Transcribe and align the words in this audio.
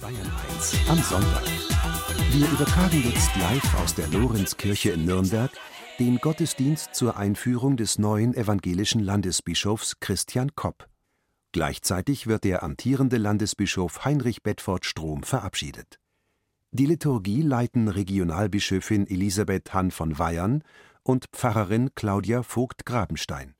Bayern 0.00 0.30
1 0.50 0.88
am 0.88 0.98
Sonntag. 0.98 1.42
Wir 2.30 2.48
übertragen 2.48 3.02
jetzt 3.04 3.34
live 3.36 3.74
aus 3.82 3.94
der 3.94 4.06
Lorenzkirche 4.08 4.90
in 4.90 5.04
Nürnberg 5.04 5.50
den 5.98 6.18
Gottesdienst 6.18 6.94
zur 6.94 7.16
Einführung 7.16 7.76
des 7.76 7.98
neuen 7.98 8.34
evangelischen 8.34 9.00
Landesbischofs 9.00 9.98
Christian 9.98 10.54
Kopp. 10.54 10.88
Gleichzeitig 11.50 12.28
wird 12.28 12.44
der 12.44 12.62
amtierende 12.62 13.16
Landesbischof 13.16 14.04
Heinrich 14.04 14.42
Bedford 14.42 14.84
Strom 14.84 15.24
verabschiedet. 15.24 15.98
Die 16.70 16.86
Liturgie 16.86 17.42
leiten 17.42 17.88
Regionalbischöfin 17.88 19.06
Elisabeth 19.08 19.74
Hann 19.74 19.90
von 19.90 20.18
Weyern 20.18 20.62
und 21.02 21.26
Pfarrerin 21.32 21.90
Claudia 21.94 22.42
Vogt-Grabenstein. 22.42 23.54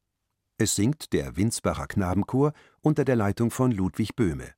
Es 0.56 0.76
singt 0.76 1.12
der 1.12 1.36
Winsbacher 1.36 1.86
Knabenchor 1.86 2.52
unter 2.80 3.04
der 3.04 3.16
Leitung 3.16 3.50
von 3.50 3.72
Ludwig 3.72 4.14
Böhme. 4.14 4.57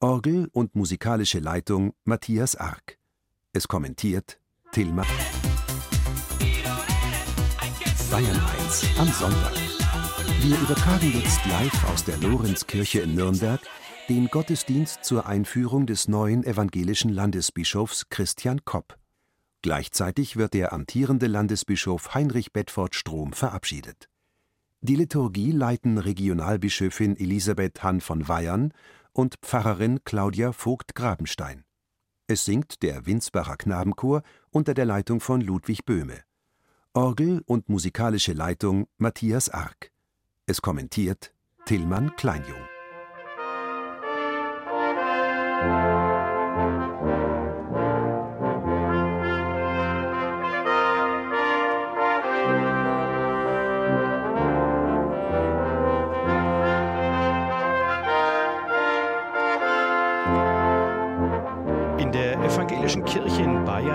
Orgel 0.00 0.48
und 0.52 0.74
musikalische 0.74 1.38
Leitung 1.38 1.94
Matthias 2.04 2.56
Ark. 2.56 2.98
Es 3.52 3.68
kommentiert 3.68 4.38
Tilma. 4.72 5.04
Bayern 8.10 8.40
1 8.58 8.98
am 8.98 9.08
Sonntag. 9.08 9.52
Wir 10.42 10.60
übertragen 10.60 11.12
jetzt 11.14 11.46
live 11.46 11.90
aus 11.90 12.04
der 12.04 12.18
Lorenzkirche 12.18 13.00
in 13.00 13.14
Nürnberg 13.14 13.60
den 14.08 14.28
Gottesdienst 14.28 15.04
zur 15.04 15.26
Einführung 15.26 15.86
des 15.86 16.08
neuen 16.08 16.44
evangelischen 16.44 17.10
Landesbischofs 17.10 18.10
Christian 18.10 18.64
Kopp. 18.64 18.98
Gleichzeitig 19.62 20.36
wird 20.36 20.52
der 20.52 20.74
amtierende 20.74 21.26
Landesbischof 21.26 22.14
Heinrich 22.14 22.52
Bedford 22.52 22.94
Strom 22.94 23.32
verabschiedet. 23.32 24.10
Die 24.82 24.96
Liturgie 24.96 25.52
leiten 25.52 25.96
Regionalbischöfin 25.96 27.16
Elisabeth 27.16 27.82
Hann 27.82 28.02
von 28.02 28.28
Weyern 28.28 28.74
und 29.14 29.36
Pfarrerin 29.40 30.04
Claudia 30.04 30.52
Vogt-Grabenstein. 30.52 31.64
Es 32.26 32.44
singt 32.44 32.82
der 32.82 33.06
Winsbacher 33.06 33.56
Knabenchor 33.56 34.22
unter 34.50 34.74
der 34.74 34.84
Leitung 34.84 35.20
von 35.20 35.40
Ludwig 35.40 35.86
Böhme. 35.86 36.22
Orgel 36.92 37.42
und 37.46 37.68
musikalische 37.68 38.34
Leitung 38.34 38.86
Matthias 38.98 39.48
Ark. 39.48 39.90
Es 40.46 40.60
kommentiert 40.60 41.32
Tillmann 41.64 42.14
Kleinjung. 42.16 42.73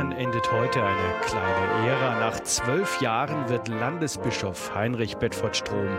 Bayern 0.09 0.11
endet 0.11 0.51
heute 0.51 0.83
eine 0.83 1.21
kleine 1.21 1.87
Ära. 1.87 2.19
Nach 2.19 2.39
zwölf 2.41 3.01
Jahren 3.01 3.49
wird 3.49 3.67
Landesbischof 3.67 4.73
Heinrich 4.75 5.17
Bedford 5.17 5.55
Strom 5.55 5.89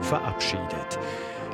verabschiedet. 0.00 0.98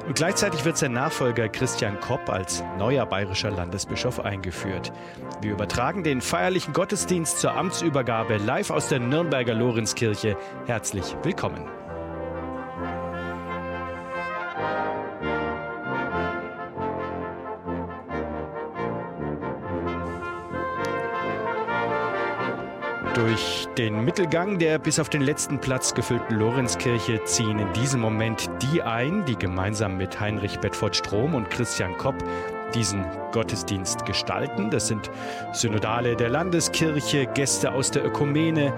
Und 0.07 0.17
gleichzeitig 0.17 0.65
wird 0.65 0.77
sein 0.77 0.92
Nachfolger 0.92 1.48
Christian 1.48 1.98
Kopp 2.01 2.29
als 2.29 2.62
neuer 2.79 3.07
bayerischer 3.07 3.51
Landesbischof 3.51 4.20
eingeführt. 4.20 4.92
Wir 5.41 5.53
übertragen 5.53 6.03
den 6.03 6.20
feierlichen 6.20 6.75
Gottesdienst 6.75 7.41
zur 7.41 7.55
Amtsübergabe 7.55 8.37
live 8.37 8.70
aus 8.70 8.89
der 8.89 9.01
Nürnberger 9.01 9.55
Lorenzkirche. 9.55 10.37
Herzlich 10.67 11.17
willkommen. 11.23 11.84
Durch 23.15 23.69
den 23.79 24.05
Mittelgang 24.05 24.59
der 24.59 24.81
bis 24.81 24.98
auf 24.98 25.09
den 25.09 25.23
letzten 25.23 25.61
Platz 25.61 25.95
gefüllten 25.95 26.37
Lorenzkirche 26.37 27.23
ziehen 27.23 27.61
in 27.61 27.73
diesem 27.73 28.01
Moment 28.01 28.51
die 28.61 28.83
ein, 28.83 29.25
die 29.25 29.36
gemeinsam 29.36 29.97
mit 29.97 30.19
Heinrich 30.19 30.58
Bedford 30.58 30.97
Strom 30.97 31.36
und 31.36 31.48
Christian 31.48 31.97
Kopp 31.97 32.17
diesen 32.75 33.05
Gottesdienst 33.30 34.05
gestalten. 34.05 34.69
Das 34.69 34.89
sind 34.89 35.13
Synodale 35.52 36.17
der 36.17 36.29
Landeskirche, 36.29 37.27
Gäste 37.27 37.70
aus 37.70 37.92
der 37.92 38.05
Ökumene, 38.05 38.73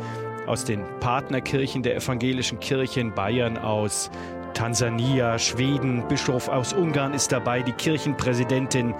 aus 0.46 0.64
den 0.64 0.84
Partnerkirchen 1.00 1.82
der 1.82 1.96
evangelischen 1.96 2.60
Kirche 2.60 3.00
in 3.00 3.14
Bayern, 3.14 3.56
aus 3.56 4.10
Tansania, 4.52 5.38
Schweden, 5.38 6.06
Bischof 6.08 6.48
aus 6.48 6.74
Ungarn 6.74 7.14
ist 7.14 7.32
dabei, 7.32 7.62
die 7.62 7.72
Kirchenpräsidentin 7.72 8.94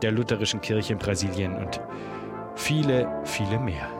der 0.00 0.12
lutherischen 0.12 0.62
Kirche 0.62 0.94
in 0.94 0.98
Brasilien 0.98 1.56
und 1.56 1.78
viele, 2.54 3.06
viele 3.24 3.58
mehr. 3.58 3.97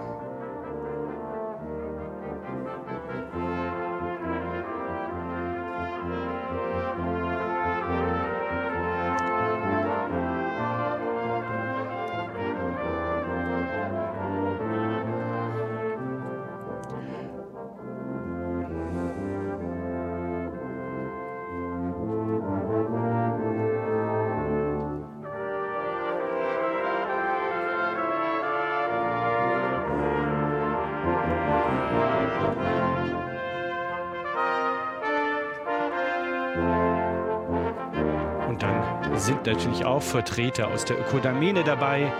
Natürlich 39.48 39.84
auch 39.84 40.02
Vertreter 40.02 40.68
aus 40.68 40.84
der 40.84 41.00
Ökodamene 41.00 41.64
dabei. 41.64 42.12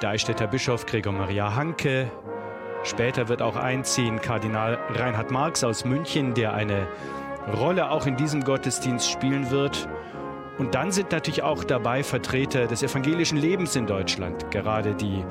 Deistädter 0.00 0.46
Bischof 0.46 0.86
Gregor 0.86 1.12
Maria 1.12 1.54
Hanke. 1.54 2.10
Später 2.84 3.28
wird 3.28 3.42
auch 3.42 3.56
einziehen 3.56 4.20
Kardinal 4.20 4.78
Reinhard 4.94 5.30
Marx 5.30 5.62
aus 5.62 5.84
München, 5.84 6.34
der 6.34 6.54
eine 6.54 6.88
Rolle 7.60 7.90
auch 7.90 8.06
in 8.06 8.16
diesem 8.16 8.42
Gottesdienst 8.42 9.10
spielen 9.10 9.50
wird. 9.50 9.88
Und 10.58 10.74
dann 10.74 10.90
sind 10.90 11.12
natürlich 11.12 11.42
auch 11.42 11.64
dabei 11.64 12.02
Vertreter 12.02 12.66
des 12.66 12.82
evangelischen 12.82 13.38
Lebens 13.38 13.76
in 13.76 13.86
Deutschland, 13.86 14.50
gerade 14.50 14.94
die 14.94 15.24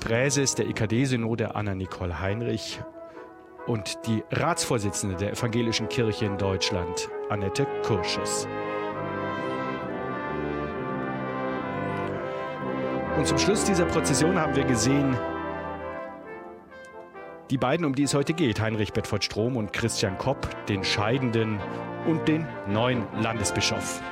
Präses 0.00 0.54
der 0.54 0.66
EKD-Synode 0.66 1.54
Anna-Nicole 1.54 2.20
Heinrich 2.20 2.80
und 3.66 3.98
die 4.06 4.24
Ratsvorsitzende 4.30 5.16
der 5.16 5.32
evangelischen 5.32 5.88
Kirche 5.88 6.24
in 6.24 6.38
Deutschland, 6.38 7.08
Annette 7.28 7.66
Kurschus. 7.84 8.48
Und 13.22 13.28
zum 13.28 13.38
Schluss 13.38 13.62
dieser 13.62 13.84
Prozession 13.84 14.36
haben 14.36 14.56
wir 14.56 14.64
gesehen, 14.64 15.16
die 17.50 17.56
beiden, 17.56 17.86
um 17.86 17.94
die 17.94 18.02
es 18.02 18.14
heute 18.14 18.32
geht, 18.32 18.60
Heinrich 18.60 18.92
Bedford 18.92 19.22
Strom 19.22 19.56
und 19.56 19.72
Christian 19.72 20.18
Kopp, 20.18 20.48
den 20.66 20.82
Scheidenden 20.82 21.60
und 22.08 22.26
den 22.26 22.48
neuen 22.66 23.04
Landesbischof. 23.20 24.02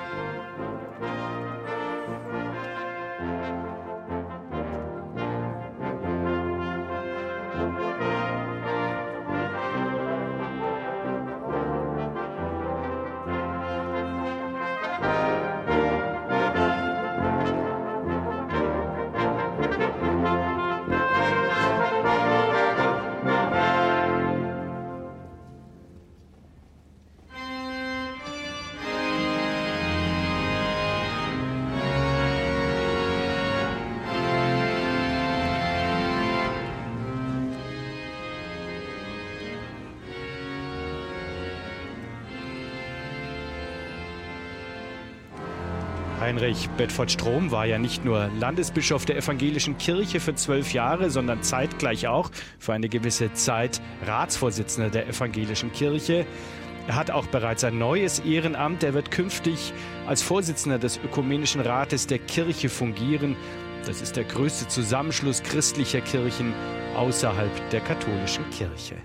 Heinrich 46.50 46.68
Bedford 46.70 47.12
Strom 47.12 47.52
war 47.52 47.64
ja 47.64 47.78
nicht 47.78 48.04
nur 48.04 48.28
Landesbischof 48.40 49.04
der 49.04 49.16
evangelischen 49.16 49.78
Kirche 49.78 50.18
für 50.18 50.34
zwölf 50.34 50.72
Jahre, 50.72 51.08
sondern 51.08 51.44
zeitgleich 51.44 52.08
auch 52.08 52.28
für 52.58 52.72
eine 52.72 52.88
gewisse 52.88 53.32
Zeit 53.34 53.80
Ratsvorsitzender 54.04 54.90
der 54.90 55.06
evangelischen 55.06 55.70
Kirche. 55.70 56.26
Er 56.88 56.96
hat 56.96 57.12
auch 57.12 57.26
bereits 57.26 57.62
ein 57.62 57.78
neues 57.78 58.18
Ehrenamt. 58.18 58.82
Er 58.82 58.94
wird 58.94 59.12
künftig 59.12 59.72
als 60.08 60.22
Vorsitzender 60.22 60.80
des 60.80 60.98
Ökumenischen 60.98 61.60
Rates 61.60 62.08
der 62.08 62.18
Kirche 62.18 62.68
fungieren. 62.68 63.36
Das 63.86 64.02
ist 64.02 64.16
der 64.16 64.24
größte 64.24 64.66
Zusammenschluss 64.66 65.44
christlicher 65.44 66.00
Kirchen 66.00 66.52
außerhalb 66.96 67.70
der 67.70 67.80
katholischen 67.80 68.50
Kirche. 68.50 68.96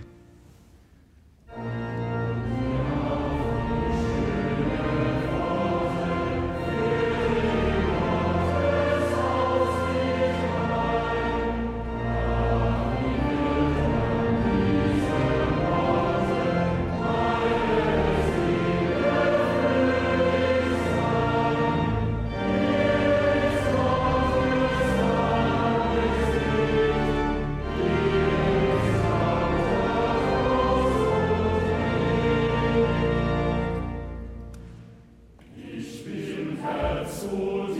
Sohn 37.25 37.74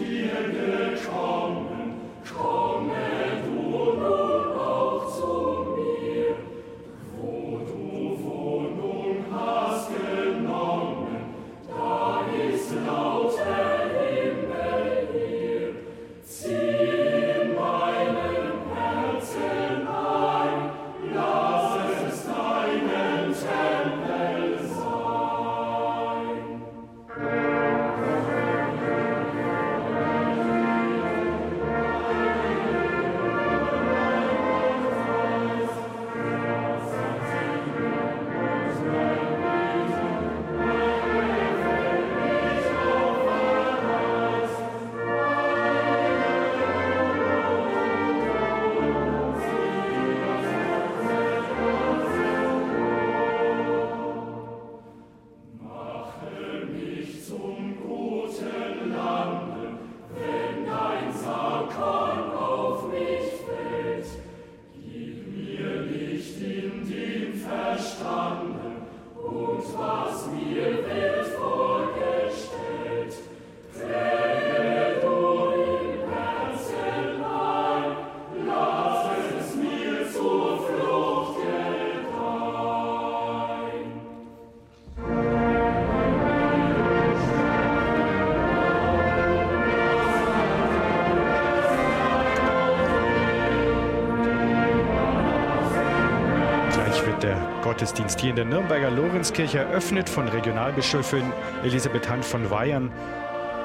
Gottesdienst 97.85 98.19
hier 98.19 98.31
in 98.31 98.35
der 98.35 98.45
Nürnberger 98.45 98.89
Lorenzkirche 98.89 99.59
eröffnet 99.59 100.09
von 100.09 100.27
Regionalbischöfin 100.27 101.31
Elisabeth 101.63 102.09
Hand 102.09 102.25
von 102.25 102.49
Weyern 102.49 102.91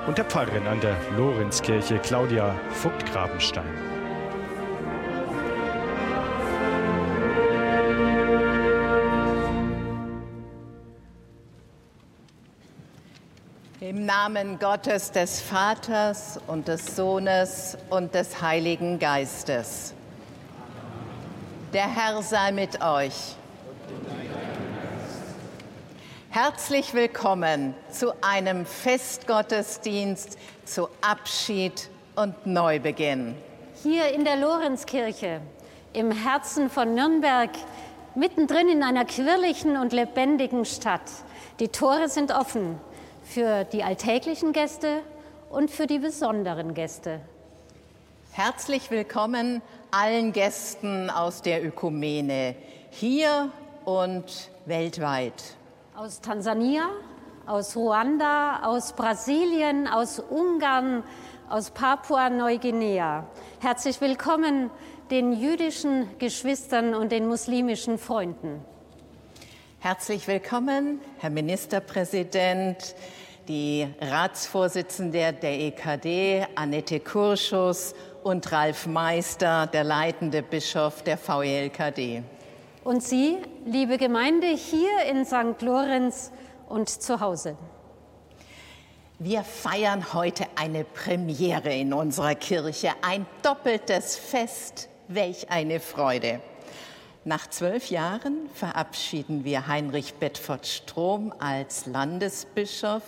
und 0.07 0.19
der 0.19 0.27
Pfarrerin 0.27 0.67
an 0.67 0.79
der 0.83 0.95
Lorenzkirche 1.17 1.99
Claudia 2.01 2.55
Vogt-Grabenstein. 2.83 3.65
Im 13.81 14.05
Namen 14.05 14.59
Gottes 14.59 15.13
des 15.13 15.41
Vaters 15.41 16.39
und 16.47 16.69
des 16.69 16.95
Sohnes 16.95 17.79
und 17.89 18.15
des 18.15 18.43
Heiligen 18.43 18.99
Geistes. 18.99 19.95
Der 21.73 21.89
Herr 21.89 22.21
sei 22.21 22.53
mit 22.53 22.83
euch. 22.83 23.40
Herzlich 26.51 26.95
willkommen 26.95 27.75
zu 27.93 28.13
einem 28.25 28.67
Festgottesdienst 28.67 30.37
zu 30.65 30.89
Abschied 31.01 31.89
und 32.17 32.45
Neubeginn. 32.45 33.37
Hier 33.85 34.13
in 34.13 34.25
der 34.25 34.35
Lorenzkirche, 34.35 35.43
im 35.93 36.11
Herzen 36.11 36.69
von 36.69 36.93
Nürnberg, 36.97 37.51
mittendrin 38.17 38.69
in 38.69 38.83
einer 38.83 39.05
quirligen 39.05 39.77
und 39.77 39.93
lebendigen 39.93 40.65
Stadt. 40.65 41.09
Die 41.61 41.69
Tore 41.69 42.09
sind 42.09 42.33
offen 42.33 42.81
für 43.23 43.63
die 43.63 43.85
alltäglichen 43.85 44.53
Gäste 44.53 45.03
und 45.51 45.71
für 45.71 45.87
die 45.87 46.01
besonderen 46.01 46.75
Gäste. 46.75 47.21
Herzlich 48.33 48.91
willkommen 48.91 49.63
allen 49.93 50.33
Gästen 50.33 51.11
aus 51.11 51.43
der 51.43 51.65
Ökumene, 51.65 52.57
hier 52.91 53.53
und 53.85 54.51
weltweit 54.67 55.60
aus 56.01 56.23
Tansania, 56.23 56.89
aus 57.45 57.77
Ruanda, 57.77 58.63
aus 58.63 58.95
Brasilien, 58.95 59.87
aus 59.87 60.19
Ungarn, 60.19 61.05
aus 61.51 61.73
Papua-Neuguinea. 61.73 63.27
Herzlich 63.61 64.01
willkommen 64.01 64.71
den 65.11 65.35
jüdischen 65.35 66.09
Geschwistern 66.19 66.95
und 66.95 67.13
den 67.13 67.29
muslimischen 67.29 67.99
Freunden. 67.99 68.65
Herzlich 69.81 70.27
willkommen, 70.27 71.03
Herr 71.19 71.29
Ministerpräsident, 71.29 72.95
die 73.47 73.87
Ratsvorsitzende 74.01 75.35
der 75.35 75.61
EKD, 75.61 76.47
Annette 76.55 77.01
Kurschus 77.01 77.95
und 78.23 78.51
Ralf 78.51 78.87
Meister, 78.87 79.67
der 79.67 79.85
leitende 79.85 80.41
Bischof 80.41 81.03
der 81.03 81.19
VELKD. 81.19 82.23
Und 82.85 83.03
Sie, 83.03 83.37
liebe 83.65 83.99
Gemeinde, 83.99 84.47
hier 84.47 85.05
in 85.11 85.25
St. 85.25 85.61
Lorenz 85.61 86.33
und 86.69 86.89
zu 86.89 87.21
Hause. 87.21 87.57
Wir 89.19 89.43
feiern 89.43 90.15
heute 90.15 90.47
eine 90.57 90.85
Premiere 90.85 91.75
in 91.75 91.93
unserer 91.93 92.35
Kirche, 92.35 92.91
ein 93.03 93.27
doppeltes 93.43 94.17
Fest. 94.17 94.89
Welch 95.09 95.51
eine 95.51 95.81
Freude. 95.81 96.41
Nach 97.25 97.51
zwölf 97.51 97.91
Jahren 97.91 98.49
verabschieden 98.55 99.45
wir 99.45 99.67
Heinrich 99.67 100.15
Bedford 100.15 100.67
Strom 100.67 101.35
als 101.39 101.87
Landesbischof 101.87 103.03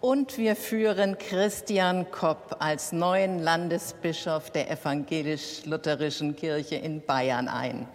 und 0.00 0.36
wir 0.36 0.54
führen 0.54 1.18
Christian 1.18 2.10
Kopp 2.10 2.56
als 2.60 2.92
neuen 2.92 3.42
Landesbischof 3.42 4.50
der 4.50 4.70
evangelisch-lutherischen 4.70 6.36
Kirche 6.36 6.76
in 6.76 7.04
Bayern 7.04 7.48
ein. 7.48 7.88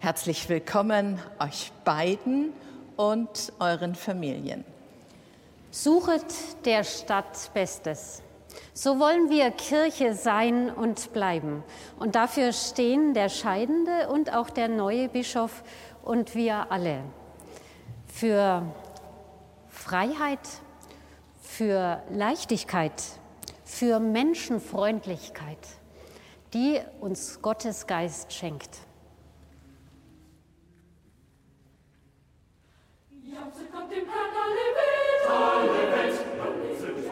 Herzlich 0.00 0.48
willkommen 0.48 1.18
euch 1.40 1.72
beiden 1.84 2.52
und 2.96 3.52
euren 3.58 3.96
Familien. 3.96 4.64
Suchet 5.72 6.24
der 6.64 6.84
Stadt 6.84 7.50
Bestes. 7.52 8.22
So 8.72 9.00
wollen 9.00 9.28
wir 9.28 9.50
Kirche 9.50 10.14
sein 10.14 10.70
und 10.70 11.12
bleiben. 11.12 11.64
Und 11.98 12.14
dafür 12.14 12.52
stehen 12.52 13.12
der 13.12 13.28
scheidende 13.28 14.08
und 14.08 14.32
auch 14.32 14.50
der 14.50 14.68
neue 14.68 15.08
Bischof 15.08 15.64
und 16.04 16.36
wir 16.36 16.70
alle. 16.70 17.02
Für 18.06 18.62
Freiheit, 19.68 20.48
für 21.42 22.04
Leichtigkeit, 22.12 23.02
für 23.64 23.98
Menschenfreundlichkeit, 23.98 25.58
die 26.54 26.78
uns 27.00 27.42
Gottes 27.42 27.88
Geist 27.88 28.32
schenkt. 28.32 28.87
in 33.98 34.06
Herrn 34.06 34.34
alle 34.44 34.66
Welt. 34.78 35.22
Alle 35.28 35.84
Welt, 35.92 36.16
lobt 36.38 36.78
sich 36.78 37.10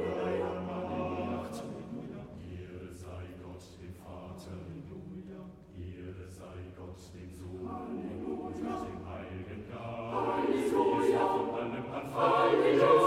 Gottes 6.85 7.11
dem 7.13 7.29
Sohn, 7.33 7.65
Halleluja. 7.67 8.73
dem 8.85 9.01
Heiligen 9.09 9.61
Geist, 9.69 10.71
Halleluja. 10.71 11.25
Jesus 11.25 11.53
allem 11.55 11.85
Anfang, 11.91 12.15
Halleluja. 12.15 13.04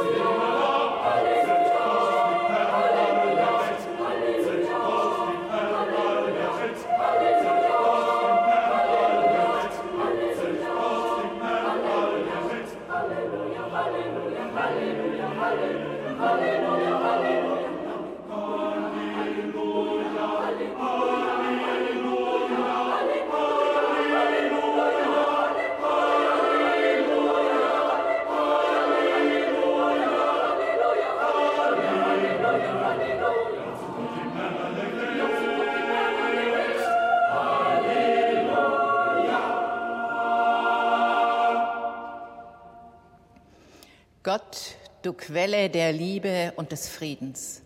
Du 45.01 45.15
Quelle 45.15 45.71
der 45.71 45.91
Liebe 45.91 46.53
und 46.57 46.71
des 46.71 46.87
Friedens. 46.87 47.63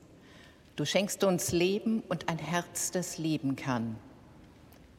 Du 0.77 0.85
schenkst 0.85 1.25
uns 1.25 1.51
Leben 1.51 2.05
und 2.09 2.29
ein 2.29 2.39
Herz, 2.39 2.93
das 2.93 3.19
lieben 3.19 3.57
kann. 3.57 3.97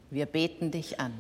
Wir 0.09 0.25
beten 0.25 0.71
dich 0.71 0.99
an. 0.99 1.13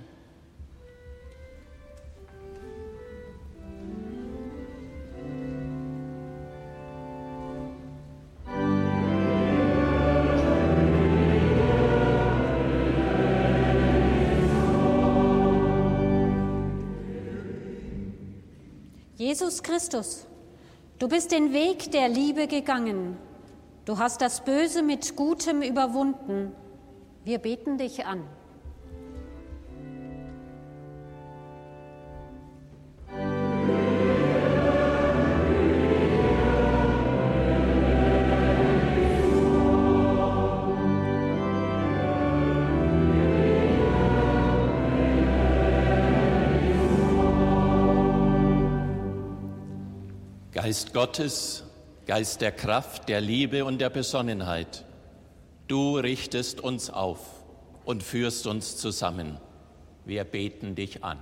Jesus 19.15 19.63
Christus, 19.63 20.27
Du 21.03 21.09
bist 21.09 21.33
den 21.33 21.51
Weg 21.51 21.91
der 21.91 22.07
Liebe 22.07 22.47
gegangen. 22.47 23.17
Du 23.83 23.97
hast 23.97 24.21
das 24.21 24.45
Böse 24.45 24.81
mit 24.81 25.17
Gutem 25.17 25.61
überwunden. 25.61 26.53
Wir 27.25 27.39
beten 27.39 27.77
dich 27.77 28.05
an. 28.05 28.23
Geist 50.53 50.93
Gottes, 50.93 51.63
Geist 52.05 52.41
der 52.41 52.51
Kraft, 52.51 53.09
der 53.09 53.21
Liebe 53.21 53.65
und 53.65 53.81
der 53.81 53.89
Besonnenheit, 53.89 54.85
du 55.67 55.97
richtest 55.97 56.61
uns 56.61 56.91
auf 56.91 57.43
und 57.85 58.03
führst 58.03 58.45
uns 58.45 58.77
zusammen. 58.77 59.39
Wir 60.05 60.23
beten 60.23 60.75
dich 60.75 61.03
an. 61.03 61.17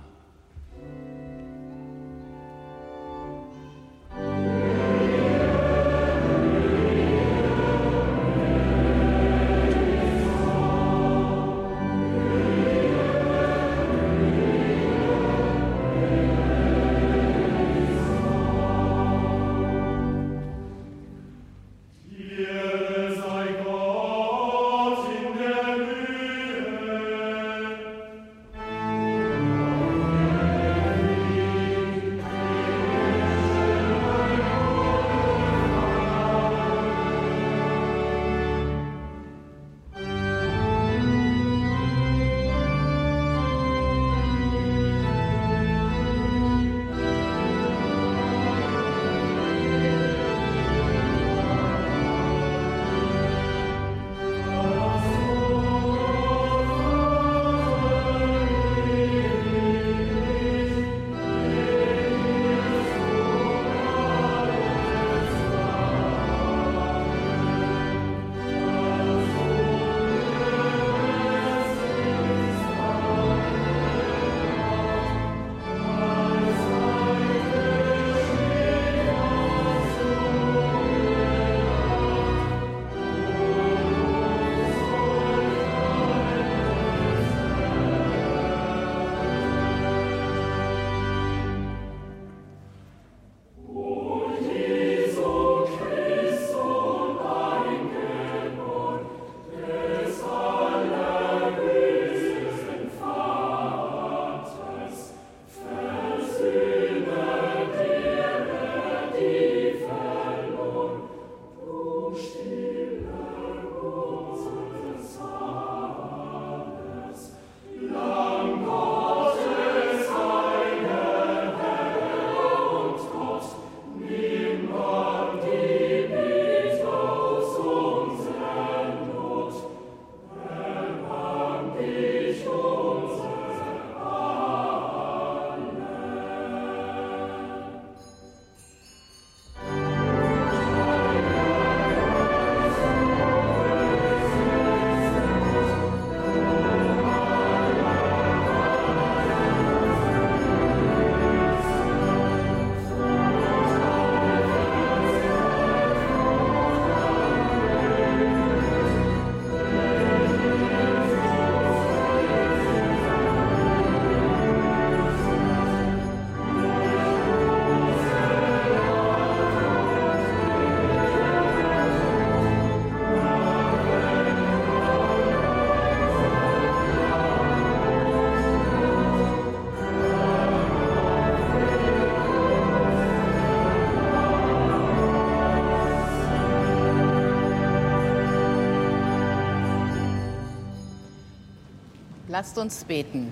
Lasst 192.32 192.56
uns 192.56 192.84
beten. 192.84 193.30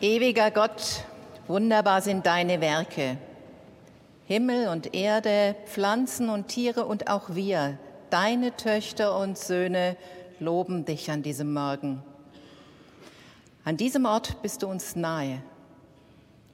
Ewiger 0.00 0.50
Gott, 0.50 1.04
wunderbar 1.46 2.00
sind 2.00 2.24
deine 2.24 2.62
Werke. 2.62 3.18
Himmel 4.24 4.68
und 4.68 4.94
Erde, 4.94 5.54
Pflanzen 5.66 6.30
und 6.30 6.48
Tiere 6.48 6.86
und 6.86 7.10
auch 7.10 7.34
wir, 7.34 7.78
deine 8.08 8.56
Töchter 8.56 9.18
und 9.18 9.36
Söhne, 9.36 9.98
loben 10.40 10.86
dich 10.86 11.10
an 11.10 11.22
diesem 11.22 11.52
Morgen. 11.52 12.02
An 13.66 13.76
diesem 13.76 14.06
Ort 14.06 14.40
bist 14.40 14.62
du 14.62 14.68
uns 14.68 14.96
nahe. 14.96 15.42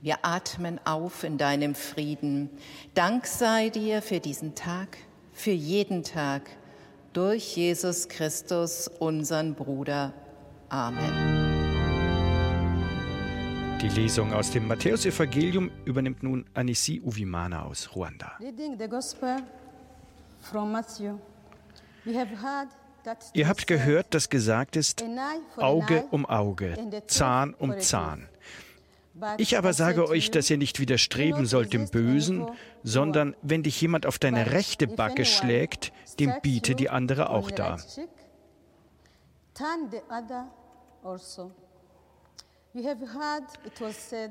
Wir 0.00 0.16
atmen 0.22 0.80
auf 0.84 1.22
in 1.22 1.38
deinem 1.38 1.76
Frieden. 1.76 2.50
Dank 2.94 3.28
sei 3.28 3.68
dir 3.68 4.02
für 4.02 4.18
diesen 4.18 4.56
Tag, 4.56 4.98
für 5.32 5.52
jeden 5.52 6.02
Tag, 6.02 6.42
durch 7.14 7.56
Jesus 7.56 8.08
Christus, 8.08 8.88
unseren 8.98 9.54
Bruder. 9.54 10.12
Amen. 10.68 11.12
Die 13.80 13.88
Lesung 13.88 14.32
aus 14.32 14.50
dem 14.50 14.66
Matthäusevangelium 14.66 15.70
übernimmt 15.84 16.22
nun 16.22 16.44
Anisi 16.54 17.00
Uvimana 17.04 17.64
aus 17.64 17.94
Ruanda. 17.94 18.32
Reading 18.40 18.76
the 18.78 18.88
Gospel 18.88 19.36
from 20.40 20.72
Matthew. 20.72 21.18
We 22.04 22.18
have 22.18 22.30
heard 22.30 22.68
that 23.04 23.18
Ihr 23.34 23.46
habt 23.46 23.66
gehört, 23.66 24.12
dass 24.12 24.28
gesagt 24.28 24.76
ist, 24.76 25.04
Auge 25.56 26.04
um 26.10 26.26
Auge, 26.26 26.76
Zahn 27.06 27.54
um. 27.54 27.78
Zahn. 27.78 28.28
Ich 29.38 29.56
aber 29.56 29.72
sage 29.72 30.08
euch, 30.08 30.30
dass 30.30 30.50
ihr 30.50 30.58
nicht 30.58 30.80
widerstreben 30.80 31.46
sollt 31.46 31.72
dem 31.72 31.88
Bösen, 31.88 32.46
sondern 32.82 33.36
wenn 33.42 33.62
dich 33.62 33.80
jemand 33.80 34.06
auf 34.06 34.18
deine 34.18 34.50
rechte 34.50 34.86
Backe 34.86 35.24
schlägt, 35.24 35.92
dem 36.18 36.32
biete 36.42 36.74
die 36.74 36.90
andere 36.90 37.30
auch 37.30 37.50
dar. 37.50 37.80
Also. 41.04 41.52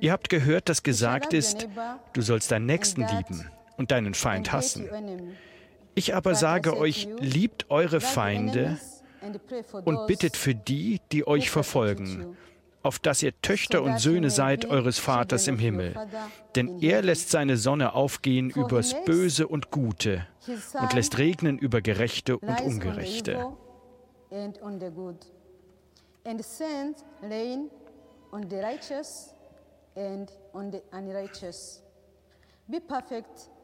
Ihr 0.02 0.12
habt 0.12 0.30
gehört, 0.30 0.68
dass 0.68 0.78
"You 0.80 0.94
shall 0.94 1.20
gesagt 1.20 1.34
ist, 1.34 1.68
du 2.12 2.22
sollst 2.22 2.52
deinen 2.52 2.66
Nächsten 2.66 3.02
lieben 3.08 3.50
und 3.78 3.92
deinen 3.92 4.14
Feind 4.14 4.52
hassen. 4.52 4.84
your 4.84 4.92
enemy." 4.94 5.34
Ich 5.96 6.14
aber 6.14 6.36
sage 6.36 6.76
euch, 6.76 7.08
liebt 7.20 7.70
eure 7.70 8.02
Feinde 8.02 8.80
und 9.86 10.08
bittet 10.08 10.36
für 10.36 10.56
die, 10.56 11.00
die 11.12 11.26
euch 11.26 11.50
verfolgen. 11.52 12.36
Auf 12.84 13.00
dass 13.00 13.24
ihr 13.24 13.34
Töchter 13.42 13.82
und 13.82 14.00
Söhne 14.00 14.30
seid 14.30 14.66
eures 14.66 15.00
Vaters 15.00 15.48
im 15.48 15.58
Himmel. 15.58 15.96
Denn 16.56 16.82
er 16.82 17.02
lässt 17.02 17.32
seine 17.32 17.58
Sonne 17.58 17.94
aufgehen 17.94 18.50
übers 18.50 18.96
Böse 19.06 19.48
und 19.48 19.72
Gute 19.72 20.28
und 20.80 20.94
lässt 20.94 21.18
regnen 21.18 21.58
über 21.58 21.82
Gerechte 21.82 22.38
und 22.38 22.62
Ungerechte. 22.62 23.48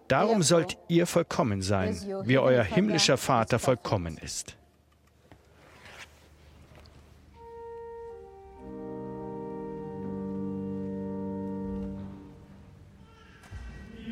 Darum 0.08 0.44
sollt 0.44 0.78
ihr 0.88 1.06
vollkommen 1.06 1.62
sein, 1.62 1.96
wie 2.24 2.38
euer 2.38 2.64
himmlischer 2.64 3.18
Vater 3.18 3.60
vollkommen 3.60 4.18
ist. 4.18 4.59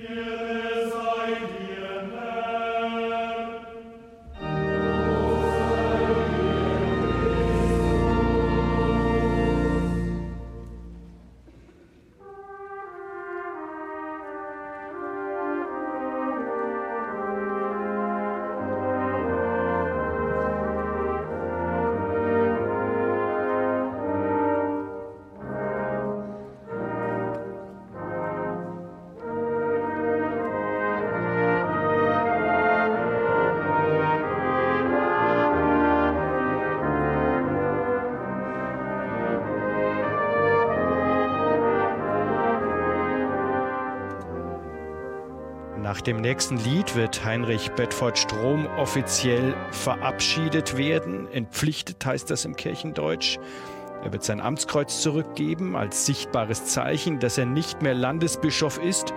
Yeah. 0.09 0.66
Nach 45.97 46.03
dem 46.03 46.21
nächsten 46.21 46.57
Lied 46.57 46.95
wird 46.95 47.25
Heinrich 47.25 47.71
Bedford 47.71 48.19
Strom 48.19 48.67
offiziell 48.77 49.55
verabschiedet 49.71 50.77
werden. 50.77 51.27
Entpflichtet 51.31 52.05
heißt 52.05 52.29
das 52.29 52.45
im 52.45 52.55
Kirchendeutsch. 52.55 53.39
Er 54.03 54.13
wird 54.13 54.23
sein 54.23 54.39
Amtskreuz 54.39 55.01
zurückgeben 55.01 55.75
als 55.75 56.05
sichtbares 56.05 56.65
Zeichen, 56.65 57.19
dass 57.19 57.39
er 57.39 57.47
nicht 57.47 57.81
mehr 57.81 57.95
Landesbischof 57.95 58.77
ist. 58.77 59.11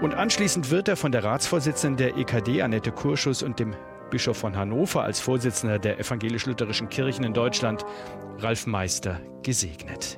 Und 0.00 0.14
anschließend 0.14 0.70
wird 0.70 0.86
er 0.86 0.96
von 0.96 1.10
der 1.10 1.24
Ratsvorsitzenden 1.24 1.96
der 1.96 2.16
EKD, 2.16 2.62
Annette 2.62 2.92
Kurschus, 2.92 3.42
und 3.42 3.58
dem 3.58 3.74
Bischof 4.10 4.36
von 4.36 4.54
Hannover 4.54 5.02
als 5.02 5.18
Vorsitzender 5.18 5.80
der 5.80 5.98
evangelisch-lutherischen 5.98 6.88
Kirchen 6.90 7.24
in 7.24 7.34
Deutschland, 7.34 7.84
Ralf 8.38 8.68
Meister, 8.68 9.20
gesegnet. 9.42 10.16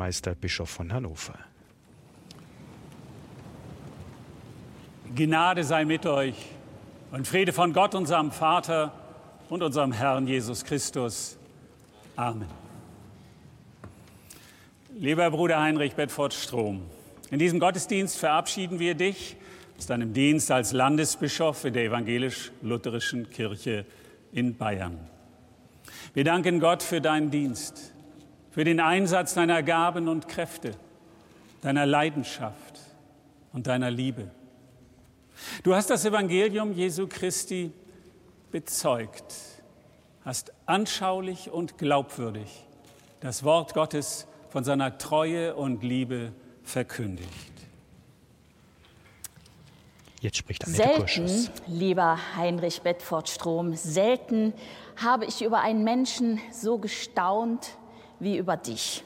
Spricht 0.00 0.26
Ralf 0.26 0.34
Meister, 0.34 0.34
Bischof 0.34 0.70
von 0.70 0.92
Hannover. 0.92 1.38
Gnade 5.14 5.64
sei 5.64 5.84
mit 5.84 6.06
euch 6.06 6.36
und 7.10 7.26
Friede 7.26 7.52
von 7.52 7.72
Gott, 7.72 7.94
unserem 7.94 8.30
Vater 8.30 8.92
und 9.48 9.62
unserem 9.62 9.92
Herrn 9.92 10.26
Jesus 10.26 10.64
Christus. 10.64 11.36
Amen. 12.16 12.48
Lieber 14.96 15.30
Bruder 15.30 15.60
Heinrich 15.60 15.94
Bedford 15.94 16.32
Strom, 16.32 16.82
in 17.30 17.38
diesem 17.38 17.58
Gottesdienst 17.58 18.18
verabschieden 18.18 18.78
wir 18.78 18.94
dich 18.94 19.36
aus 19.78 19.86
deinem 19.86 20.12
Dienst 20.12 20.50
als 20.50 20.72
Landesbischof 20.72 21.64
in 21.64 21.74
der 21.74 21.84
evangelisch-lutherischen 21.84 23.30
Kirche 23.30 23.84
in 24.32 24.56
Bayern. 24.56 24.98
Wir 26.14 26.24
danken 26.24 26.60
Gott 26.60 26.82
für 26.82 27.00
deinen 27.00 27.30
Dienst, 27.30 27.92
für 28.50 28.64
den 28.64 28.80
Einsatz 28.80 29.34
deiner 29.34 29.62
Gaben 29.62 30.08
und 30.08 30.28
Kräfte, 30.28 30.72
deiner 31.62 31.86
Leidenschaft 31.86 32.80
und 33.52 33.66
deiner 33.66 33.90
Liebe. 33.90 34.30
Du 35.62 35.74
hast 35.74 35.90
das 35.90 36.04
Evangelium 36.04 36.72
Jesu 36.72 37.06
Christi 37.06 37.72
bezeugt, 38.50 39.34
hast 40.24 40.52
anschaulich 40.66 41.50
und 41.50 41.78
glaubwürdig 41.78 42.66
das 43.20 43.44
Wort 43.44 43.74
Gottes 43.74 44.26
von 44.48 44.64
seiner 44.64 44.98
Treue 44.98 45.54
und 45.54 45.82
Liebe 45.82 46.32
verkündigt. 46.62 47.28
Jetzt 50.20 50.36
spricht 50.36 50.66
Annette 50.66 50.82
Selten, 50.82 50.98
Kurschus. 50.98 51.50
lieber 51.66 52.18
Heinrich 52.36 52.82
Bedford 52.82 53.28
Strom, 53.28 53.74
selten 53.74 54.52
habe 54.96 55.24
ich 55.24 55.42
über 55.42 55.60
einen 55.60 55.82
Menschen 55.82 56.40
so 56.52 56.76
gestaunt 56.76 57.78
wie 58.20 58.36
über 58.36 58.56
dich. 58.56 59.04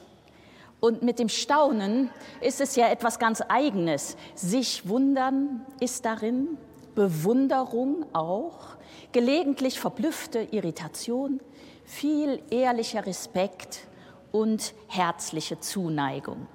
Und 0.79 1.01
mit 1.01 1.19
dem 1.19 1.29
Staunen 1.29 2.09
ist 2.41 2.61
es 2.61 2.75
ja 2.75 2.89
etwas 2.89 3.17
ganz 3.17 3.41
Eigenes. 3.47 4.17
Sich 4.35 4.87
wundern 4.87 5.65
ist 5.79 6.05
darin, 6.05 6.57
Bewunderung 6.93 8.05
auch, 8.13 8.77
gelegentlich 9.11 9.79
verblüffte 9.79 10.39
Irritation, 10.51 11.39
viel 11.83 12.41
ehrlicher 12.49 13.05
Respekt 13.05 13.87
und 14.31 14.73
herzliche 14.87 15.59
Zuneigung. 15.59 16.47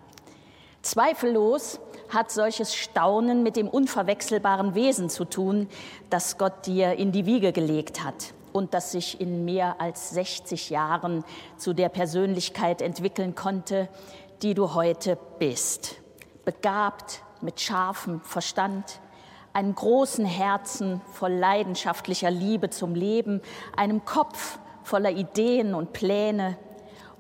Zweifellos 0.82 1.80
hat 2.08 2.30
solches 2.30 2.74
Staunen 2.74 3.42
mit 3.42 3.56
dem 3.56 3.68
unverwechselbaren 3.68 4.74
Wesen 4.74 5.10
zu 5.10 5.24
tun, 5.24 5.68
das 6.08 6.38
Gott 6.38 6.66
dir 6.66 6.94
in 6.94 7.12
die 7.12 7.26
Wiege 7.26 7.52
gelegt 7.52 8.02
hat 8.04 8.32
und 8.52 8.74
das 8.74 8.92
sich 8.92 9.20
in 9.20 9.44
mehr 9.44 9.80
als 9.80 10.10
60 10.10 10.70
Jahren 10.70 11.24
zu 11.56 11.72
der 11.72 11.88
Persönlichkeit 11.88 12.82
entwickeln 12.82 13.34
konnte, 13.34 13.88
die 14.42 14.54
du 14.54 14.74
heute 14.74 15.18
bist. 15.38 15.96
Begabt 16.44 17.22
mit 17.40 17.60
scharfem 17.60 18.20
Verstand, 18.22 19.00
einem 19.52 19.74
großen 19.74 20.24
Herzen 20.24 21.00
voll 21.12 21.32
leidenschaftlicher 21.32 22.30
Liebe 22.30 22.70
zum 22.70 22.94
Leben, 22.94 23.40
einem 23.76 24.04
Kopf 24.04 24.58
voller 24.82 25.10
Ideen 25.10 25.74
und 25.74 25.92
Pläne 25.92 26.56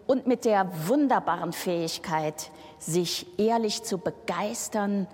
und 0.06 0.26
mit 0.26 0.44
der 0.44 0.88
wunderbaren 0.88 1.52
Fähigkeit, 1.52 2.50
sich 2.78 3.26
ehrlich 3.38 3.82
zu 3.82 3.98
begeistern 3.98 5.06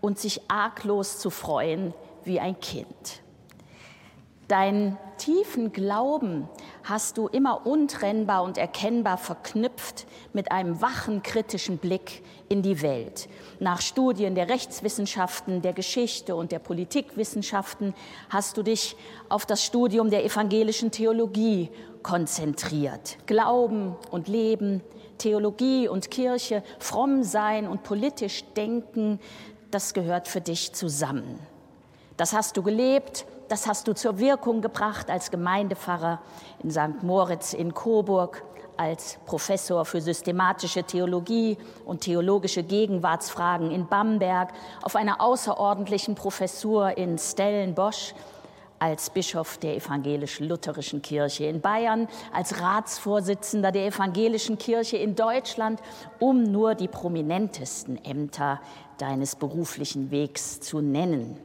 und 0.00 0.18
sich 0.18 0.42
arglos 0.48 1.18
zu 1.18 1.30
freuen 1.30 1.94
wie 2.24 2.40
ein 2.40 2.58
Kind. 2.60 3.22
Deinen 4.48 4.98
tiefen 5.16 5.72
Glauben 5.72 6.48
hast 6.82 7.18
du 7.18 7.28
immer 7.28 7.66
untrennbar 7.66 8.42
und 8.42 8.58
erkennbar 8.58 9.18
verknüpft 9.18 10.06
mit 10.32 10.52
einem 10.52 10.80
wachen, 10.80 11.22
kritischen 11.22 11.78
Blick 11.78 12.22
in 12.48 12.62
die 12.62 12.82
Welt. 12.82 13.28
Nach 13.60 13.80
Studien 13.80 14.34
der 14.34 14.48
Rechtswissenschaften, 14.48 15.62
der 15.62 15.72
Geschichte 15.72 16.36
und 16.36 16.52
der 16.52 16.58
Politikwissenschaften 16.58 17.94
hast 18.28 18.56
du 18.56 18.62
dich 18.62 18.96
auf 19.28 19.46
das 19.46 19.64
Studium 19.64 20.10
der 20.10 20.24
evangelischen 20.24 20.90
Theologie 20.90 21.70
konzentriert. 22.02 23.18
Glauben 23.26 23.96
und 24.10 24.28
Leben, 24.28 24.82
Theologie 25.18 25.88
und 25.88 26.10
Kirche, 26.10 26.62
fromm 26.78 27.22
sein 27.22 27.66
und 27.66 27.82
politisch 27.82 28.44
denken, 28.56 29.20
das 29.70 29.94
gehört 29.94 30.28
für 30.28 30.40
dich 30.40 30.72
zusammen. 30.72 31.38
Das 32.16 32.32
hast 32.32 32.56
du 32.56 32.62
gelebt 32.62 33.26
das 33.48 33.66
hast 33.66 33.88
du 33.88 33.94
zur 33.94 34.18
Wirkung 34.18 34.60
gebracht 34.60 35.10
als 35.10 35.30
Gemeindepfarrer 35.30 36.20
in 36.62 36.70
St. 36.70 37.02
Moritz 37.02 37.52
in 37.52 37.74
Coburg, 37.74 38.42
als 38.76 39.18
Professor 39.26 39.84
für 39.84 40.00
systematische 40.00 40.82
Theologie 40.82 41.56
und 41.84 42.00
theologische 42.00 42.62
Gegenwartsfragen 42.62 43.70
in 43.70 43.86
Bamberg, 43.86 44.52
auf 44.82 44.96
einer 44.96 45.20
außerordentlichen 45.20 46.14
Professur 46.14 46.96
in 46.96 47.18
Stellenbosch, 47.18 48.14
als 48.80 49.08
Bischof 49.10 49.58
der 49.58 49.76
evangelisch-lutherischen 49.76 51.00
Kirche 51.00 51.44
in 51.44 51.60
Bayern, 51.60 52.08
als 52.32 52.60
Ratsvorsitzender 52.60 53.72
der 53.72 53.86
evangelischen 53.86 54.58
Kirche 54.58 54.96
in 54.96 55.14
Deutschland, 55.14 55.80
um 56.18 56.42
nur 56.42 56.74
die 56.74 56.88
prominentesten 56.88 58.04
Ämter 58.04 58.60
deines 58.98 59.36
beruflichen 59.36 60.10
Wegs 60.10 60.60
zu 60.60 60.80
nennen. 60.80 61.38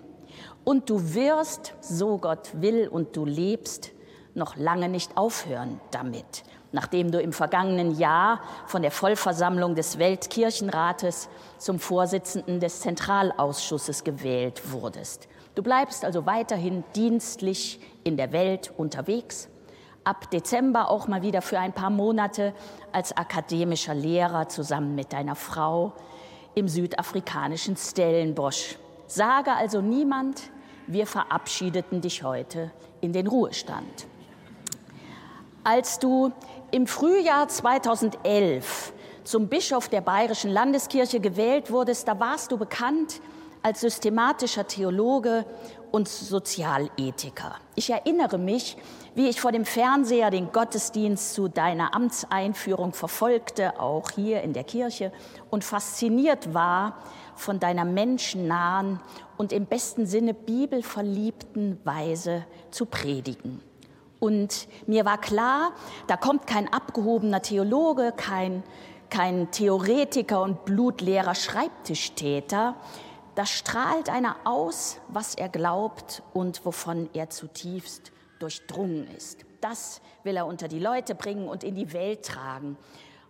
Und 0.63 0.89
du 0.89 1.13
wirst, 1.13 1.73
so 1.81 2.17
Gott 2.17 2.49
will 2.53 2.87
und 2.87 3.15
du 3.15 3.25
lebst, 3.25 3.91
noch 4.35 4.55
lange 4.55 4.89
nicht 4.89 5.17
aufhören 5.17 5.79
damit, 5.91 6.43
nachdem 6.71 7.11
du 7.11 7.21
im 7.21 7.33
vergangenen 7.33 7.97
Jahr 7.97 8.41
von 8.67 8.81
der 8.81 8.91
Vollversammlung 8.91 9.75
des 9.75 9.97
Weltkirchenrates 9.97 11.29
zum 11.57 11.79
Vorsitzenden 11.79 12.59
des 12.59 12.81
Zentralausschusses 12.81 14.03
gewählt 14.03 14.71
wurdest. 14.71 15.27
Du 15.55 15.63
bleibst 15.63 16.05
also 16.05 16.25
weiterhin 16.25 16.83
dienstlich 16.95 17.79
in 18.03 18.17
der 18.17 18.31
Welt 18.31 18.71
unterwegs, 18.77 19.49
ab 20.03 20.29
Dezember 20.31 20.89
auch 20.89 21.07
mal 21.07 21.21
wieder 21.21 21.41
für 21.41 21.59
ein 21.59 21.73
paar 21.73 21.89
Monate 21.89 22.53
als 22.91 23.15
akademischer 23.15 23.93
Lehrer 23.93 24.47
zusammen 24.47 24.95
mit 24.95 25.11
deiner 25.11 25.35
Frau 25.35 25.93
im 26.55 26.67
südafrikanischen 26.67 27.75
Stellenbosch 27.75 28.77
Sage 29.11 29.51
also 29.53 29.81
niemand, 29.81 30.51
wir 30.85 31.07
verabschiedeten 31.07 31.99
dich 31.99 32.21
heute 32.21 32.69
in 33.01 33.11
den 33.11 33.25
Ruhestand. 33.25 34.05
Als 35.63 35.97
du 35.97 36.31
im 36.69 36.85
Frühjahr 36.85 37.47
2011 37.47 38.93
zum 39.23 39.47
Bischof 39.47 39.89
der 39.89 40.01
Bayerischen 40.01 40.51
Landeskirche 40.51 41.19
gewählt 41.19 41.71
wurdest, 41.71 42.07
da 42.07 42.19
warst 42.19 42.51
du 42.51 42.57
bekannt 42.57 43.19
als 43.63 43.81
systematischer 43.81 44.67
Theologe 44.67 45.43
und 45.91 46.07
Sozialethiker. 46.07 47.55
Ich 47.73 47.89
erinnere 47.89 48.37
mich, 48.37 48.77
wie 49.15 49.27
ich 49.27 49.41
vor 49.41 49.51
dem 49.51 49.65
Fernseher 49.65 50.29
den 50.29 50.51
Gottesdienst 50.51 51.33
zu 51.33 51.47
deiner 51.47 51.95
Amtseinführung 51.95 52.93
verfolgte, 52.93 53.79
auch 53.79 54.11
hier 54.11 54.43
in 54.43 54.53
der 54.53 54.65
Kirche, 54.65 55.11
und 55.49 55.63
fasziniert 55.63 56.53
war 56.53 56.99
von 57.39 57.59
deiner 57.59 57.85
menschennahen 57.85 58.99
und 59.37 59.53
im 59.53 59.65
besten 59.65 60.05
Sinne 60.05 60.33
bibelverliebten 60.33 61.79
Weise 61.85 62.45
zu 62.69 62.85
predigen. 62.85 63.61
Und 64.19 64.67
mir 64.85 65.05
war 65.05 65.19
klar, 65.19 65.71
da 66.07 66.17
kommt 66.17 66.45
kein 66.45 66.71
abgehobener 66.71 67.41
Theologe, 67.41 68.13
kein, 68.15 68.63
kein 69.09 69.49
Theoretiker 69.51 70.41
und 70.41 70.65
blutleerer 70.65 71.35
Schreibtischtäter. 71.35 72.75
Da 73.35 73.45
strahlt 73.45 74.09
einer 74.09 74.35
aus, 74.43 74.97
was 75.07 75.35
er 75.35 75.47
glaubt 75.47 76.21
und 76.33 76.65
wovon 76.65 77.09
er 77.13 77.29
zutiefst 77.29 78.11
durchdrungen 78.39 79.07
ist. 79.15 79.45
Das 79.61 80.01
will 80.23 80.35
er 80.35 80.45
unter 80.45 80.67
die 80.67 80.79
Leute 80.79 81.15
bringen 81.15 81.47
und 81.47 81.63
in 81.63 81.75
die 81.75 81.93
Welt 81.93 82.25
tragen. 82.25 82.77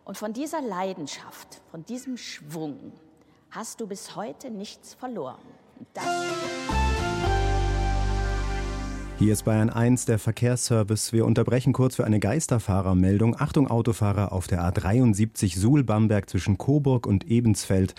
Und 0.03 0.17
von 0.17 0.33
dieser 0.33 0.61
Leidenschaft, 0.61 1.61
von 1.69 1.85
diesem 1.85 2.17
Schwung, 2.17 2.93
hast 3.51 3.81
du 3.81 3.87
bis 3.87 4.15
heute 4.15 4.49
nichts 4.51 4.93
verloren. 4.93 5.39
Das 5.93 6.05
hier 9.19 9.33
ist 9.33 9.43
Bayern 9.43 9.69
1, 9.69 10.05
der 10.05 10.17
Verkehrsservice. 10.17 11.11
Wir 11.11 11.25
unterbrechen 11.25 11.73
kurz 11.73 11.97
für 11.97 12.05
eine 12.05 12.21
Geisterfahrermeldung. 12.21 13.35
Achtung, 13.37 13.69
Autofahrer 13.69 14.31
auf 14.31 14.47
der 14.47 14.61
A73 14.61 15.59
Suhl-Bamberg 15.59 16.29
zwischen 16.29 16.57
Coburg 16.57 17.05
und 17.05 17.27
Ebensfeld. 17.27 17.95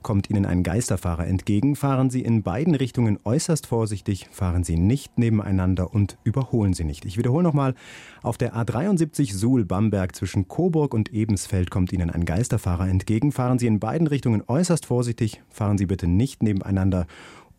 Kommt 0.00 0.30
Ihnen 0.30 0.46
ein 0.46 0.62
Geisterfahrer 0.62 1.26
entgegen, 1.26 1.76
fahren 1.76 2.08
Sie 2.08 2.22
in 2.22 2.42
beiden 2.42 2.74
Richtungen 2.74 3.18
äußerst 3.22 3.66
vorsichtig, 3.66 4.28
fahren 4.32 4.64
Sie 4.64 4.76
nicht 4.76 5.18
nebeneinander 5.18 5.92
und 5.94 6.16
überholen 6.24 6.72
Sie 6.72 6.84
nicht. 6.84 7.04
Ich 7.04 7.18
wiederhole 7.18 7.44
nochmal, 7.44 7.74
auf 8.22 8.38
der 8.38 8.56
A73 8.56 9.32
Suhl-Bamberg 9.32 10.16
zwischen 10.16 10.48
Coburg 10.48 10.94
und 10.94 11.12
Ebensfeld 11.12 11.70
kommt 11.70 11.92
Ihnen 11.92 12.10
ein 12.10 12.24
Geisterfahrer 12.24 12.88
entgegen, 12.88 13.30
fahren 13.30 13.58
Sie 13.58 13.66
in 13.66 13.78
beiden 13.78 14.06
Richtungen 14.06 14.42
äußerst 14.46 14.86
vorsichtig, 14.86 15.42
fahren 15.50 15.78
Sie 15.78 15.86
bitte 15.86 16.08
nicht 16.08 16.42
nebeneinander 16.42 17.06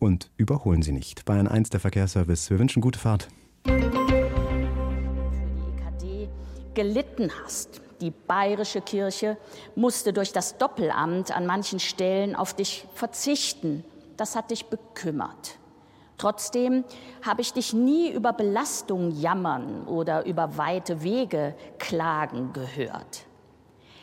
und 0.04 0.30
überholen 0.36 0.82
Sie 0.82 0.92
nicht. 0.92 1.24
Bayern 1.24 1.48
1 1.48 1.70
der 1.70 1.80
Verkehrsservice. 1.80 2.50
Wir 2.50 2.58
wünschen 2.58 2.82
gute 2.82 2.98
Fahrt. 2.98 3.28
Für 3.64 3.72
die 6.02 6.28
EKD 6.28 6.28
gelitten 6.74 7.30
hast 7.42 7.80
Die 8.00 8.10
bayerische 8.10 8.82
Kirche 8.82 9.38
musste 9.76 10.12
durch 10.12 10.32
das 10.32 10.58
Doppelamt 10.58 11.34
an 11.34 11.46
manchen 11.46 11.80
Stellen 11.80 12.36
auf 12.36 12.52
dich 12.52 12.86
verzichten. 12.92 13.82
Das 14.18 14.36
hat 14.36 14.50
dich 14.50 14.66
bekümmert. 14.66 15.58
Trotzdem 16.18 16.84
habe 17.22 17.40
ich 17.40 17.54
dich 17.54 17.72
nie 17.72 18.10
über 18.10 18.34
Belastung 18.34 19.10
jammern 19.10 19.86
oder 19.86 20.26
über 20.26 20.58
weite 20.58 21.02
Wege 21.02 21.54
klagen 21.78 22.52
gehört. 22.52 23.26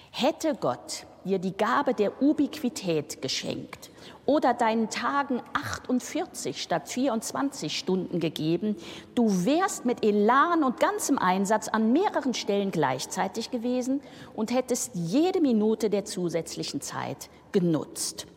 Hätte 0.09 0.55
Gott 0.59 1.05
dir 1.25 1.37
die 1.37 1.55
Gabe 1.55 1.93
der 1.93 2.21
Ubiquität 2.23 3.21
geschenkt 3.21 3.91
oder 4.25 4.53
deinen 4.53 4.89
Tagen 4.89 5.41
48 5.53 6.61
statt 6.61 6.87
24 6.87 7.77
Stunden 7.77 8.19
gegeben, 8.19 8.75
du 9.15 9.45
wärst 9.45 9.85
mit 9.85 10.05
Elan 10.05 10.63
und 10.63 10.79
ganzem 10.79 11.17
Einsatz 11.17 11.67
an 11.67 11.91
mehreren 11.91 12.33
Stellen 12.33 12.71
gleichzeitig 12.71 13.51
gewesen 13.51 14.01
und 14.35 14.51
hättest 14.51 14.91
jede 14.93 15.41
Minute 15.41 15.89
der 15.89 16.05
zusätzlichen 16.05 16.81
Zeit 16.81 17.29
genutzt. 17.51 18.27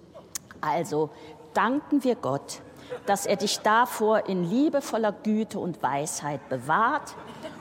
Also 0.61 1.11
danken 1.53 2.03
wir 2.03 2.15
Gott 2.15 2.61
dass 3.07 3.27
er 3.27 3.37
dich 3.37 3.59
davor 3.61 4.27
in 4.29 4.45
liebevoller 4.45 5.13
Güte 5.13 5.59
und 5.59 5.83
Weisheit 5.83 6.49
bewahrt 6.49 7.15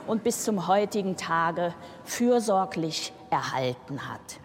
und 0.06 0.22
bis 0.24 0.44
zum 0.44 0.66
heutigen 0.66 1.16
Tage 1.16 1.74
fürsorglich 2.04 3.12
erhalten 3.30 4.08
hat. 4.08 4.38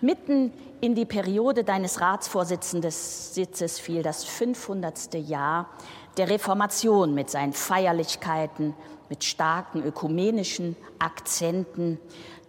Mitten 0.00 0.52
in 0.80 0.94
die 0.94 1.06
Periode 1.06 1.64
deines 1.64 2.00
Ratsvorsitzes 2.00 3.78
fiel 3.80 4.02
das 4.02 4.24
500. 4.24 5.14
Jahr 5.14 5.70
der 6.18 6.28
Reformation 6.28 7.14
mit 7.14 7.30
seinen 7.30 7.54
Feierlichkeiten, 7.54 8.74
mit 9.08 9.24
starken 9.24 9.82
ökumenischen 9.82 10.76
Akzenten. 10.98 11.98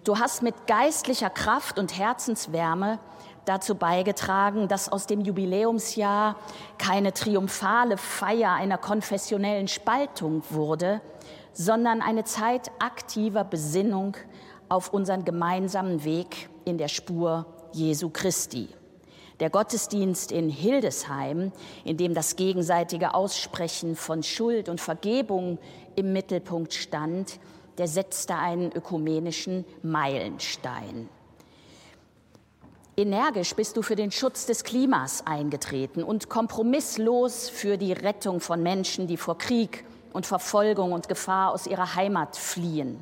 Du 0.04 0.20
hast 0.20 0.42
mit 0.42 0.68
geistlicher 0.68 1.30
Kraft 1.30 1.80
und 1.80 1.98
Herzenswärme 1.98 3.00
dazu 3.46 3.76
beigetragen, 3.76 4.68
dass 4.68 4.90
aus 4.90 5.08
dem 5.08 5.22
Jubiläumsjahr 5.22 6.36
keine 6.78 7.14
triumphale 7.14 7.98
Feier 7.98 8.54
einer 8.54 8.78
konfessionellen 8.78 9.70
Spaltung 9.70 10.44
wurde, 10.50 11.02
sondern 11.54 12.02
eine 12.02 12.26
Zeit 12.26 12.72
aktiver 12.80 13.46
Besinnung 13.46 14.18
auf 14.68 14.94
unseren 14.94 15.24
gemeinsamen 15.24 16.04
Weg 16.04 16.50
in 16.68 16.78
der 16.78 16.90
Spur 16.90 17.46
Jesu 17.72 18.10
Christi. 18.10 18.68
Der 19.40 19.50
Gottesdienst 19.50 20.32
in 20.32 20.50
Hildesheim, 20.50 21.52
in 21.86 21.98
dem 21.98 22.14
das 22.14 22.36
gegenseitige 22.36 23.14
Aussprechen 23.14 23.96
von 23.96 24.24
Schuld 24.24 24.68
und 24.68 24.82
Vergebung 24.82 25.60
im 25.96 26.12
Mittelpunkt 26.12 26.74
stand, 26.74 27.40
der 27.78 27.88
setzte 27.88 28.36
einen 28.36 28.72
ökumenischen 28.72 29.64
Meilenstein. 29.84 31.08
Energisch 32.98 33.54
bist 33.56 33.78
du 33.78 33.84
für 33.84 33.96
den 33.96 34.12
Schutz 34.12 34.48
des 34.48 34.64
Klimas 34.64 35.26
eingetreten 35.28 36.04
und 36.04 36.30
kompromisslos 36.30 37.48
für 37.48 37.78
die 37.78 37.94
Rettung 37.94 38.40
von 38.40 38.64
Menschen, 38.64 39.06
die 39.06 39.18
vor 39.18 39.38
Krieg 39.38 39.86
und 40.14 40.26
Verfolgung 40.26 40.94
und 40.94 41.08
Gefahr 41.08 41.54
aus 41.54 41.68
ihrer 41.68 41.94
Heimat 41.94 42.36
fliehen. 42.36 42.98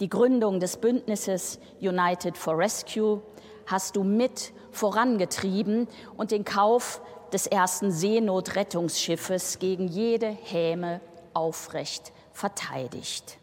Die 0.00 0.08
Gründung 0.08 0.60
des 0.60 0.76
Bündnisses 0.76 1.58
United 1.80 2.36
for 2.38 2.56
Rescue 2.56 3.20
hast 3.66 3.96
du 3.96 4.04
mit 4.04 4.52
vorangetrieben 4.70 5.88
und 6.16 6.30
den 6.30 6.44
Kauf 6.44 7.00
des 7.32 7.46
ersten 7.48 7.90
Seenotrettungsschiffes 7.90 9.58
gegen 9.58 9.88
jede 9.88 10.28
Häme 10.28 11.00
aufrecht 11.34 12.12
verteidigt. 12.32 13.38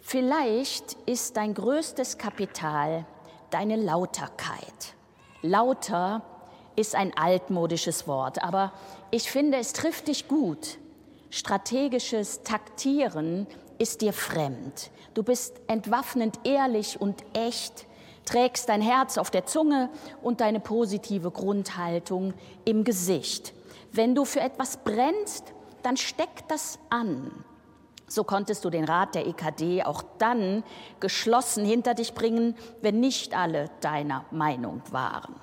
Vielleicht 0.00 0.92
ist 1.06 1.36
dein 1.36 1.54
größtes 1.54 2.18
Kapital 2.18 3.04
deine 3.50 3.76
Lauterkeit. 3.76 4.94
Lauter 5.42 6.22
ist 6.76 6.94
ein 6.94 7.16
altmodisches 7.16 8.06
Wort, 8.06 8.42
aber 8.44 8.72
ich 9.10 9.30
finde, 9.30 9.58
es 9.58 9.72
trifft 9.72 10.06
dich 10.06 10.28
gut. 10.28 10.78
Strategisches 11.30 12.44
Taktieren 12.44 13.48
ist 13.78 14.00
dir 14.00 14.12
fremd. 14.12 14.90
Du 15.18 15.24
bist 15.24 15.60
entwaffnend 15.66 16.38
ehrlich 16.44 17.00
und 17.00 17.24
echt, 17.32 17.88
trägst 18.24 18.68
dein 18.68 18.80
Herz 18.80 19.18
auf 19.18 19.32
der 19.32 19.46
Zunge 19.46 19.90
und 20.22 20.40
deine 20.40 20.60
positive 20.60 21.32
Grundhaltung 21.32 22.34
im 22.64 22.84
Gesicht. 22.84 23.52
Wenn 23.90 24.14
du 24.14 24.24
für 24.24 24.38
etwas 24.38 24.76
brennst, 24.76 25.52
dann 25.82 25.96
steck 25.96 26.46
das 26.46 26.78
an. 26.88 27.32
So 28.06 28.22
konntest 28.22 28.64
du 28.64 28.70
den 28.70 28.84
Rat 28.84 29.16
der 29.16 29.26
EKD 29.26 29.82
auch 29.82 30.04
dann 30.18 30.62
geschlossen 31.00 31.64
hinter 31.64 31.94
dich 31.94 32.14
bringen, 32.14 32.54
wenn 32.80 33.00
nicht 33.00 33.36
alle 33.36 33.70
deiner 33.80 34.24
Meinung 34.30 34.82
waren. 34.92 35.34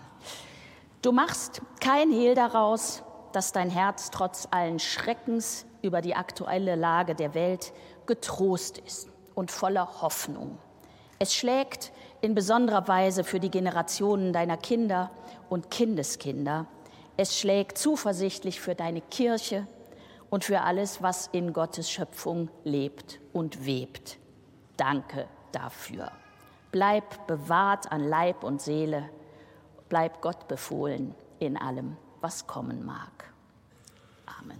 Du 1.01 1.11
machst 1.11 1.61
kein 1.81 2.13
Hehl 2.13 2.33
daraus, 2.33 3.03
dass 3.33 3.51
dein 3.51 3.69
Herz 3.69 4.09
trotz 4.09 4.47
allen 4.51 4.79
Schreckens 4.79 5.65
über 5.81 5.99
die 5.99 6.15
aktuelle 6.15 6.75
Lage 6.75 7.13
der 7.13 7.33
Welt 7.33 7.73
getrost 8.05 8.77
ist 8.77 9.09
und 9.36 9.52
voller 9.52 10.02
Hoffnung. 10.02 10.58
Es 11.19 11.34
schlägt 11.34 11.91
in 12.21 12.34
besonderer 12.34 12.88
Weise 12.88 13.24
für 13.24 13.39
die 13.39 13.52
Generationen 13.52 14.34
deiner 14.34 14.58
Kinder 14.58 15.12
und 15.50 15.69
Kindeskinder. 15.69 16.65
Es 17.17 17.39
schlägt 17.39 17.78
zuversichtlich 17.78 18.60
für 18.60 18.76
deine 18.76 19.02
Kirche, 19.02 19.67
und 20.30 20.43
für 20.43 20.62
alles, 20.62 21.02
was 21.02 21.28
in 21.28 21.54
Gottes 21.54 21.89
Schöpfung 21.89 22.50
lebt 22.63 23.19
und 23.34 23.65
webt. 23.65 24.17
Danke 24.78 25.28
dafür. 25.52 26.12
Bleib 26.71 27.26
bewahrt 27.28 27.91
an 27.91 28.04
Leib 28.04 28.43
und 28.43 28.62
Seele, 28.62 29.10
bleib 29.88 30.21
Gott 30.21 30.48
befohlen 30.50 31.15
in 31.39 31.56
allem, 31.56 31.95
was 32.19 32.48
kommen 32.48 32.86
mag. 32.86 33.32
Amen. 34.26 34.60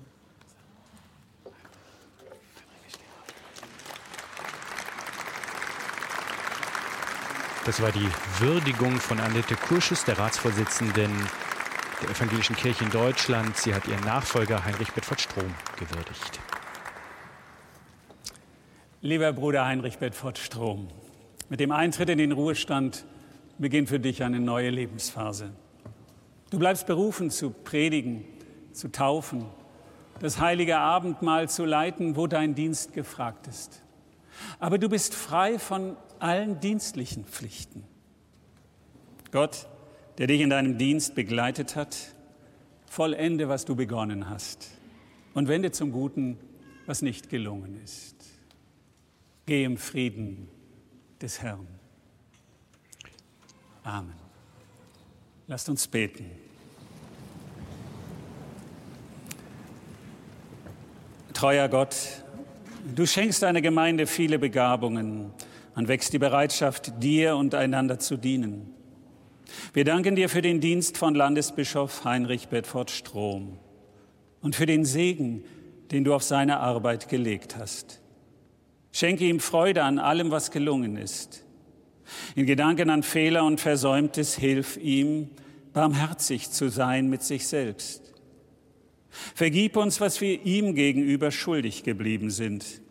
Das 7.65 7.82
war 7.82 7.91
die 7.91 8.08
Würdigung 8.38 8.97
von 8.97 9.19
Annette 9.19 9.56
Kurschus, 9.56 10.06
der 10.06 10.19
Ratsvorsitzenden 10.19 11.12
der 11.99 12.10
Evangelischen 12.12 12.56
Kirche 12.56 12.84
in 12.84 12.91
Deutschland. 12.91 13.58
Sie 13.58 13.73
hat 13.73 13.88
ihren 13.88 14.01
Nachfolger 14.01 14.63
Heinrich 14.63 14.91
Bedford 14.91 15.19
Strom 15.19 15.51
gewürdigt. 15.80 16.39
Lieber 19.01 19.34
Bruder 19.34 19.65
Heinrich 19.65 19.97
Bedford 19.97 20.38
Strom, 20.38 20.89
mit 21.49 21.60
dem 21.60 21.71
Eintritt 21.71 22.10
in 22.10 22.19
den 22.19 22.34
Ruhestand 22.34 23.04
beginnt 23.58 23.89
für 23.89 23.99
dich 23.99 24.21
eine 24.21 24.39
neue 24.39 24.69
Lebensphase. 24.69 25.49
Du 26.51 26.60
bleibst 26.60 26.86
berufen 26.86 27.32
zu 27.32 27.49
predigen, 27.49 28.25
zu 28.73 28.91
taufen, 28.91 29.47
das 30.19 30.39
heilige 30.39 30.78
Abendmahl 30.78 31.49
zu 31.49 31.65
leiten, 31.65 32.15
wo 32.15 32.28
dein 32.28 32.54
Dienst 32.54 32.93
gefragt 32.93 33.47
ist. 33.47 33.82
Aber 34.60 34.78
du 34.78 34.88
bist 34.88 35.15
frei 35.15 35.58
von 35.58 35.97
allen 36.19 36.60
dienstlichen 36.60 37.25
Pflichten. 37.25 37.84
Gott 39.32 39.67
der 40.17 40.28
dich 40.28 40.41
in 40.41 40.49
deinem 40.49 40.78
Dienst 40.78 41.15
begleitet 41.15 41.75
hat, 41.75 41.95
vollende, 42.88 43.49
was 43.49 43.65
du 43.65 43.75
begonnen 43.75 44.30
hast 44.30 44.71
und 45.34 45.47
wende 45.47 45.71
zum 45.71 45.91
Guten, 45.91 46.38
was 46.86 47.01
nicht 47.01 47.30
gelungen 47.30 47.82
ist. 47.84 48.15
Geh 49.45 49.63
im 49.63 49.78
Frieden 49.78 50.47
des 51.21 51.41
Herrn. 51.41 51.67
Amen. 53.84 54.13
Lasst 55.47 55.69
uns 55.69 55.88
beten. 55.88 56.32
Treuer 61.34 61.67
Gott, 61.67 61.95
du 62.95 63.06
schenkst 63.06 63.43
deiner 63.43 63.62
Gemeinde 63.62 64.08
viele 64.08 64.39
Begabungen 64.39 65.32
und 65.76 65.88
wächst 65.88 66.14
die 66.14 66.20
Bereitschaft, 66.20 67.04
dir 67.04 67.36
und 67.36 67.54
einander 67.54 68.00
zu 68.00 68.18
dienen. 68.18 68.74
Wir 69.74 69.86
danken 69.86 70.16
dir 70.16 70.30
für 70.30 70.42
den 70.42 70.60
Dienst 70.60 70.98
von 70.98 71.14
Landesbischof 71.14 72.04
Heinrich 72.04 72.48
Bedford 72.48 72.90
Strom 72.92 73.60
und 74.42 74.56
für 74.56 74.66
den 74.66 74.86
Segen, 74.86 75.44
den 75.92 76.04
du 76.04 76.14
auf 76.14 76.24
seine 76.24 76.60
Arbeit 76.60 77.10
gelegt 77.10 77.58
hast. 77.58 78.02
Schenke 78.92 79.26
ihm 79.26 79.40
Freude 79.40 79.84
an 79.84 80.00
allem, 80.00 80.32
was 80.32 80.52
gelungen 80.52 80.98
ist. 80.98 81.44
In 82.36 82.46
Gedanken 82.46 82.90
an 82.90 83.04
Fehler 83.04 83.44
und 83.44 83.60
Versäumtes 83.60 84.36
hilf 84.36 84.78
ihm, 84.78 85.30
barmherzig 85.74 86.52
zu 86.52 86.70
sein 86.70 87.10
mit 87.10 87.22
sich 87.22 87.48
selbst. 87.48 88.14
Vergib 89.34 89.78
uns, 89.78 90.00
was 90.02 90.22
wir 90.22 90.46
ihm 90.46 90.76
gegenüber 90.76 91.32
schuldig 91.32 91.84
geblieben 91.84 92.30
sind. 92.30 92.82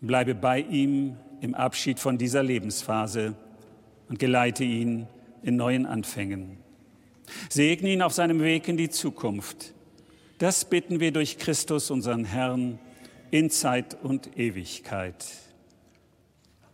Bleibe 0.00 0.34
bei 0.34 0.60
ihm 0.60 1.16
im 1.40 1.54
Abschied 1.54 1.98
von 2.00 2.18
dieser 2.18 2.42
Lebensphase 2.42 3.34
und 4.08 4.18
geleite 4.18 4.64
ihn 4.64 5.06
in 5.42 5.56
neuen 5.56 5.86
Anfängen. 5.86 6.58
Segne 7.48 7.90
ihn 7.90 8.02
auf 8.02 8.12
seinem 8.12 8.40
Weg 8.40 8.68
in 8.68 8.76
die 8.76 8.90
Zukunft. 8.90 9.74
Das 10.38 10.64
bitten 10.64 11.00
wir 11.00 11.12
durch 11.12 11.38
Christus, 11.38 11.90
unseren 11.90 12.24
Herrn, 12.24 12.78
in 13.30 13.50
Zeit 13.50 13.96
und 14.02 14.38
Ewigkeit. 14.38 15.26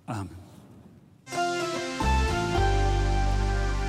Amen. 0.06 0.43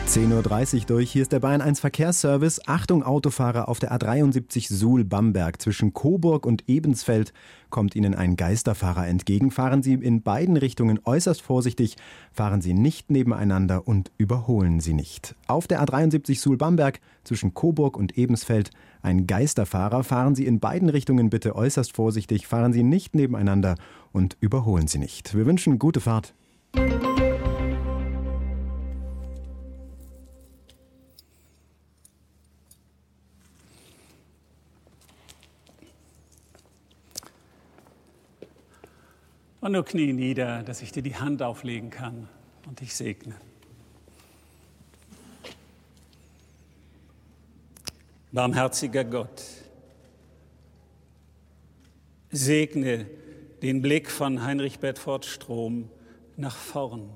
10.30 0.07 0.81
Uhr 0.81 0.85
durch. 0.85 1.11
Hier 1.11 1.23
ist 1.23 1.31
der 1.31 1.39
Bayern 1.39 1.61
1 1.61 1.79
Verkehrsservice. 1.79 2.61
Achtung, 2.67 3.01
Autofahrer 3.01 3.67
auf 3.67 3.79
der 3.79 3.91
A73 3.91 4.71
Suhl-Bamberg. 4.71 5.59
Zwischen 5.59 5.93
Coburg 5.93 6.45
und 6.45 6.69
Ebensfeld 6.69 7.33
kommt 7.71 7.95
Ihnen 7.95 8.13
ein 8.13 8.35
Geisterfahrer 8.35 9.07
entgegen. 9.07 9.49
Fahren 9.49 9.81
Sie 9.81 9.93
in 9.93 10.21
beiden 10.21 10.57
Richtungen 10.57 10.99
äußerst 11.03 11.41
vorsichtig. 11.41 11.95
Fahren 12.31 12.61
Sie 12.61 12.73
nicht 12.73 13.09
nebeneinander 13.09 13.87
und 13.87 14.11
überholen 14.17 14.79
Sie 14.79 14.93
nicht. 14.93 15.35
Auf 15.47 15.67
der 15.67 15.83
A73 15.83 16.39
Suhl-Bamberg 16.39 16.99
zwischen 17.23 17.55
Coburg 17.55 17.97
und 17.97 18.15
Ebensfeld 18.15 18.69
ein 19.01 19.25
Geisterfahrer. 19.25 20.03
Fahren 20.03 20.35
Sie 20.35 20.45
in 20.45 20.59
beiden 20.59 20.89
Richtungen 20.89 21.31
bitte 21.31 21.55
äußerst 21.55 21.93
vorsichtig. 21.93 22.45
Fahren 22.45 22.73
Sie 22.73 22.83
nicht 22.83 23.15
nebeneinander 23.15 23.75
und 24.13 24.37
überholen 24.39 24.87
Sie 24.87 24.99
nicht. 24.99 25.35
Wir 25.35 25.47
wünschen 25.47 25.79
gute 25.79 25.99
Fahrt. 25.99 26.35
Und 39.65 39.71
nur 39.71 39.83
knie 39.83 40.13
nieder, 40.13 40.61
dass 40.61 40.83
ich 40.83 40.91
dir 40.91 41.01
die 41.01 41.15
Hand 41.15 41.41
auflegen 41.41 41.89
kann 41.89 42.29
und 42.67 42.81
dich 42.81 42.93
segne. 42.93 43.33
Barmherziger 48.31 49.03
Gott, 49.03 49.41
segne 52.29 53.07
den 53.63 53.81
Blick 53.81 54.11
von 54.11 54.43
Heinrich 54.43 54.77
Bedford 54.77 55.25
Strom 55.25 55.89
nach 56.37 56.55
vorn 56.55 57.09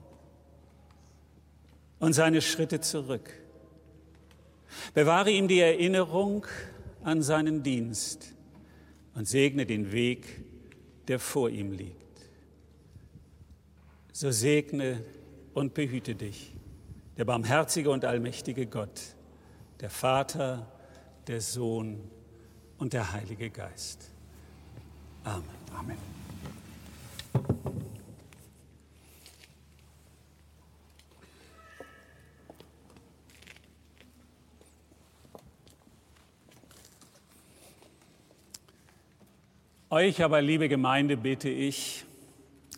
und 2.00 2.14
seine 2.14 2.42
Schritte 2.42 2.82
zurück. 2.82 3.32
Bewahre 4.96 5.30
ihm 5.30 5.48
die 5.48 5.60
Erinnerung 5.60 6.48
an 7.04 7.22
seinen 7.22 7.62
Dienst 7.62 8.34
und 9.14 9.28
segne 9.28 9.68
den 9.68 9.92
Weg, 9.92 10.42
der 11.08 11.20
vor 11.20 11.52
ihm 11.52 11.74
liegt 11.74 11.99
so 14.20 14.32
segne 14.32 15.02
und 15.54 15.74
behüte 15.74 16.14
dich, 16.14 16.54
der 17.16 17.24
barmherzige 17.24 17.90
und 17.90 18.04
allmächtige 18.04 18.68
Gott, 18.68 19.16
der 19.80 19.90
Vater, 19.90 20.70
der 21.28 21.40
Sohn 21.40 22.02
und 22.80 22.92
der 22.92 23.14
Heilige 23.14 23.50
Geist. 23.50 24.12
Amen. 25.24 25.46
Amen. 25.74 25.98
Euch 39.90 40.22
aber, 40.22 40.42
liebe 40.42 40.68
Gemeinde, 40.68 41.16
bitte 41.16 41.48
ich, 41.48 42.04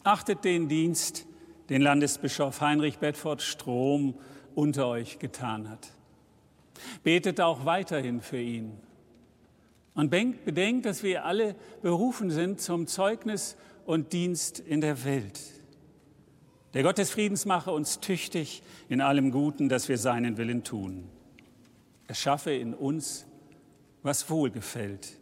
achtet 0.03 0.45
den 0.45 0.69
Dienst, 0.69 1.25
den 1.71 1.81
Landesbischof 1.81 2.59
Heinrich 2.59 2.97
Bedford 2.97 3.41
Strom 3.41 4.15
unter 4.55 4.87
euch 4.87 5.19
getan 5.19 5.69
hat. 5.69 5.87
Betet 7.01 7.39
auch 7.39 7.63
weiterhin 7.63 8.19
für 8.19 8.41
ihn. 8.41 8.73
Und 9.95 10.09
bedenkt, 10.09 10.85
dass 10.85 11.01
wir 11.01 11.23
alle 11.23 11.55
berufen 11.81 12.29
sind 12.29 12.59
zum 12.59 12.87
Zeugnis 12.87 13.55
und 13.85 14.11
Dienst 14.11 14.59
in 14.59 14.81
der 14.81 15.05
Welt. 15.05 15.39
Der 16.73 16.83
Gott 16.83 16.97
des 16.97 17.11
Friedens 17.11 17.45
mache 17.45 17.71
uns 17.71 18.01
tüchtig 18.01 18.63
in 18.89 18.99
allem 18.99 19.31
Guten, 19.31 19.69
dass 19.69 19.87
wir 19.87 19.97
seinen 19.97 20.35
Willen 20.35 20.65
tun. 20.65 21.07
Er 22.05 22.15
schaffe 22.15 22.51
in 22.51 22.73
uns, 22.73 23.25
was 24.03 24.29
wohlgefällt, 24.29 25.17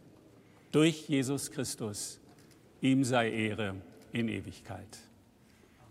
durch 0.72 1.08
Jesus 1.08 1.52
Christus. 1.52 2.18
Ihm 2.80 3.04
sei 3.04 3.30
Ehre 3.30 3.76
in 4.10 4.26
Ewigkeit. 4.26 5.09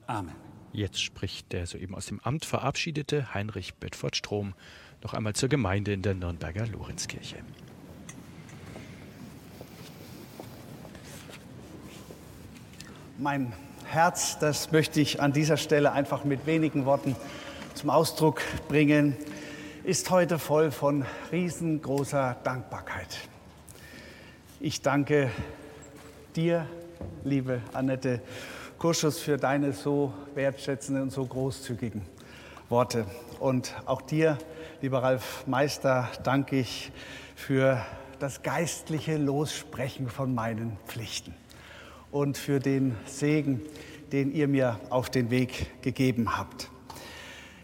Amen. 0.09 0.33
Jetzt 0.73 1.03
spricht 1.03 1.53
der 1.53 1.67
soeben 1.67 1.93
aus 1.93 2.07
dem 2.07 2.19
Amt 2.21 2.43
verabschiedete 2.43 3.31
Heinrich 3.35 3.75
Bedford 3.75 4.15
Strom 4.15 4.55
noch 5.03 5.13
einmal 5.13 5.33
zur 5.33 5.49
Gemeinde 5.49 5.93
in 5.93 6.01
der 6.01 6.15
Nürnberger 6.15 6.65
Lorenzkirche. 6.65 7.35
Mein 13.19 13.53
Herz, 13.85 14.39
das 14.39 14.71
möchte 14.71 14.99
ich 14.99 15.21
an 15.21 15.31
dieser 15.31 15.57
Stelle 15.57 15.91
einfach 15.91 16.23
mit 16.23 16.47
wenigen 16.47 16.85
Worten 16.85 17.15
zum 17.75 17.91
Ausdruck 17.91 18.41
bringen, 18.67 19.15
ist 19.83 20.09
heute 20.09 20.39
voll 20.39 20.71
von 20.71 21.05
riesengroßer 21.31 22.35
Dankbarkeit. 22.43 23.19
Ich 24.59 24.81
danke 24.81 25.29
dir, 26.35 26.65
liebe 27.23 27.61
Annette, 27.73 28.23
Kurschus, 28.79 29.19
für 29.19 29.35
deine 29.35 29.73
so 29.73 30.13
wertschätzenden 30.35 31.03
und 31.03 31.09
so 31.09 31.25
großzügigen 31.25 32.01
Worte. 32.69 33.05
Und 33.37 33.75
auch 33.85 34.01
dir, 34.01 34.37
lieber 34.81 35.03
Ralf 35.03 35.45
Meister, 35.47 36.07
danke 36.23 36.57
ich 36.57 36.93
für 37.35 37.85
das 38.19 38.41
geistliche 38.41 39.17
Lossprechen 39.17 40.07
von 40.07 40.33
meinen 40.33 40.77
Pflichten 40.87 41.35
und 42.09 42.37
für 42.37 42.61
den 42.61 42.95
Segen, 43.05 43.61
den 44.13 44.31
ihr 44.31 44.47
mir 44.47 44.79
auf 44.89 45.09
den 45.09 45.29
Weg 45.29 45.81
gegeben 45.81 46.37
habt. 46.37 46.69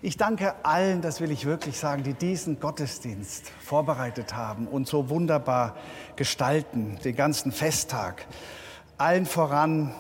Ich 0.02 0.18
danke 0.18 0.66
allen, 0.66 1.02
das 1.02 1.22
will 1.22 1.32
ich 1.32 1.46
wirklich 1.46 1.80
sagen, 1.80 2.04
die 2.04 2.14
diesen 2.14 2.60
Gottesdienst 2.60 3.54
vorbereitet 3.62 4.36
haben 4.36 4.68
und 4.68 4.86
so 4.86 5.10
wunderbar 5.10 5.78
gestalten, 6.18 7.00
den 7.06 7.16
ganzen 7.16 7.54
Festtag. 7.54 8.28
Allen 8.98 9.26
voran 9.26 9.94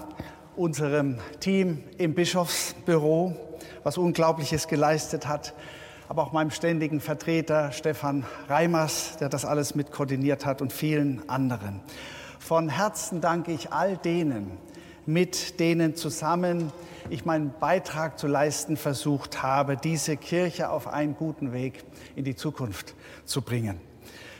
unserem 0.57 1.17
Team 1.39 1.83
im 1.97 2.13
Bischofsbüro, 2.13 3.35
was 3.83 3.97
Unglaubliches 3.97 4.67
geleistet 4.67 5.27
hat, 5.27 5.53
aber 6.07 6.23
auch 6.23 6.31
meinem 6.31 6.51
ständigen 6.51 7.01
Vertreter 7.01 7.71
Stefan 7.71 8.25
Reimers, 8.47 9.17
der 9.17 9.29
das 9.29 9.45
alles 9.45 9.75
mit 9.75 9.91
koordiniert 9.91 10.45
hat 10.45 10.61
und 10.61 10.71
vielen 10.71 11.27
anderen. 11.29 11.81
Von 12.39 12.69
Herzen 12.69 13.21
danke 13.21 13.51
ich 13.51 13.71
all 13.73 13.97
denen, 13.97 14.51
mit 15.05 15.59
denen 15.59 15.95
zusammen 15.95 16.71
ich 17.09 17.25
meinen 17.25 17.53
Beitrag 17.59 18.17
zu 18.17 18.27
leisten 18.27 18.77
versucht 18.77 19.43
habe, 19.43 19.77
diese 19.77 20.17
Kirche 20.17 20.69
auf 20.69 20.87
einen 20.87 21.15
guten 21.15 21.53
Weg 21.53 21.83
in 22.15 22.23
die 22.23 22.35
Zukunft 22.35 22.95
zu 23.25 23.41
bringen. 23.41 23.79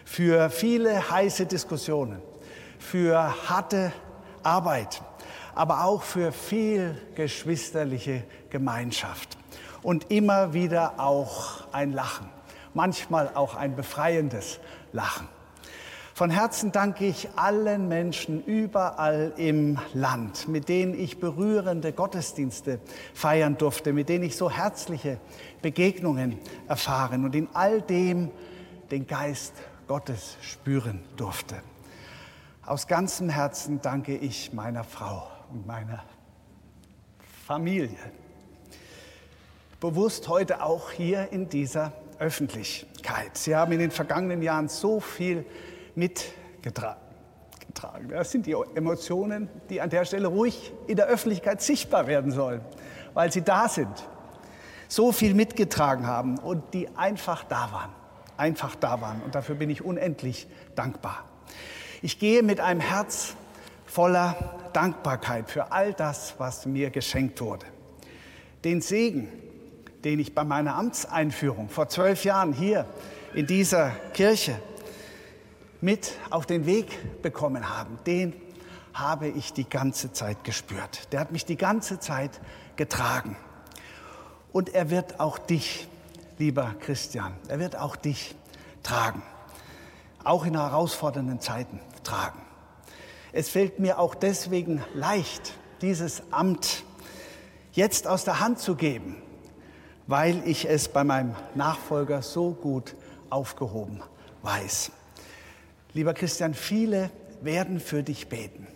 Für 0.03 0.49
viele 0.49 1.09
heiße 1.09 1.45
Diskussionen, 1.45 2.21
für 2.79 3.49
harte 3.49 3.91
Arbeit, 4.43 5.01
aber 5.55 5.85
auch 5.85 6.03
für 6.03 6.31
viel 6.31 6.95
geschwisterliche 7.15 8.23
Gemeinschaft. 8.49 9.37
Und 9.81 10.11
immer 10.11 10.53
wieder 10.53 10.99
auch 10.99 11.63
ein 11.71 11.93
Lachen, 11.93 12.29
manchmal 12.73 13.31
auch 13.33 13.55
ein 13.55 13.75
befreiendes 13.75 14.59
Lachen. 14.91 15.27
Von 16.13 16.29
Herzen 16.29 16.71
danke 16.71 17.05
ich 17.05 17.27
allen 17.35 17.89
Menschen 17.89 18.43
überall 18.45 19.33
im 19.35 19.77
Land, 19.93 20.47
mit 20.47 20.69
denen 20.69 20.97
ich 20.97 21.19
berührende 21.19 21.91
Gottesdienste 21.91 22.79
feiern 23.13 23.57
durfte, 23.57 23.91
mit 23.91 24.07
denen 24.07 24.23
ich 24.23 24.37
so 24.37 24.49
herzliche 24.49 25.19
Begegnungen 25.61 26.39
erfahren 26.67 27.25
und 27.25 27.35
in 27.35 27.49
all 27.53 27.81
dem 27.81 28.31
den 28.91 29.07
Geist 29.07 29.53
Gottes 29.87 30.37
spüren 30.41 31.03
durfte. 31.17 31.55
Aus 32.65 32.87
ganzem 32.87 33.29
Herzen 33.29 33.81
danke 33.81 34.15
ich 34.15 34.53
meiner 34.53 34.85
Frau 34.85 35.27
und 35.51 35.65
meiner 35.65 36.03
Familie. 37.45 37.97
Bewusst 39.79 40.27
heute 40.29 40.63
auch 40.63 40.91
hier 40.91 41.31
in 41.31 41.49
dieser 41.49 41.91
Öffentlichkeit. 42.19 43.37
Sie 43.37 43.55
haben 43.55 43.71
in 43.71 43.79
den 43.79 43.91
vergangenen 43.91 44.41
Jahren 44.41 44.67
so 44.67 44.99
viel 44.99 45.45
mitgetragen. 45.95 46.99
Das 48.09 48.31
sind 48.31 48.45
die 48.45 48.55
Emotionen, 48.73 49.49
die 49.69 49.81
an 49.81 49.89
der 49.89 50.05
Stelle 50.05 50.27
ruhig 50.27 50.73
in 50.87 50.95
der 50.95 51.07
Öffentlichkeit 51.07 51.61
sichtbar 51.61 52.07
werden 52.07 52.31
sollen, 52.31 52.61
weil 53.13 53.31
sie 53.31 53.41
da 53.41 53.67
sind. 53.67 54.07
So 54.87 55.11
viel 55.11 55.33
mitgetragen 55.33 56.07
haben 56.07 56.37
und 56.37 56.73
die 56.73 56.89
einfach 56.95 57.43
da 57.43 57.71
waren. 57.71 57.91
Einfach 58.37 58.75
da 58.75 59.01
waren. 59.01 59.21
Und 59.23 59.35
dafür 59.35 59.55
bin 59.55 59.69
ich 59.69 59.83
unendlich 59.83 60.47
dankbar. 60.75 61.25
Ich 62.01 62.19
gehe 62.19 62.43
mit 62.43 62.59
einem 62.59 62.79
Herz 62.79 63.35
voller 63.95 64.35
Dankbarkeit 64.73 65.49
für 65.49 65.71
all 65.71 65.93
das, 65.93 66.35
was 66.37 66.65
mir 66.65 66.89
geschenkt 66.89 67.39
wurde. 67.39 67.65
Den 68.65 68.81
Segen, 68.81 69.29
den 70.03 70.19
ich 70.19 70.35
bei 70.35 70.43
meiner 70.43 70.75
Amtseinführung 70.75 71.69
vor 71.69 71.87
zwölf 71.87 72.25
Jahren 72.25 72.51
hier 72.51 72.85
in 73.33 73.47
dieser 73.47 73.91
Kirche 74.13 74.59
mit 75.79 76.11
auf 76.29 76.45
den 76.45 76.65
Weg 76.65 77.21
bekommen 77.21 77.69
habe, 77.69 77.91
den 78.05 78.33
habe 78.93 79.29
ich 79.29 79.53
die 79.53 79.69
ganze 79.69 80.11
Zeit 80.11 80.43
gespürt. 80.43 81.13
Der 81.13 81.21
hat 81.21 81.31
mich 81.31 81.45
die 81.45 81.55
ganze 81.55 81.97
Zeit 81.97 82.41
getragen. 82.75 83.37
Und 84.51 84.75
er 84.75 84.89
wird 84.89 85.21
auch 85.21 85.37
dich 85.37 85.87
lieber 86.37 86.75
Christian. 86.81 87.33
Er 87.47 87.59
wird 87.59 87.77
auch 87.77 87.95
dich 87.95 88.35
tragen, 88.83 89.23
auch 90.25 90.45
in 90.45 90.59
herausfordernden 90.59 91.39
Zeiten 91.39 91.79
tragen. 92.03 92.44
Es 93.35 93.49
fällt 93.49 93.79
mir 93.79 93.99
auch 93.99 94.15
deswegen 94.15 94.81
leicht, 94.93 95.55
dieses 95.81 96.23
Amt 96.31 96.85
jetzt 97.73 98.07
aus 98.07 98.23
der 98.23 98.39
Hand 98.39 98.59
zu 98.59 98.75
geben, 98.75 99.17
weil 100.07 100.41
ich 100.47 100.69
es 100.69 100.87
bei 100.87 101.03
meinem 101.03 101.35
Nachfolger 101.53 102.21
so 102.21 102.53
gut 102.53 102.95
aufgehoben 103.29 104.01
weiß. 104.41 104.93
Lieber 105.91 106.13
Christian, 106.13 106.53
viele 106.53 107.11
werden 107.41 107.81
für 107.81 108.03
dich 108.03 108.29
beten 108.29 108.67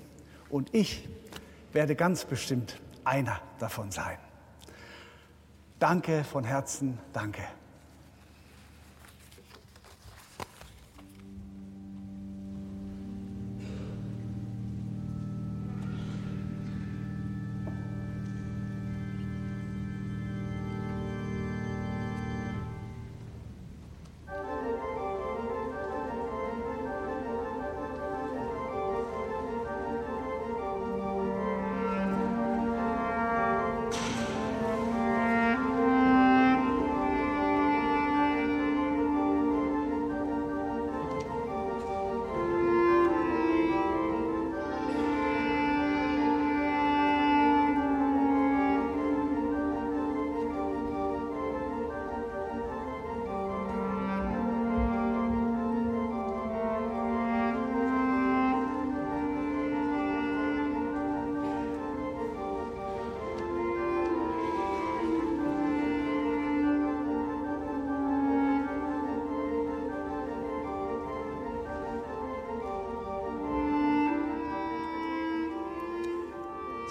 und 0.49 0.75
ich 0.75 1.07
werde 1.71 1.95
ganz 1.95 2.25
bestimmt 2.25 2.81
einer 3.05 3.39
davon 3.59 3.91
sein. 3.91 4.17
Danke 5.79 6.25
von 6.25 6.43
Herzen, 6.43 6.99
danke. 7.13 7.43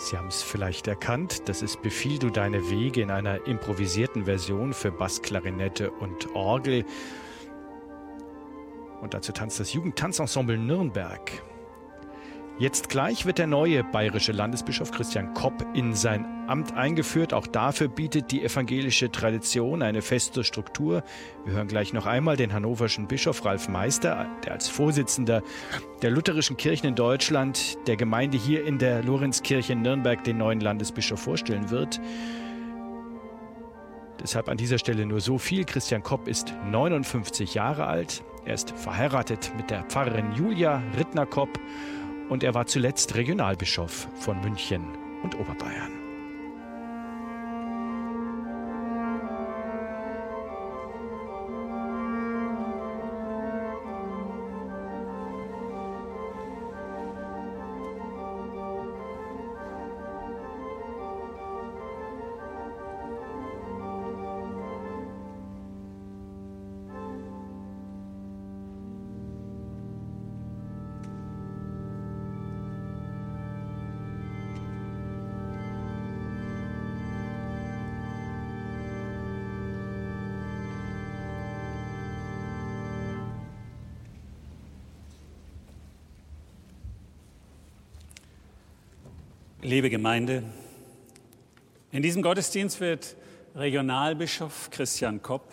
Sie 0.08 0.16
haben 0.16 0.28
es 0.28 0.42
vielleicht 0.42 0.86
erkannt, 0.86 1.50
das 1.50 1.60
ist 1.60 1.82
Befiehl 1.82 2.18
du 2.18 2.30
deine 2.30 2.70
Wege 2.70 3.02
in 3.02 3.10
einer 3.10 3.46
improvisierten 3.46 4.24
Version 4.24 4.72
für 4.72 4.90
Bass, 4.90 5.20
Klarinette 5.20 5.90
und 5.90 6.34
Orgel. 6.34 6.86
Und 9.02 9.12
dazu 9.12 9.32
tanzt 9.32 9.60
das 9.60 9.74
Jugendtanzensemble 9.74 10.56
Nürnberg. 10.56 11.30
Jetzt 12.58 12.88
gleich 12.88 13.24
wird 13.24 13.38
der 13.38 13.46
neue 13.46 13.84
bayerische 13.84 14.32
Landesbischof 14.32 14.90
Christian 14.90 15.32
Kopp 15.32 15.64
in 15.74 15.94
sein 15.94 16.26
Amt 16.48 16.74
eingeführt. 16.74 17.32
Auch 17.32 17.46
dafür 17.46 17.86
bietet 17.86 18.32
die 18.32 18.42
evangelische 18.42 19.12
Tradition 19.12 19.80
eine 19.80 20.02
feste 20.02 20.42
Struktur. 20.42 21.04
Wir 21.44 21.52
hören 21.52 21.68
gleich 21.68 21.92
noch 21.92 22.06
einmal 22.06 22.36
den 22.36 22.52
hannoverschen 22.52 23.06
Bischof 23.06 23.44
Ralf 23.44 23.68
Meister, 23.68 24.26
der 24.44 24.54
als 24.54 24.68
Vorsitzender 24.68 25.44
der 26.02 26.10
lutherischen 26.10 26.56
Kirchen 26.56 26.88
in 26.88 26.94
Deutschland 26.96 27.78
der 27.86 27.94
Gemeinde 27.94 28.36
hier 28.36 28.66
in 28.66 28.78
der 28.78 29.04
Lorenzkirche 29.04 29.74
in 29.74 29.82
Nürnberg 29.82 30.24
den 30.24 30.38
neuen 30.38 30.58
Landesbischof 30.58 31.20
vorstellen 31.20 31.70
wird. 31.70 32.00
Deshalb 34.20 34.48
an 34.48 34.56
dieser 34.56 34.78
Stelle 34.78 35.06
nur 35.06 35.20
so 35.20 35.38
viel. 35.38 35.64
Christian 35.64 36.02
Kopp 36.02 36.26
ist 36.26 36.52
59 36.64 37.54
Jahre 37.54 37.86
alt. 37.86 38.24
Er 38.44 38.54
ist 38.54 38.72
verheiratet 38.72 39.52
mit 39.56 39.70
der 39.70 39.84
Pfarrerin 39.84 40.32
Julia 40.34 40.82
Rittner-Kopp 40.98 41.50
und 42.28 42.42
er 42.42 42.54
war 42.54 42.66
zuletzt 42.66 43.14
Regionalbischof 43.14 44.08
von 44.14 44.40
München 44.40 44.82
und 45.22 45.38
Oberbayern. 45.38 45.97
Liebe 89.78 89.90
Gemeinde, 89.90 90.42
in 91.92 92.02
diesem 92.02 92.20
Gottesdienst 92.20 92.80
wird 92.80 93.14
Regionalbischof 93.54 94.70
Christian 94.70 95.22
Kopp, 95.22 95.52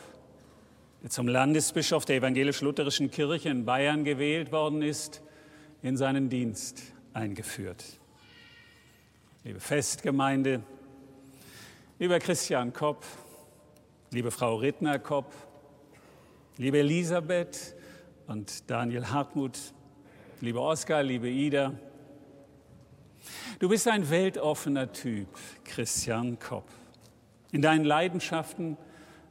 der 1.03 1.11
zum 1.11 1.27
Landesbischof 1.27 2.05
der 2.05 2.15
evangelisch-lutherischen 2.15 3.11
Kirche 3.11 3.49
in 3.49 3.65
Bayern 3.65 4.03
gewählt 4.03 4.51
worden 4.51 4.81
ist, 4.81 5.21
in 5.83 5.95
seinen 5.95 6.29
Dienst 6.29 6.81
eingeführt. 7.13 7.83
Liebe 9.43 9.59
Festgemeinde, 9.59 10.63
lieber 11.99 12.17
Christian 12.17 12.73
Kopp, 12.73 13.05
liebe 14.09 14.31
Frau 14.31 14.55
Rittner 14.55 14.97
Kopp, 14.97 15.31
liebe 16.57 16.79
Elisabeth 16.79 17.75
und 18.25 18.71
Daniel 18.71 19.11
Hartmut, 19.11 19.59
liebe 20.41 20.61
Oskar, 20.61 21.03
liebe 21.03 21.29
Ida, 21.29 21.75
Du 23.57 23.69
bist 23.69 23.87
ein 23.87 24.09
weltoffener 24.09 24.91
Typ, 24.91 25.29
Christian 25.63 26.37
Kopp. 26.39 26.67
In 27.53 27.61
deinen 27.61 27.85
Leidenschaften 27.85 28.75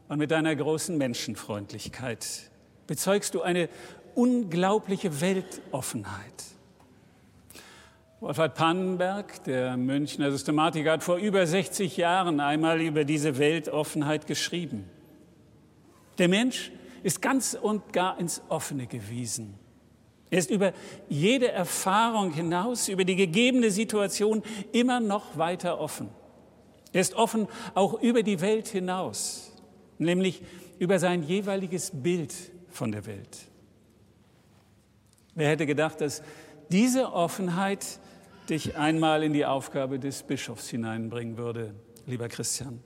und 0.09 0.18
mit 0.18 0.31
deiner 0.31 0.57
großen 0.57 0.97
Menschenfreundlichkeit 0.97 2.51
bezeugst 2.87 3.35
du 3.35 3.43
eine 3.43 3.68
unglaubliche 4.14 5.20
Weltoffenheit. 5.20 6.45
Wolfhard 8.20 8.55
Pannenberg, 8.55 9.45
der 9.45 9.77
Münchner 9.77 10.31
Systematiker, 10.31 10.93
hat 10.93 11.03
vor 11.03 11.18
über 11.18 11.47
60 11.47 11.99
Jahren 11.99 12.41
einmal 12.41 12.81
über 12.81 13.05
diese 13.05 13.37
Weltoffenheit 13.37 14.27
geschrieben. 14.27 14.89
Der 16.16 16.29
Mensch 16.29 16.72
ist 17.03 17.20
ganz 17.20 17.53
und 17.61 17.93
gar 17.93 18.18
ins 18.18 18.41
Offene 18.49 18.87
gewiesen. 18.87 19.59
Er 20.31 20.39
ist 20.39 20.51
über 20.51 20.72
jede 21.09 21.51
Erfahrung 21.53 22.33
hinaus, 22.33 22.89
über 22.89 23.05
die 23.05 23.16
gegebene 23.16 23.70
Situation 23.70 24.43
immer 24.72 25.01
noch 25.01 25.39
weiter 25.39 25.79
offen. 25.79 26.09
Er 26.93 27.01
ist 27.01 27.14
offen 27.14 27.49
auch 27.75 28.01
über 28.03 28.22
die 28.22 28.41
Welt 28.41 28.68
hinaus, 28.68 29.53
nämlich 29.99 30.43
über 30.79 30.99
sein 30.99 31.22
jeweiliges 31.22 31.91
Bild 31.93 32.33
von 32.70 32.93
der 32.93 33.07
Welt. 33.07 33.49
Wer 35.35 35.49
hätte 35.49 35.66
gedacht, 35.66 36.01
dass 36.01 36.22
diese 36.70 37.12
Offenheit 37.12 37.85
dich 38.49 38.77
einmal 38.77 39.22
in 39.22 39.33
die 39.33 39.45
Aufgabe 39.45 39.99
des 39.99 40.22
Bischofs 40.22 40.68
hineinbringen 40.68 41.37
würde, 41.37 41.75
lieber 42.07 42.29
Christian? 42.29 42.81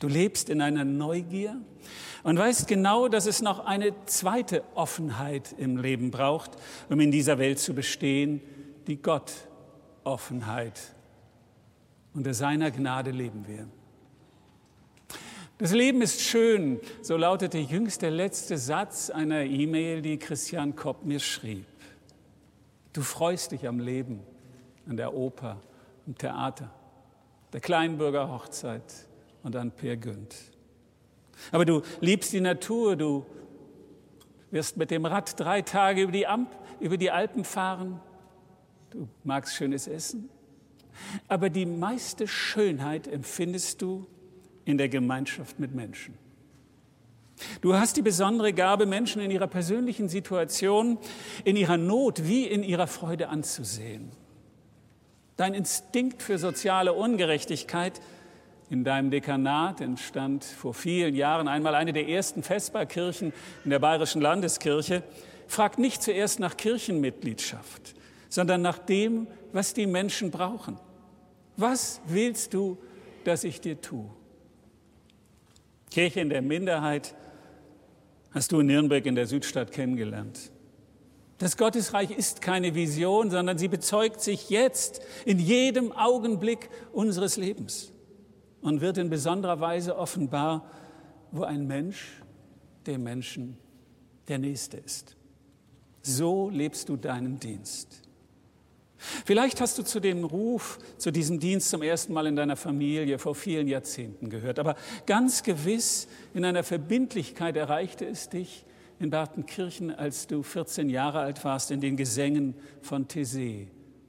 Du 0.00 0.08
lebst 0.08 0.48
in 0.48 0.60
einer 0.60 0.84
Neugier 0.84 1.56
und 2.22 2.38
weißt 2.38 2.68
genau, 2.68 3.08
dass 3.08 3.26
es 3.26 3.42
noch 3.42 3.64
eine 3.64 3.92
zweite 4.06 4.62
Offenheit 4.74 5.54
im 5.58 5.76
Leben 5.76 6.10
braucht, 6.10 6.52
um 6.88 7.00
in 7.00 7.10
dieser 7.10 7.38
Welt 7.38 7.58
zu 7.58 7.74
bestehen, 7.74 8.40
die 8.86 9.00
Gott-Offenheit. 9.00 10.94
Unter 12.14 12.34
seiner 12.34 12.70
Gnade 12.70 13.10
leben 13.10 13.46
wir. 13.46 13.68
Das 15.58 15.72
Leben 15.72 16.02
ist 16.02 16.20
schön, 16.20 16.78
so 17.02 17.16
lautet 17.16 17.54
der 17.54 17.62
jüngste 17.62 18.10
letzte 18.10 18.56
Satz 18.58 19.10
einer 19.10 19.42
E-Mail, 19.42 20.02
die 20.02 20.16
Christian 20.16 20.76
Kopp 20.76 21.04
mir 21.04 21.18
schrieb. 21.18 21.66
Du 22.92 23.02
freust 23.02 23.50
dich 23.50 23.66
am 23.66 23.80
Leben, 23.80 24.20
an 24.88 24.96
der 24.96 25.14
Oper, 25.14 25.60
am 26.06 26.16
Theater, 26.16 26.70
der 27.52 27.60
Kleinbürger 27.60 28.30
Hochzeit, 28.30 29.07
und 29.42 29.56
an 29.56 29.72
Peer 29.72 29.96
Günd. 29.96 30.34
Aber 31.52 31.64
du 31.64 31.82
liebst 32.00 32.32
die 32.32 32.40
Natur, 32.40 32.96
du 32.96 33.26
wirst 34.50 34.76
mit 34.76 34.90
dem 34.90 35.04
Rad 35.04 35.38
drei 35.38 35.62
Tage 35.62 36.02
über 36.02 36.12
die, 36.12 36.26
Amp, 36.26 36.50
über 36.80 36.96
die 36.96 37.10
Alpen 37.10 37.44
fahren, 37.44 38.00
du 38.90 39.08
magst 39.24 39.54
schönes 39.54 39.86
Essen. 39.86 40.28
Aber 41.28 41.48
die 41.48 41.66
meiste 41.66 42.26
Schönheit 42.26 43.06
empfindest 43.06 43.82
du 43.82 44.06
in 44.64 44.78
der 44.78 44.88
Gemeinschaft 44.88 45.60
mit 45.60 45.74
Menschen. 45.74 46.14
Du 47.60 47.74
hast 47.74 47.96
die 47.96 48.02
besondere 48.02 48.52
Gabe, 48.52 48.84
Menschen 48.84 49.22
in 49.22 49.30
ihrer 49.30 49.46
persönlichen 49.46 50.08
Situation, 50.08 50.98
in 51.44 51.56
ihrer 51.56 51.76
Not 51.76 52.26
wie 52.26 52.44
in 52.44 52.64
ihrer 52.64 52.88
Freude 52.88 53.28
anzusehen. 53.28 54.10
Dein 55.36 55.54
Instinkt 55.54 56.20
für 56.20 56.36
soziale 56.36 56.94
Ungerechtigkeit 56.94 58.00
in 58.70 58.84
deinem 58.84 59.10
Dekanat 59.10 59.80
entstand 59.80 60.44
vor 60.44 60.74
vielen 60.74 61.14
Jahren 61.14 61.48
einmal 61.48 61.74
eine 61.74 61.92
der 61.92 62.08
ersten 62.08 62.42
Festbarkirchen 62.42 63.32
in 63.64 63.70
der 63.70 63.78
Bayerischen 63.78 64.20
Landeskirche. 64.20 65.02
Fragt 65.46 65.78
nicht 65.78 66.02
zuerst 66.02 66.38
nach 66.38 66.56
Kirchenmitgliedschaft, 66.56 67.94
sondern 68.28 68.60
nach 68.60 68.78
dem, 68.78 69.26
was 69.52 69.72
die 69.72 69.86
Menschen 69.86 70.30
brauchen. 70.30 70.76
Was 71.56 72.00
willst 72.06 72.52
du, 72.52 72.76
dass 73.24 73.44
ich 73.44 73.60
dir 73.60 73.80
tue? 73.80 74.10
Kirche 75.90 76.20
in 76.20 76.28
der 76.28 76.42
Minderheit 76.42 77.14
hast 78.32 78.52
du 78.52 78.60
in 78.60 78.66
Nürnberg 78.66 79.06
in 79.06 79.14
der 79.14 79.26
Südstadt 79.26 79.72
kennengelernt. 79.72 80.50
Das 81.38 81.56
Gottesreich 81.56 82.10
ist 82.10 82.42
keine 82.42 82.74
Vision, 82.74 83.30
sondern 83.30 83.56
sie 83.56 83.68
bezeugt 83.68 84.20
sich 84.20 84.50
jetzt 84.50 85.00
in 85.24 85.38
jedem 85.38 85.92
Augenblick 85.92 86.68
unseres 86.92 87.38
Lebens 87.38 87.92
und 88.62 88.80
wird 88.80 88.98
in 88.98 89.10
besonderer 89.10 89.60
Weise 89.60 89.96
offenbar, 89.96 90.70
wo 91.30 91.42
ein 91.42 91.66
Mensch 91.66 92.22
dem 92.86 93.02
Menschen 93.02 93.58
der 94.28 94.38
Nächste 94.38 94.78
ist. 94.78 95.16
So 96.02 96.48
lebst 96.50 96.88
du 96.88 96.96
deinen 96.96 97.38
Dienst. 97.38 98.02
Vielleicht 98.96 99.60
hast 99.60 99.78
du 99.78 99.84
zu 99.84 100.00
dem 100.00 100.24
Ruf, 100.24 100.78
zu 100.96 101.12
diesem 101.12 101.38
Dienst 101.38 101.70
zum 101.70 101.82
ersten 101.82 102.12
Mal 102.12 102.26
in 102.26 102.34
deiner 102.34 102.56
Familie 102.56 103.18
vor 103.18 103.34
vielen 103.34 103.68
Jahrzehnten 103.68 104.28
gehört, 104.28 104.58
aber 104.58 104.74
ganz 105.06 105.44
gewiss 105.44 106.08
in 106.34 106.44
einer 106.44 106.64
Verbindlichkeit 106.64 107.56
erreichte 107.56 108.04
es 108.04 108.28
dich, 108.28 108.64
in 108.98 109.10
Bartenkirchen, 109.10 109.94
als 109.94 110.26
du 110.26 110.42
14 110.42 110.90
Jahre 110.90 111.20
alt 111.20 111.44
warst, 111.44 111.70
in 111.70 111.80
den 111.80 111.96
Gesängen 111.96 112.54
von 112.82 113.06
Thésée 113.06 113.68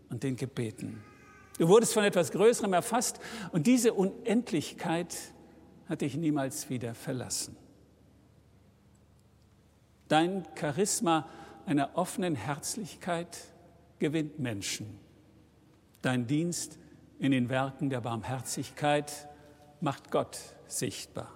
und 0.10 0.24
den 0.24 0.36
Gebeten. 0.36 1.04
Du 1.60 1.68
wurdest 1.68 1.94
von 1.94 2.06
etwas 2.06 2.32
Größerem 2.32 2.72
erfasst 2.72 3.20
und 3.52 3.68
diese 3.68 3.94
Unendlichkeit 3.94 5.16
hat 5.90 6.00
dich 6.00 6.16
niemals 6.16 6.70
wieder 6.70 6.96
verlassen. 6.96 7.58
Dein 10.08 10.48
Charisma 10.58 11.28
einer 11.66 11.98
offenen 11.98 12.36
Herzlichkeit 12.36 13.38
gewinnt 14.00 14.40
Menschen. 14.40 15.00
Dein 16.02 16.28
Dienst 16.28 16.80
in 17.20 17.32
den 17.32 17.50
Werken 17.50 17.90
der 17.90 18.00
Barmherzigkeit 18.00 19.28
macht 19.82 20.12
Gott 20.12 20.40
sichtbar. 20.66 21.30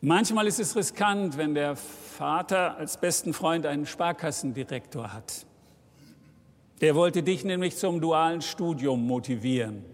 Manchmal 0.00 0.46
ist 0.46 0.60
es 0.60 0.76
riskant, 0.76 1.36
wenn 1.38 1.54
der 1.54 1.74
Vater 1.74 2.76
als 2.76 2.98
besten 2.98 3.32
Freund 3.32 3.66
einen 3.66 3.84
Sparkassendirektor 3.84 5.12
hat. 5.12 5.44
Der 6.80 6.94
wollte 6.94 7.22
dich 7.22 7.44
nämlich 7.44 7.76
zum 7.76 8.00
dualen 8.00 8.42
Studium 8.42 9.06
motivieren. 9.06 9.84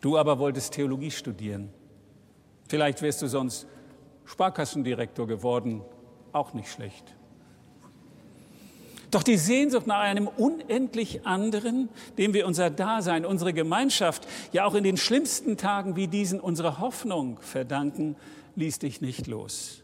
Du 0.00 0.18
aber 0.18 0.38
wolltest 0.38 0.74
Theologie 0.74 1.10
studieren. 1.10 1.70
Vielleicht 2.68 3.02
wärst 3.02 3.22
du 3.22 3.26
sonst 3.26 3.66
Sparkassendirektor 4.24 5.26
geworden, 5.26 5.82
auch 6.32 6.54
nicht 6.54 6.70
schlecht. 6.70 7.14
Doch 9.10 9.22
die 9.22 9.36
Sehnsucht 9.36 9.86
nach 9.86 10.00
einem 10.00 10.26
unendlich 10.26 11.24
anderen, 11.24 11.88
dem 12.18 12.34
wir 12.34 12.46
unser 12.46 12.68
Dasein, 12.68 13.24
unsere 13.24 13.52
Gemeinschaft, 13.52 14.26
ja 14.52 14.64
auch 14.64 14.74
in 14.74 14.82
den 14.82 14.96
schlimmsten 14.96 15.56
Tagen 15.56 15.94
wie 15.94 16.08
diesen 16.08 16.40
unsere 16.40 16.80
Hoffnung 16.80 17.38
verdanken, 17.40 18.16
ließ 18.56 18.80
dich 18.80 19.00
nicht 19.00 19.28
los. 19.28 19.82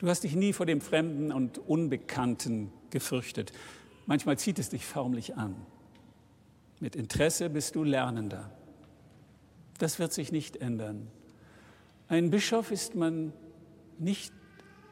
Du 0.00 0.08
hast 0.08 0.24
dich 0.24 0.34
nie 0.34 0.52
vor 0.52 0.66
dem 0.66 0.80
Fremden 0.80 1.32
und 1.32 1.58
Unbekannten 1.58 2.70
gefürchtet. 2.90 3.52
Manchmal 4.06 4.38
zieht 4.38 4.58
es 4.58 4.68
dich 4.68 4.84
förmlich 4.84 5.36
an. 5.36 5.54
Mit 6.80 6.96
Interesse 6.96 7.48
bist 7.48 7.74
du 7.76 7.84
Lernender. 7.84 8.50
Das 9.78 9.98
wird 9.98 10.12
sich 10.12 10.32
nicht 10.32 10.56
ändern. 10.56 11.08
Ein 12.08 12.30
Bischof 12.30 12.70
ist 12.70 12.94
man 12.94 13.32
nicht 13.98 14.32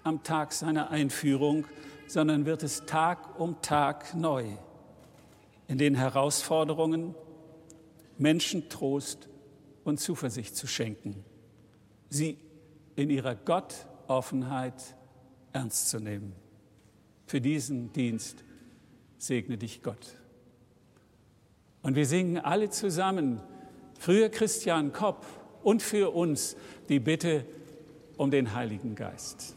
am 0.05 0.23
Tag 0.23 0.53
seiner 0.53 0.91
Einführung, 0.91 1.67
sondern 2.07 2.47
wird 2.47 2.63
es 2.63 2.87
Tag 2.87 3.39
um 3.39 3.61
Tag 3.63 4.15
neu. 4.15 4.47
In 5.69 5.79
den 5.79 5.95
Herausforderungen 5.95 7.15
Menschen 8.19 8.69
Trost 8.69 9.29
und 9.85 9.99
Zuversicht 9.99 10.57
zu 10.57 10.67
schenken, 10.67 11.25
sie 12.09 12.39
in 12.97 13.11
ihrer 13.11 13.35
Gottoffenheit 13.35 14.97
ernst 15.53 15.89
zu 15.89 15.99
nehmen. 16.01 16.35
Für 17.27 17.41
diesen 17.41 17.93
Dienst 17.93 18.45
segne 19.23 19.59
dich 19.59 19.83
Gott. 19.83 20.16
Und 21.83 21.95
wir 21.97 22.07
singen 22.07 22.39
alle 22.39 22.71
zusammen, 22.71 23.41
früher 23.99 24.29
Christian 24.29 24.93
Kopp 24.93 25.27
und 25.62 25.83
für 25.83 26.14
uns 26.14 26.57
die 26.89 27.01
Bitte 27.01 27.45
um 28.16 28.31
den 28.31 28.55
Heiligen 28.55 28.95
Geist. 28.95 29.57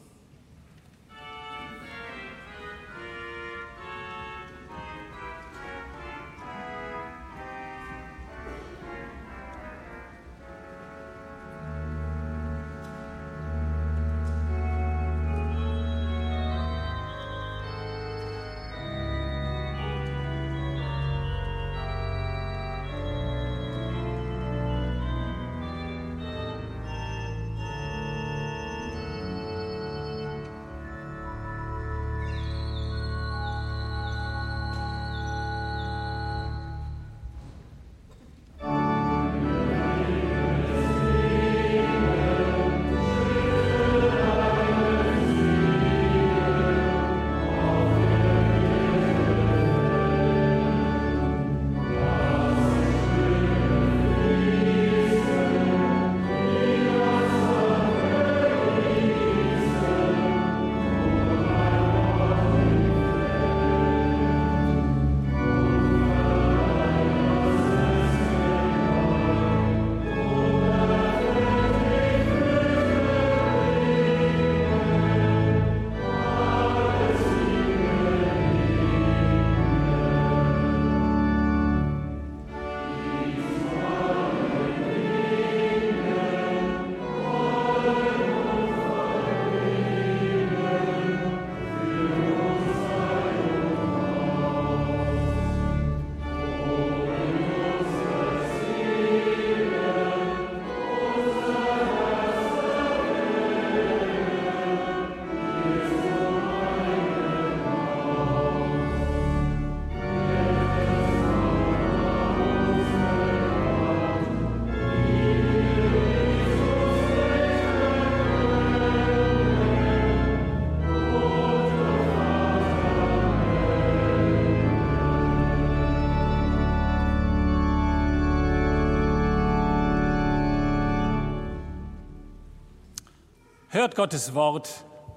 Hört 133.73 133.95
Gottes 133.95 134.35
Wort 134.35 134.69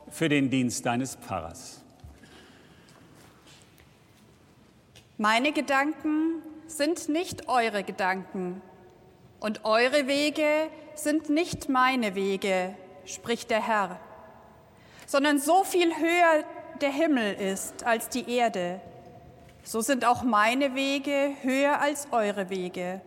für 0.09 0.31
den 0.31 0.49
Dienst 0.49 0.87
deines 0.87 1.15
Pfarrers. 1.15 1.83
Meine 5.19 5.53
Gedanken 5.53 6.41
sind 6.67 7.11
nicht 7.11 7.51
eure 7.51 7.85
Gedanken 7.85 8.63
und 9.41 9.67
eure 9.67 10.07
Wege 10.07 10.71
sind 10.95 11.29
nicht 11.29 11.69
meine 11.69 12.15
Wege, 12.15 12.75
spricht 13.05 13.51
der 13.51 13.61
Herr, 13.61 14.01
sondern 15.05 15.39
so 15.39 15.63
viel 15.63 15.95
höher 15.95 16.43
der 16.81 16.93
Himmel 16.93 17.35
ist 17.35 17.85
als 17.85 18.09
die 18.09 18.27
Erde, 18.27 18.81
so 19.65 19.83
sind 19.83 20.07
auch 20.07 20.23
meine 20.23 20.75
Wege 20.75 21.35
höher 21.43 21.79
als 21.79 22.09
eure 22.11 22.49
Wege 22.49 23.03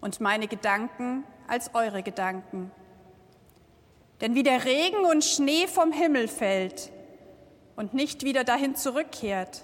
und 0.00 0.20
meine 0.20 0.48
Gedanken 0.48 1.22
als 1.46 1.72
eure 1.72 2.02
Gedanken. 2.02 2.72
Denn 4.20 4.34
wie 4.34 4.42
der 4.42 4.64
Regen 4.64 5.04
und 5.04 5.24
Schnee 5.24 5.66
vom 5.66 5.92
Himmel 5.92 6.28
fällt 6.28 6.90
und 7.76 7.92
nicht 7.92 8.22
wieder 8.22 8.44
dahin 8.44 8.74
zurückkehrt, 8.74 9.62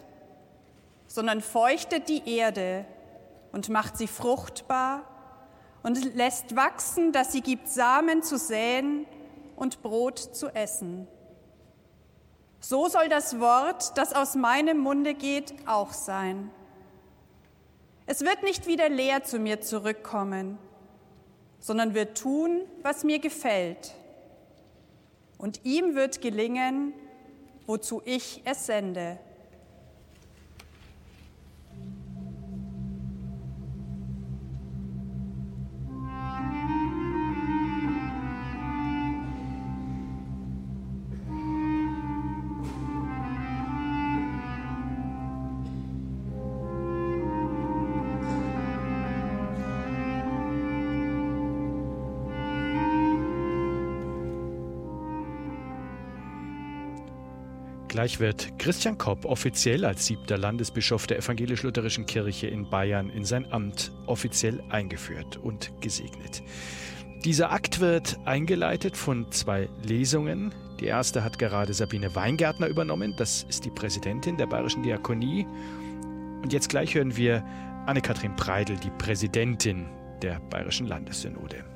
sondern 1.07 1.41
feuchtet 1.41 2.09
die 2.09 2.29
Erde 2.29 2.85
und 3.53 3.69
macht 3.69 3.97
sie 3.97 4.07
fruchtbar 4.07 5.05
und 5.83 6.15
lässt 6.15 6.55
wachsen, 6.55 7.13
dass 7.13 7.33
sie 7.33 7.41
gibt 7.41 7.69
Samen 7.69 8.23
zu 8.23 8.37
säen 8.39 9.07
und 9.57 9.83
Brot 9.83 10.19
zu 10.19 10.49
essen. 10.49 11.09
So 12.61 12.89
soll 12.89 13.09
das 13.09 13.41
Wort, 13.41 13.97
das 13.99 14.13
aus 14.15 14.35
meinem 14.35 14.79
Munde 14.79 15.15
geht, 15.15 15.55
auch 15.67 15.93
sein. 15.93 16.51
Es 18.07 18.21
wird 18.21 18.43
nicht 18.43 18.67
wieder 18.67 18.89
leer 18.89 19.25
zu 19.25 19.39
mir 19.39 19.61
zurückkommen, 19.61 20.59
sondern 21.59 21.95
wird 21.95 22.19
tun, 22.19 22.63
was 22.83 23.05
mir 23.05 23.19
gefällt. 23.19 23.95
Und 25.43 25.65
ihm 25.65 25.97
wird 25.97 26.21
gelingen, 26.21 26.95
wozu 27.67 28.01
ich 28.05 28.43
es 28.45 28.67
sende. 28.67 29.19
Gleich 58.03 58.19
wird 58.19 58.59
Christian 58.59 58.99
Kopp 58.99 59.25
offiziell 59.27 59.85
als 59.85 60.07
siebter 60.07 60.37
Landesbischof 60.37 61.07
der 61.07 61.19
evangelisch-lutherischen 61.19 62.05
Kirche 62.05 62.49
in 62.49 62.69
Bayern 62.69 63.09
in 63.11 63.25
sein 63.25 63.47
Amt 63.53 63.93
offiziell 64.07 64.61
eingeführt 64.71 65.37
und 65.37 65.71
gesegnet. 65.81 66.43
Dieser 67.25 67.53
Akt 67.53 67.79
wird 67.79 68.19
eingeleitet 68.25 68.97
von 68.97 69.31
zwei 69.31 69.69
Lesungen. 69.85 70.53
Die 70.81 70.87
erste 70.87 71.23
hat 71.23 71.39
gerade 71.39 71.75
Sabine 71.75 72.13
Weingärtner 72.13 72.67
übernommen, 72.67 73.15
das 73.17 73.45
ist 73.49 73.65
die 73.67 73.71
Präsidentin 73.71 74.37
der 74.37 74.47
Bayerischen 74.49 74.83
Diakonie. 74.83 75.47
Und 76.43 76.53
jetzt 76.53 76.71
gleich 76.71 76.97
hören 76.97 77.17
wir 77.17 77.45
Anne-Kathrin 77.87 78.35
Preidel, 78.35 78.79
die 78.79 78.91
Präsidentin 78.99 79.87
der 80.23 80.41
Bayerischen 80.51 80.89
Landessynode. 80.89 81.72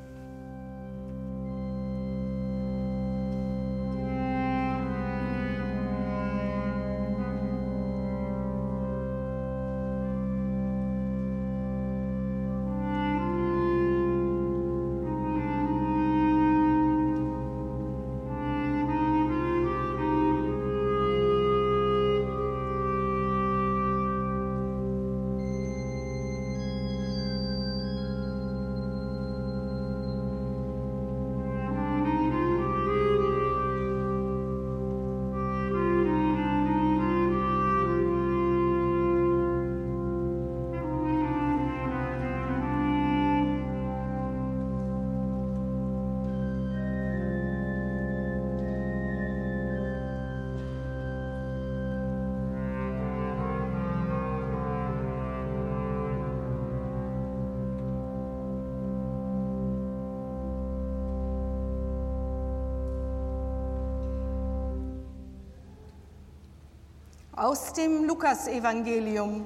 Lukasevangelium. 68.17 69.45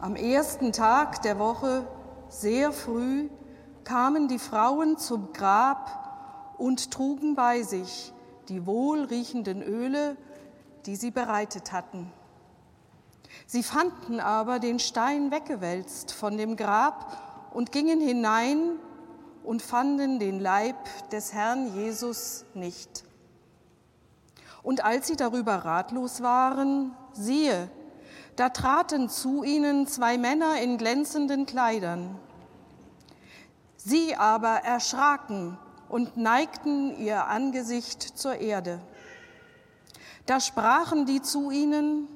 Am 0.00 0.16
ersten 0.16 0.72
Tag 0.72 1.22
der 1.22 1.38
Woche, 1.38 1.86
sehr 2.28 2.72
früh, 2.72 3.28
kamen 3.84 4.26
die 4.26 4.40
Frauen 4.40 4.98
zum 4.98 5.32
Grab 5.32 6.56
und 6.58 6.90
trugen 6.90 7.36
bei 7.36 7.62
sich 7.62 8.12
die 8.48 8.66
wohlriechenden 8.66 9.62
Öle, 9.62 10.16
die 10.86 10.96
sie 10.96 11.12
bereitet 11.12 11.70
hatten. 11.70 12.10
Sie 13.46 13.62
fanden 13.62 14.18
aber 14.18 14.58
den 14.58 14.80
Stein 14.80 15.30
weggewälzt 15.30 16.10
von 16.10 16.36
dem 16.36 16.56
Grab 16.56 17.52
und 17.54 17.70
gingen 17.70 18.00
hinein 18.00 18.72
und 19.44 19.62
fanden 19.62 20.18
den 20.18 20.40
Leib 20.40 20.76
des 21.12 21.32
Herrn 21.32 21.76
Jesus 21.76 22.44
nicht. 22.54 23.04
Und 24.64 24.82
als 24.82 25.06
sie 25.06 25.14
darüber 25.14 25.56
ratlos 25.56 26.20
waren, 26.20 26.96
siehe, 27.16 27.68
da 28.36 28.48
traten 28.48 29.08
zu 29.08 29.44
ihnen 29.44 29.86
zwei 29.86 30.18
Männer 30.18 30.60
in 30.60 30.78
glänzenden 30.78 31.46
Kleidern. 31.46 32.18
Sie 33.76 34.16
aber 34.16 34.60
erschraken 34.64 35.58
und 35.88 36.16
neigten 36.16 36.96
ihr 36.98 37.26
Angesicht 37.26 38.02
zur 38.02 38.36
Erde. 38.36 38.80
Da 40.26 40.40
sprachen 40.40 41.06
die 41.06 41.22
zu 41.22 41.50
ihnen, 41.50 42.08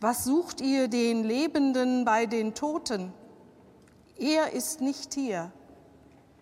was 0.00 0.24
sucht 0.24 0.60
ihr 0.60 0.88
den 0.88 1.24
Lebenden 1.24 2.04
bei 2.04 2.26
den 2.26 2.54
Toten? 2.54 3.12
Er 4.16 4.52
ist 4.52 4.80
nicht 4.80 5.14
hier, 5.14 5.50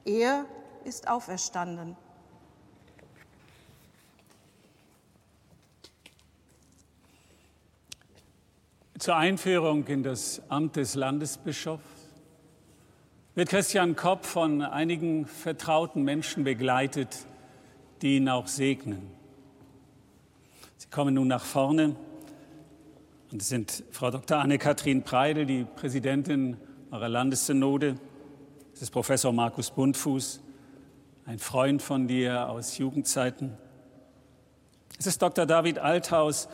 er 0.05 0.45
ist 0.85 1.09
auferstanden. 1.09 1.97
Zur 9.03 9.17
Einführung 9.17 9.85
in 9.89 10.05
das 10.05 10.41
Amt 10.49 10.77
des 10.77 10.95
Landesbischofs 10.95 11.83
wird 13.35 13.49
Christian 13.49 13.97
Kopp 13.97 14.25
von 14.25 14.63
einigen 14.63 15.27
vertrauten 15.27 16.05
Menschen 16.05 16.45
begleitet, 16.45 17.27
die 18.01 18.19
ihn 18.19 18.29
auch 18.29 18.47
segnen. 18.47 19.11
Sie 20.77 20.87
kommen 20.89 21.15
nun 21.15 21.27
nach 21.27 21.43
vorne 21.45 21.97
und 23.33 23.43
es 23.43 23.49
sind 23.49 23.83
Frau 23.91 24.13
Dr. 24.13 24.39
Anne-Kathrin 24.39 25.03
Preidel, 25.03 25.47
die 25.47 25.65
Präsidentin 25.65 26.57
eurer 26.93 27.09
Landessynode. 27.09 27.97
Es 28.73 28.83
ist 28.83 28.93
Professor 28.93 29.33
Markus 29.33 29.73
Bundfuß, 29.73 30.41
ein 31.27 31.41
Freund 31.41 31.83
von 31.83 32.07
dir 32.07 32.49
aus 32.49 32.79
Jugendzeiten. 32.79 33.59
Es 34.97 35.09
ist 35.09 35.21
Dr. 35.21 35.45
David 35.45 35.81
Althaus, 35.81 36.49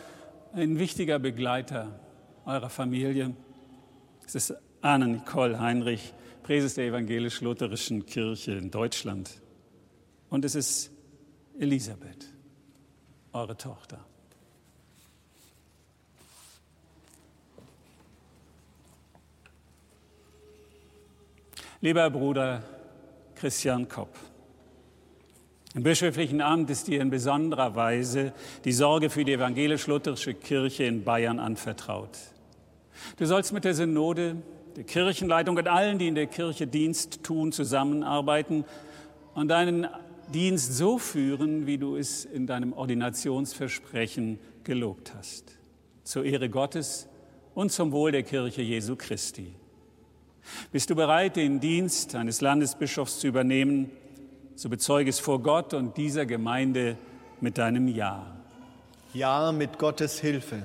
ein 0.55 0.79
wichtiger 0.79 1.19
Begleiter 1.19 1.91
eurer 2.49 2.71
Familie. 2.71 3.35
Es 4.27 4.35
ist 4.35 4.55
Anne-Nicole 4.81 5.61
Heinrich, 5.61 6.15
Präses 6.43 6.75
der 6.75 6.87
evangelisch-lutherischen 6.87 8.07
Kirche 8.07 8.53
in 8.53 8.71
Deutschland. 8.71 9.31
Und 10.31 10.47
es 10.47 10.55
ist 10.55 10.91
Elisabeth, 11.59 12.27
eure 13.35 13.55
Tochter. 13.55 14.03
Lieber 21.83 22.09
Bruder 22.11 22.63
Christian 23.35 23.87
Kopp, 23.89 24.17
Im 25.75 25.83
bischöflichen 25.83 26.41
Amt 26.41 26.71
ist 26.71 26.89
dir 26.89 27.03
in 27.03 27.11
besonderer 27.11 27.77
Weise 27.77 28.33
die 28.65 28.73
Sorge 28.73 29.11
für 29.11 29.25
die 29.25 29.35
evangelisch-lutherische 29.35 30.33
Kirche 30.33 30.85
in 30.85 31.05
Bayern 31.05 31.39
anvertraut. 31.39 32.19
Du 33.17 33.27
sollst 33.27 33.53
mit 33.53 33.65
der 33.65 33.75
Synode, 33.75 34.37
der 34.77 34.85
Kirchenleitung 34.85 35.57
und 35.57 35.69
allen, 35.69 35.99
die 35.99 36.09
in 36.09 36.15
der 36.15 36.27
Kirche 36.27 36.67
Dienst 36.67 37.23
tun, 37.25 37.53
zusammenarbeiten 37.53 38.65
und 39.35 39.49
deinen 39.49 39.89
Dienst 40.33 40.77
so 40.77 40.99
führen, 40.99 41.67
wie 41.67 41.79
du 41.79 41.97
es 41.97 42.25
in 42.25 42.47
deinem 42.47 42.73
Ordinationsversprechen 42.73 44.39
gelobt 44.63 45.15
hast. 45.17 45.57
Zur 46.05 46.25
Ehre 46.25 46.49
Gottes 46.49 47.09
und 47.55 47.73
zum 47.73 47.93
Wohl 47.93 48.13
der 48.13 48.23
Kirche 48.23 48.63
Jesu 48.63 48.95
Christi. 48.97 49.55
Bist 50.73 50.91
du 50.91 50.95
bereit, 50.95 51.37
den 51.37 51.61
Dienst 51.61 52.15
eines 52.15 52.41
Landesbischofs 52.41 53.21
zu 53.21 53.27
übernehmen, 53.27 53.91
so 54.55 54.69
bezeuge 54.69 55.11
es 55.11 55.19
vor 55.19 55.43
Gott 55.43 55.75
und 55.75 55.97
dieser 55.97 56.27
Gemeinde 56.27 56.97
mit 57.41 57.59
deinem 57.59 57.89
Ja. 57.89 58.37
Ja, 59.15 59.53
mit 59.53 59.79
Gottes 59.79 60.21
Hilfe. 60.21 60.63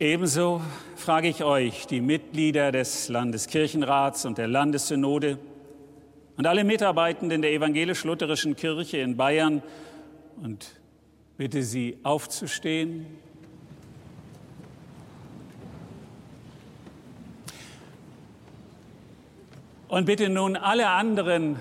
Ebenso 0.00 0.60
frage 0.96 1.28
ich 1.28 1.44
euch, 1.44 1.86
die 1.86 2.00
Mitglieder 2.00 2.72
des 2.72 3.08
Landeskirchenrats 3.08 4.26
und 4.26 4.38
der 4.38 4.48
Landessynode 4.48 5.38
und 6.36 6.48
alle 6.48 6.64
Mitarbeitenden 6.64 7.42
der 7.42 7.52
evangelisch-lutherischen 7.52 8.56
Kirche 8.56 8.98
in 8.98 9.16
Bayern 9.16 9.62
und 10.42 10.66
bitte 11.36 11.62
sie 11.62 11.96
aufzustehen. 12.02 13.06
Und 19.86 20.06
bitte 20.06 20.28
nun 20.28 20.56
alle 20.56 20.88
anderen 20.88 21.54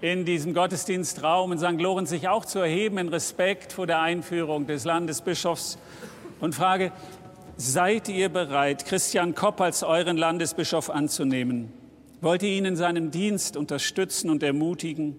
in 0.00 0.24
diesem 0.24 0.52
Gottesdienstraum 0.52 1.52
in 1.52 1.58
St. 1.58 1.80
Lorenz 1.80 2.10
sich 2.10 2.26
auch 2.26 2.44
zu 2.44 2.58
erheben 2.58 2.98
in 2.98 3.08
Respekt 3.08 3.72
vor 3.72 3.86
der 3.86 4.00
Einführung 4.00 4.66
des 4.66 4.84
Landesbischofs 4.84 5.78
und 6.40 6.54
frage, 6.54 6.92
seid 7.58 8.08
ihr 8.08 8.30
bereit, 8.30 8.86
Christian 8.86 9.34
Kopp 9.34 9.60
als 9.60 9.82
euren 9.82 10.16
Landesbischof 10.16 10.88
anzunehmen? 10.88 11.70
Wollt 12.20 12.42
ihr 12.42 12.50
ihn 12.50 12.64
in 12.64 12.76
seinem 12.76 13.10
Dienst 13.10 13.56
unterstützen 13.56 14.30
und 14.30 14.42
ermutigen? 14.42 15.16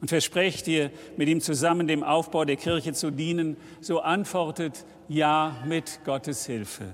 Und 0.00 0.08
versprecht 0.08 0.68
ihr, 0.68 0.90
mit 1.16 1.28
ihm 1.28 1.40
zusammen 1.40 1.86
dem 1.86 2.02
Aufbau 2.02 2.44
der 2.44 2.56
Kirche 2.56 2.92
zu 2.92 3.10
dienen? 3.10 3.56
So 3.80 4.00
antwortet 4.00 4.84
ja 5.08 5.56
mit 5.66 6.00
Gottes 6.04 6.46
Hilfe. 6.46 6.92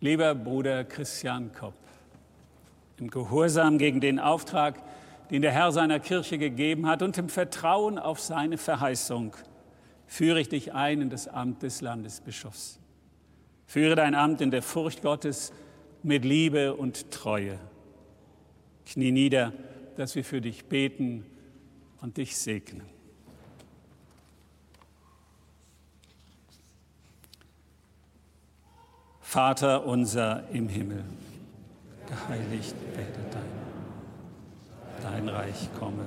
Lieber 0.00 0.34
Bruder 0.34 0.84
Christian 0.84 1.52
Kopp, 1.52 1.74
im 2.98 3.08
Gehorsam 3.08 3.78
gegen 3.78 4.00
den 4.00 4.18
Auftrag, 4.18 4.82
den 5.32 5.40
der 5.40 5.50
Herr 5.50 5.72
seiner 5.72 5.98
Kirche 5.98 6.36
gegeben 6.36 6.86
hat 6.86 7.00
und 7.00 7.16
im 7.16 7.30
Vertrauen 7.30 7.98
auf 7.98 8.20
seine 8.20 8.58
Verheißung, 8.58 9.34
führe 10.06 10.38
ich 10.38 10.50
dich 10.50 10.74
ein 10.74 11.00
in 11.00 11.08
das 11.08 11.26
Amt 11.26 11.62
des 11.62 11.80
Landesbischofs. 11.80 12.78
Führe 13.64 13.96
dein 13.96 14.14
Amt 14.14 14.42
in 14.42 14.50
der 14.50 14.60
Furcht 14.60 15.00
Gottes 15.00 15.54
mit 16.02 16.26
Liebe 16.26 16.74
und 16.74 17.10
Treue. 17.10 17.58
Knie 18.84 19.10
nieder, 19.10 19.54
dass 19.96 20.14
wir 20.16 20.24
für 20.24 20.42
dich 20.42 20.66
beten 20.66 21.24
und 22.02 22.18
dich 22.18 22.36
segnen. 22.36 22.82
Vater 29.22 29.86
unser 29.86 30.46
im 30.50 30.68
Himmel, 30.68 31.04
geheiligt 32.06 32.74
werde 32.94 33.18
dein, 33.32 33.71
dein 35.02 35.28
Reich 35.28 35.68
komme. 35.78 36.04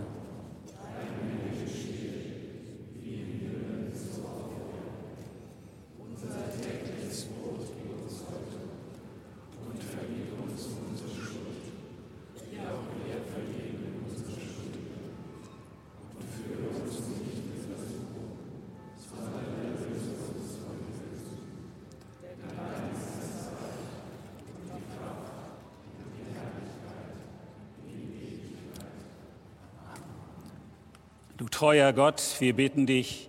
Treuer 31.66 31.94
Gott, 31.94 32.22
wir 32.38 32.56
bitten 32.56 32.86
dich, 32.86 33.28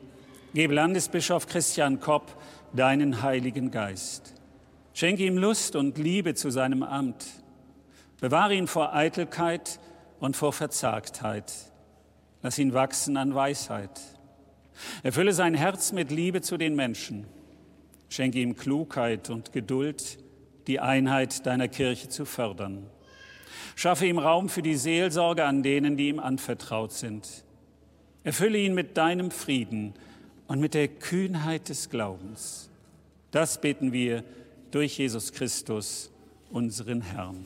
gebe 0.53 0.75
Landesbischof 0.75 1.47
Christian 1.47 2.01
Kopp 2.01 2.37
deinen 2.75 3.23
Heiligen 3.23 3.71
Geist. 3.71 4.35
Schenke 4.93 5.25
ihm 5.25 5.39
Lust 5.39 5.75
und 5.75 5.97
Liebe 5.97 6.35
zu 6.35 6.51
seinem 6.51 6.83
Amt. 6.83 7.25
Bewahre 8.21 8.55
ihn 8.55 8.67
vor 8.67 8.95
Eitelkeit 8.95 9.81
und 10.21 10.37
vor 10.37 10.53
Verzagtheit. 10.53 11.51
Lass 12.43 12.59
ihn 12.59 12.75
wachsen 12.75 13.17
an 13.17 13.35
Weisheit. 13.35 14.03
Erfülle 15.03 15.33
sein 15.33 15.55
Herz 15.55 15.93
mit 15.93 16.11
Liebe 16.11 16.43
zu 16.43 16.59
den 16.59 16.77
Menschen. 16.77 17.27
Schenke 18.11 18.41
ihm 18.41 18.55
Klugheit 18.55 19.31
und 19.31 19.55
Geduld, 19.55 20.19
die 20.67 20.79
Einheit 20.79 21.47
deiner 21.47 21.69
Kirche 21.69 22.11
zu 22.11 22.27
fördern. 22.27 22.87
Schaffe 23.77 24.05
ihm 24.05 24.19
Raum 24.19 24.51
für 24.51 24.61
die 24.61 24.77
Seelsorge 24.77 25.47
an 25.47 25.63
denen, 25.63 25.97
die 25.97 26.09
ihm 26.11 26.19
anvertraut 26.19 26.93
sind. 26.93 27.46
Erfülle 28.27 28.59
ihn 28.59 28.75
mit 28.75 28.97
deinem 28.97 29.31
Frieden 29.31 29.95
und 30.49 30.59
mit 30.59 30.75
der 30.75 30.89
Kühnheit 30.89 31.69
des 31.69 31.91
Glaubens. 31.91 32.69
Das 33.31 33.61
beten 33.61 33.93
wir 33.93 34.25
durch 34.73 34.99
Jesus 34.99 35.33
Christus, 35.33 36.11
unseren 36.51 37.03
Herrn. 37.03 37.45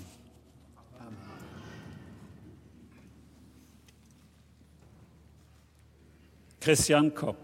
Christian 6.61 7.15
Kopp, 7.15 7.37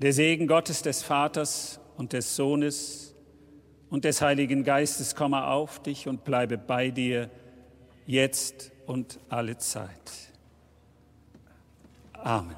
der 0.00 0.12
Segen 0.12 0.48
Gottes 0.48 0.82
des 0.82 1.04
Vaters 1.04 1.78
und 1.96 2.14
des 2.14 2.34
Sohnes 2.34 3.14
und 3.90 4.04
des 4.04 4.20
Heiligen 4.20 4.64
Geistes 4.64 5.14
komme 5.14 5.46
auf 5.46 5.80
dich 5.80 6.08
und 6.08 6.24
bleibe 6.24 6.58
bei 6.58 6.90
dir 6.90 7.30
jetzt 8.06 8.72
und 8.86 9.20
alle 9.28 9.56
Zeit. 9.58 10.31
Amen. 12.24 12.56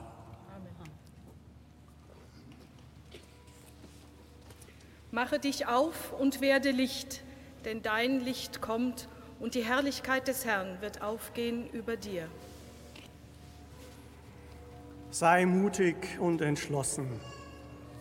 Mache 5.11 5.39
dich 5.39 5.67
auf 5.67 6.13
und 6.19 6.41
werde 6.41 6.71
Licht, 6.71 7.23
denn 7.65 7.83
dein 7.83 8.21
Licht 8.21 8.61
kommt 8.61 9.09
und 9.41 9.55
die 9.55 9.65
Herrlichkeit 9.65 10.29
des 10.29 10.45
Herrn 10.45 10.81
wird 10.81 11.03
aufgehen 11.03 11.69
über 11.71 11.97
dir. 11.97 12.29
Sei 15.11 15.47
mutig 15.47 16.19
und 16.19 16.41
entschlossen. 16.41 17.09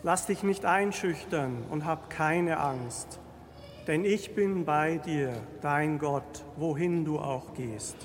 Lass 0.02 0.26
dich 0.26 0.42
nicht 0.42 0.64
einschüchtern 0.64 1.64
und 1.70 1.84
hab 1.84 2.10
keine 2.10 2.58
Angst, 2.58 3.20
denn 3.86 4.04
ich 4.04 4.34
bin 4.34 4.64
bei 4.64 4.98
dir, 4.98 5.32
dein 5.62 5.98
Gott, 5.98 6.44
wohin 6.56 7.04
du 7.04 7.20
auch 7.20 7.54
gehst. 7.54 7.96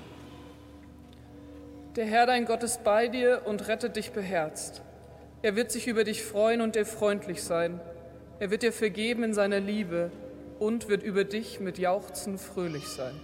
Der 1.96 2.06
Herr 2.06 2.28
dein 2.28 2.46
Gott 2.46 2.64
ist 2.64 2.84
bei 2.84 3.08
dir 3.08 3.42
und 3.46 3.68
rettet 3.68 3.96
dich 3.96 4.12
beherzt. 4.12 4.84
Er 5.42 5.56
wird 5.56 5.72
sich 5.72 5.88
über 5.88 6.04
dich 6.04 6.24
freuen 6.24 6.62
und 6.62 6.76
dir 6.76 6.86
freundlich 6.86 7.44
sein. 7.44 7.80
Er 8.40 8.52
wird 8.52 8.62
dir 8.62 8.72
vergeben 8.72 9.24
in 9.24 9.34
seiner 9.34 9.60
Liebe 9.60 10.12
und 10.60 10.88
wird 10.88 11.02
über 11.02 11.24
dich 11.24 11.60
mit 11.60 11.80
Jauchzen 11.80 12.38
fröhlich 12.38 12.88
sein. 12.88 13.20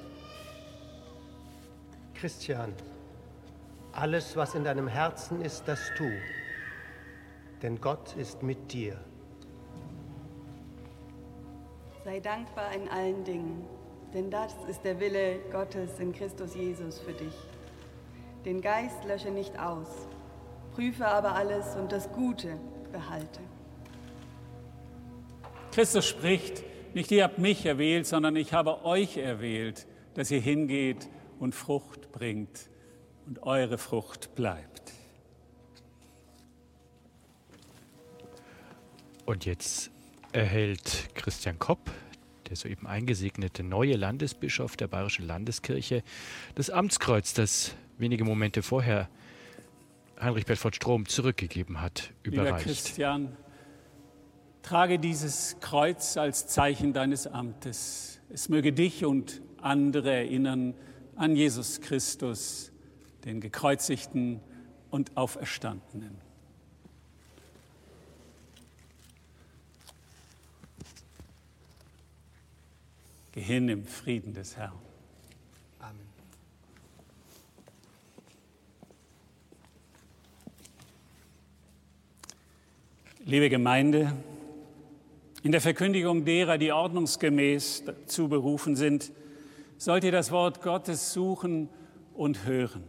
Christian, 2.15 2.73
alles, 3.91 4.35
was 4.35 4.55
in 4.55 4.63
deinem 4.63 4.87
Herzen 4.87 5.41
ist, 5.41 5.67
das 5.67 5.79
tu, 5.97 6.09
denn 7.61 7.79
Gott 7.79 8.15
ist 8.15 8.41
mit 8.41 8.73
dir. 8.73 8.97
Sei 12.03 12.19
dankbar 12.19 12.73
in 12.73 12.89
allen 12.89 13.23
Dingen, 13.23 13.65
denn 14.13 14.31
das 14.31 14.53
ist 14.67 14.83
der 14.83 14.99
Wille 14.99 15.39
Gottes 15.51 15.99
in 15.99 16.13
Christus 16.13 16.55
Jesus 16.55 16.99
für 16.99 17.13
dich. 17.13 17.33
Den 18.45 18.61
Geist 18.61 19.03
lösche 19.05 19.31
nicht 19.31 19.57
aus, 19.59 19.87
prüfe 20.73 21.07
aber 21.07 21.33
alles 21.33 21.75
und 21.75 21.91
das 21.91 22.11
Gute 22.11 22.59
behalte. 22.91 23.39
Christus 25.71 26.05
spricht, 26.05 26.63
nicht 26.93 27.11
ihr 27.11 27.23
habt 27.23 27.39
mich 27.39 27.65
erwählt, 27.65 28.05
sondern 28.05 28.35
ich 28.35 28.53
habe 28.53 28.85
euch 28.85 29.17
erwählt, 29.17 29.87
dass 30.13 30.29
ihr 30.29 30.39
hingeht 30.39 31.09
und 31.39 31.55
Frucht 31.55 32.11
bringt 32.11 32.69
und 33.25 33.41
eure 33.43 33.79
Frucht 33.79 34.35
bleibt. 34.35 34.93
Und 39.25 39.45
jetzt 39.45 39.89
erhält 40.31 41.09
Christian 41.15 41.57
Kopp 41.57 41.91
der 42.49 42.55
soeben 42.55 42.87
eingesegnete 42.87 43.63
neue 43.63 43.95
Landesbischof 43.95 44.77
der 44.77 44.87
Bayerischen 44.87 45.25
Landeskirche, 45.25 46.03
das 46.55 46.69
Amtskreuz, 46.69 47.33
das 47.33 47.75
wenige 47.97 48.23
Momente 48.23 48.61
vorher 48.61 49.09
Heinrich 50.19 50.45
Bedford 50.45 50.75
Strom 50.75 51.07
zurückgegeben 51.07 51.81
hat, 51.81 52.11
überreicht. 52.23 52.47
Lieber 52.47 52.57
Christian, 52.59 53.37
trage 54.61 54.97
dieses 54.97 55.57
Kreuz 55.59 56.17
als 56.17 56.47
Zeichen 56.47 56.93
deines 56.93 57.27
Amtes. 57.27 58.19
Es 58.29 58.49
möge 58.49 58.73
dich 58.73 59.05
und 59.05 59.41
andere 59.61 60.13
erinnern 60.13 60.73
an 61.15 61.35
Jesus 61.35 61.81
Christus, 61.81 62.71
den 63.25 63.41
gekreuzigten 63.41 64.41
und 64.89 65.15
auferstandenen. 65.17 66.17
Geh 73.33 73.41
hin 73.41 73.67
im 73.67 73.85
Frieden 73.85 74.33
des 74.33 74.55
Herrn. 74.55 74.84
Liebe 83.27 83.49
Gemeinde, 83.49 84.13
in 85.41 85.51
der 85.51 85.59
Verkündigung 85.59 86.25
derer, 86.25 86.59
die 86.59 86.71
ordnungsgemäß 86.71 87.81
dazu 87.83 88.29
berufen 88.29 88.75
sind, 88.75 89.11
sollt 89.79 90.03
ihr 90.03 90.11
das 90.11 90.29
Wort 90.29 90.61
Gottes 90.61 91.11
suchen 91.11 91.69
und 92.13 92.45
hören. 92.45 92.83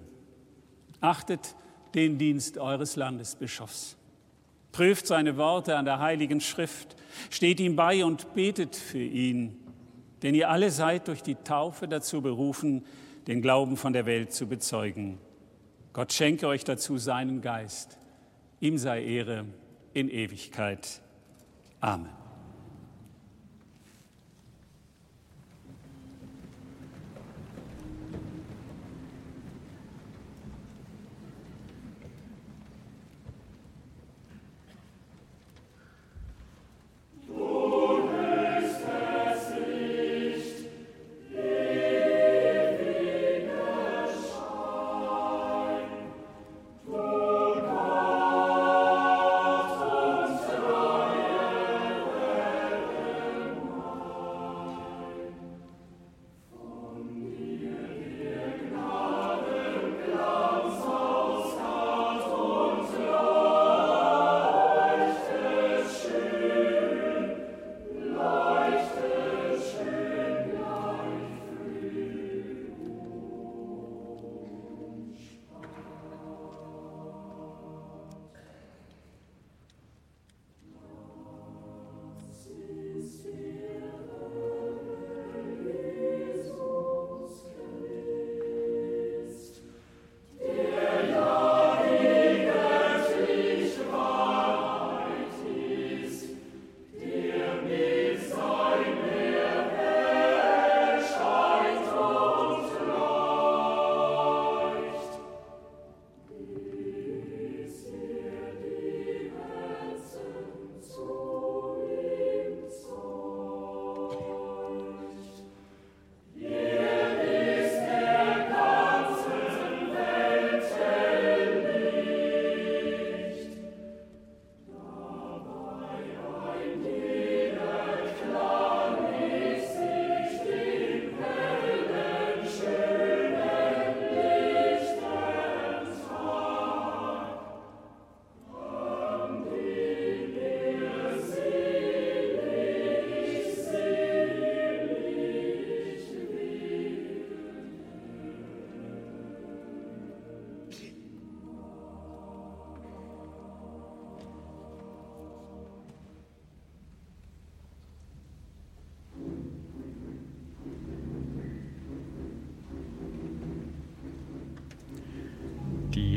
Achtet 1.01 1.57
den 1.95 2.19
Dienst 2.19 2.59
eures 2.59 2.97
Landesbischofs. 2.97 3.97
Prüft 4.73 5.07
seine 5.07 5.39
Worte 5.39 5.75
an 5.75 5.87
der 5.87 6.01
Heiligen 6.01 6.43
Schrift, 6.43 6.97
steht 7.31 7.59
ihm 7.59 7.75
bei 7.75 8.05
und 8.05 8.35
betet 8.35 8.77
für 8.77 8.99
ihn, 8.99 9.57
denn 10.23 10.35
ihr 10.35 10.51
alle 10.51 10.71
seid 10.71 11.09
durch 11.09 11.23
die 11.23 11.37
Taufe 11.37 11.89
dazu 11.89 12.21
berufen, 12.21 12.85
den 13.27 13.41
Glauben 13.41 13.79
von 13.79 13.95
der 13.95 14.05
Welt 14.05 14.35
zu 14.35 14.47
bezeugen. 14.47 15.17
Gott 15.95 16.13
schenke 16.13 16.47
euch 16.47 16.63
dazu 16.63 16.99
seinen 16.99 17.41
Geist. 17.41 17.97
Ihm 18.61 18.77
sei 18.77 19.03
Ehre 19.03 19.47
in 19.97 20.11
Ewigkeit. 20.11 21.01
Amen. 21.81 22.26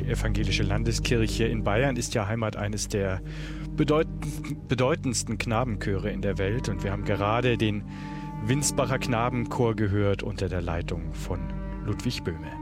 Evangelische 0.10 0.64
Landeskirche 0.64 1.46
in 1.46 1.64
Bayern 1.64 1.96
ist 1.96 2.14
ja 2.14 2.28
Heimat 2.28 2.56
eines 2.56 2.88
der 2.88 3.22
bedeutendsten 3.76 5.38
Knabenchöre 5.38 6.12
in 6.12 6.22
der 6.22 6.38
Welt 6.38 6.70
und 6.70 6.84
wir 6.84 6.92
haben 6.92 7.06
gerade 7.06 7.58
den 7.58 7.84
Winsbacher 8.44 9.00
Knabenchor 9.00 9.76
gehört 9.76 10.24
unter 10.24 10.50
der 10.50 10.62
Leitung 10.62 11.14
von 11.14 11.40
Ludwig 11.86 12.24
Böhme. 12.24 12.59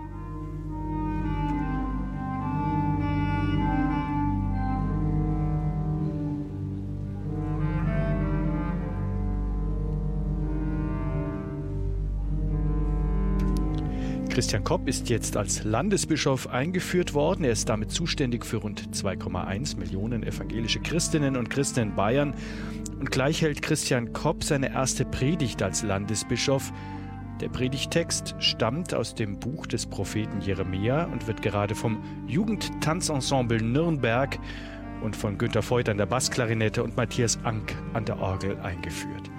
Christian 14.38 14.64
Kopp 14.64 14.88
ist 14.88 15.10
jetzt 15.10 15.36
als 15.36 15.64
Landesbischof 15.64 16.46
eingeführt 16.46 17.16
worden. 17.16 17.44
Er 17.44 17.54
ist 17.54 17.70
damit 17.70 17.90
zuständig 17.90 18.46
für 18.46 18.58
rund 18.58 18.96
2,1 18.96 19.80
Millionen 19.80 20.22
evangelische 20.22 20.80
Christinnen 20.80 21.36
und 21.36 21.50
Christen 21.50 21.80
in 21.80 21.96
Bayern. 21.96 22.36
Und 23.00 23.10
gleich 23.10 23.42
hält 23.42 23.64
Christian 23.64 24.14
Kopp 24.14 24.44
seine 24.44 24.72
erste 24.72 25.06
Predigt 25.06 25.64
als 25.64 25.82
Landesbischof. 25.82 26.72
Der 27.42 27.50
Predigtext 27.50 28.36
stammt 28.38 28.94
aus 28.94 29.16
dem 29.16 29.40
Buch 29.40 29.66
des 29.66 29.88
Propheten 29.88 30.40
Jeremia 30.40 31.06
und 31.06 31.26
wird 31.26 31.42
gerade 31.42 31.74
vom 31.74 31.98
Jugendtanzensemble 32.28 33.64
Nürnberg 33.64 34.38
und 35.02 35.16
von 35.16 35.40
Günter 35.40 35.68
Voigt 35.68 35.90
an 35.90 35.98
der 35.98 36.06
Bassklarinette 36.06 36.84
und 36.84 36.96
Matthias 36.96 37.40
Ank 37.44 37.76
an 37.94 38.06
der 38.06 38.20
Orgel 38.20 38.56
eingeführt. 38.60 39.32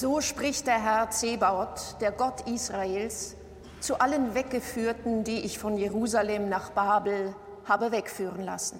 So 0.00 0.20
spricht 0.20 0.68
der 0.68 0.80
Herr 0.80 1.10
Zebaoth, 1.10 1.96
der 2.00 2.12
Gott 2.12 2.48
Israels, 2.48 3.34
zu 3.80 3.98
allen 3.98 4.32
Weggeführten, 4.32 5.24
die 5.24 5.40
ich 5.40 5.58
von 5.58 5.76
Jerusalem 5.76 6.48
nach 6.48 6.70
Babel 6.70 7.34
habe 7.64 7.90
wegführen 7.90 8.44
lassen. 8.44 8.78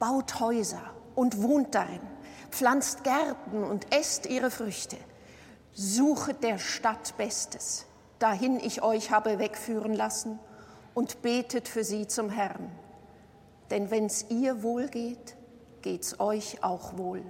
Baut 0.00 0.40
Häuser 0.40 0.82
und 1.14 1.40
wohnt 1.40 1.76
darin, 1.76 2.00
pflanzt 2.50 3.04
Gärten 3.04 3.62
und 3.62 3.94
esst 3.94 4.26
ihre 4.26 4.50
Früchte. 4.50 4.96
Suchet 5.74 6.42
der 6.42 6.58
Stadt 6.58 7.16
Bestes, 7.16 7.86
dahin 8.18 8.58
ich 8.58 8.82
euch 8.82 9.12
habe 9.12 9.38
wegführen 9.38 9.94
lassen, 9.94 10.40
und 10.92 11.22
betet 11.22 11.68
für 11.68 11.84
sie 11.84 12.08
zum 12.08 12.30
Herrn. 12.30 12.72
Denn 13.70 13.92
wenn's 13.92 14.26
ihr 14.28 14.64
wohl 14.64 14.88
geht, 14.88 15.36
geht's 15.82 16.18
euch 16.18 16.64
auch 16.64 16.98
wohl. 16.98 17.22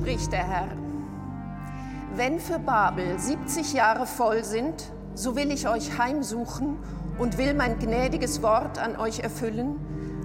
Spricht 0.00 0.32
der 0.32 0.48
Herr. 0.48 0.68
Wenn 2.16 2.40
für 2.40 2.58
Babel 2.58 3.18
70 3.18 3.74
Jahre 3.74 4.06
voll 4.06 4.44
sind, 4.44 4.90
so 5.14 5.36
will 5.36 5.52
ich 5.52 5.68
euch 5.68 5.98
heimsuchen 5.98 6.78
und 7.18 7.36
will 7.36 7.52
mein 7.52 7.78
gnädiges 7.78 8.42
Wort 8.42 8.78
an 8.78 8.96
euch 8.96 9.20
erfüllen, 9.20 9.76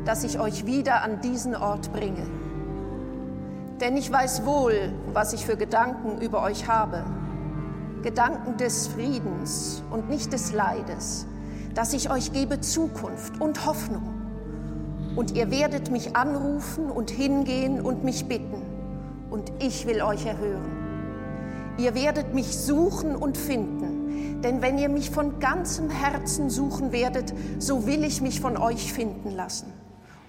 dass 0.06 0.24
ich 0.24 0.40
euch 0.40 0.66
wieder 0.66 1.04
an 1.04 1.20
diesen 1.20 1.56
Ort 1.56 1.92
bringe. 1.92 2.26
Denn 3.82 3.98
ich 3.98 4.10
weiß 4.10 4.46
wohl, 4.46 4.94
was 5.12 5.34
ich 5.34 5.46
für 5.46 5.58
Gedanken 5.58 6.22
über 6.22 6.42
euch 6.42 6.70
habe. 6.70 7.04
Gedanken 8.02 8.56
des 8.56 8.88
Friedens 8.88 9.84
und 9.92 10.10
nicht 10.10 10.32
des 10.32 10.54
Leides, 10.54 11.28
dass 11.74 11.92
ich 11.92 12.10
euch 12.10 12.32
gebe 12.32 12.62
Zukunft 12.62 13.42
und 13.42 13.66
Hoffnung. 13.66 14.14
Und 15.18 15.36
ihr 15.36 15.52
werdet 15.52 15.92
mich 15.92 16.16
anrufen 16.16 16.90
und 16.90 17.12
hingehen 17.12 17.82
und 17.82 18.06
mich 18.06 18.26
bitten 18.28 18.65
und 19.36 19.52
ich 19.60 19.86
will 19.86 20.02
euch 20.02 20.26
erhören. 20.26 21.76
Ihr 21.78 21.94
werdet 21.94 22.34
mich 22.34 22.58
suchen 22.58 23.18
und 23.18 23.38
finden, 23.38 24.42
denn 24.42 24.62
wenn 24.62 24.78
ihr 24.78 24.88
mich 24.88 25.12
von 25.12 25.42
ganzem 25.42 25.90
Herzen 25.90 26.50
suchen 26.50 26.94
werdet, 26.94 27.34
so 27.60 27.86
will 27.86 28.06
ich 28.06 28.22
mich 28.22 28.40
von 28.40 28.56
euch 28.56 28.94
finden 28.94 29.32
lassen 29.32 29.74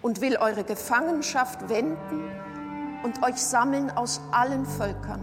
und 0.03 0.21
will 0.21 0.39
eure 0.39 0.65
Gefangenschaft 0.65 1.69
wenden 1.69 2.25
und 3.05 3.23
euch 3.23 3.37
sammeln 3.37 3.93
aus 3.93 4.21
allen 4.33 4.67
Völkern 4.67 5.21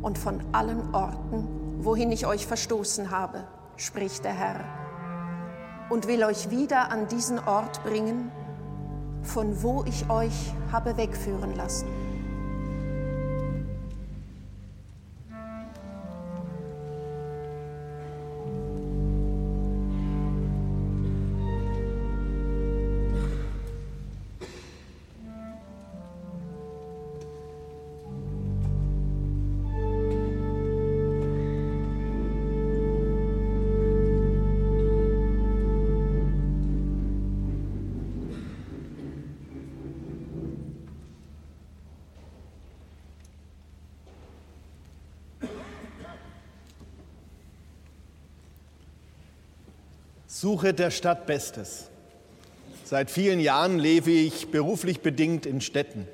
und 0.00 0.16
von 0.16 0.40
allen 0.52 0.94
Orten, 0.94 1.46
wohin 1.80 2.10
ich 2.12 2.26
euch 2.26 2.46
verstoßen 2.46 3.10
habe, 3.10 3.44
spricht 3.76 4.24
der 4.24 4.32
Herr, 4.32 4.64
und 5.90 6.08
will 6.08 6.24
euch 6.24 6.48
wieder 6.48 6.90
an 6.90 7.06
diesen 7.08 7.38
Ort 7.38 7.84
bringen, 7.84 8.32
von 9.22 9.62
wo 9.62 9.84
ich 9.86 10.08
euch 10.08 10.54
habe 10.72 10.96
wegführen 10.96 11.54
lassen. 11.54 12.09
Suche 50.40 50.72
der 50.72 50.90
Stadt 50.90 51.26
Bestes. 51.26 51.90
Seit 52.86 53.10
vielen 53.10 53.40
Jahren 53.40 53.78
lebe 53.78 54.10
ich 54.10 54.50
beruflich 54.50 55.00
bedingt 55.00 55.44
in 55.44 55.60
Städten. 55.60 56.08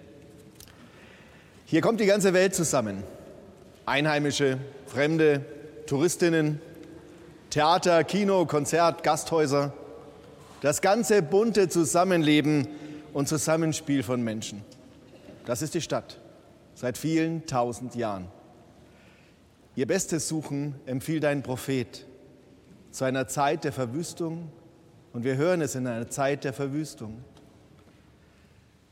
Hier 1.64 1.80
kommt 1.80 2.00
die 2.00 2.06
ganze 2.06 2.34
Welt 2.34 2.52
zusammen. 2.52 3.04
Einheimische, 3.84 4.58
Fremde, 4.88 5.44
Touristinnen, 5.86 6.60
Theater, 7.50 8.02
Kino, 8.02 8.46
Konzert, 8.46 9.04
Gasthäuser. 9.04 9.72
Das 10.60 10.80
ganze 10.80 11.22
bunte 11.22 11.68
Zusammenleben 11.68 12.66
und 13.12 13.28
Zusammenspiel 13.28 14.02
von 14.02 14.22
Menschen. 14.22 14.64
Das 15.44 15.62
ist 15.62 15.72
die 15.72 15.82
Stadt 15.82 16.18
seit 16.74 16.98
vielen 16.98 17.46
tausend 17.46 17.94
Jahren. 17.94 18.26
Ihr 19.76 19.86
Bestes 19.86 20.26
suchen 20.26 20.74
empfiehlt 20.84 21.24
ein 21.24 21.44
Prophet 21.44 22.05
zu 22.96 23.04
einer 23.04 23.28
Zeit 23.28 23.64
der 23.64 23.72
Verwüstung 23.72 24.50
und 25.12 25.22
wir 25.22 25.36
hören 25.36 25.60
es 25.60 25.74
in 25.74 25.86
einer 25.86 26.08
Zeit 26.08 26.44
der 26.44 26.54
Verwüstung. 26.54 27.22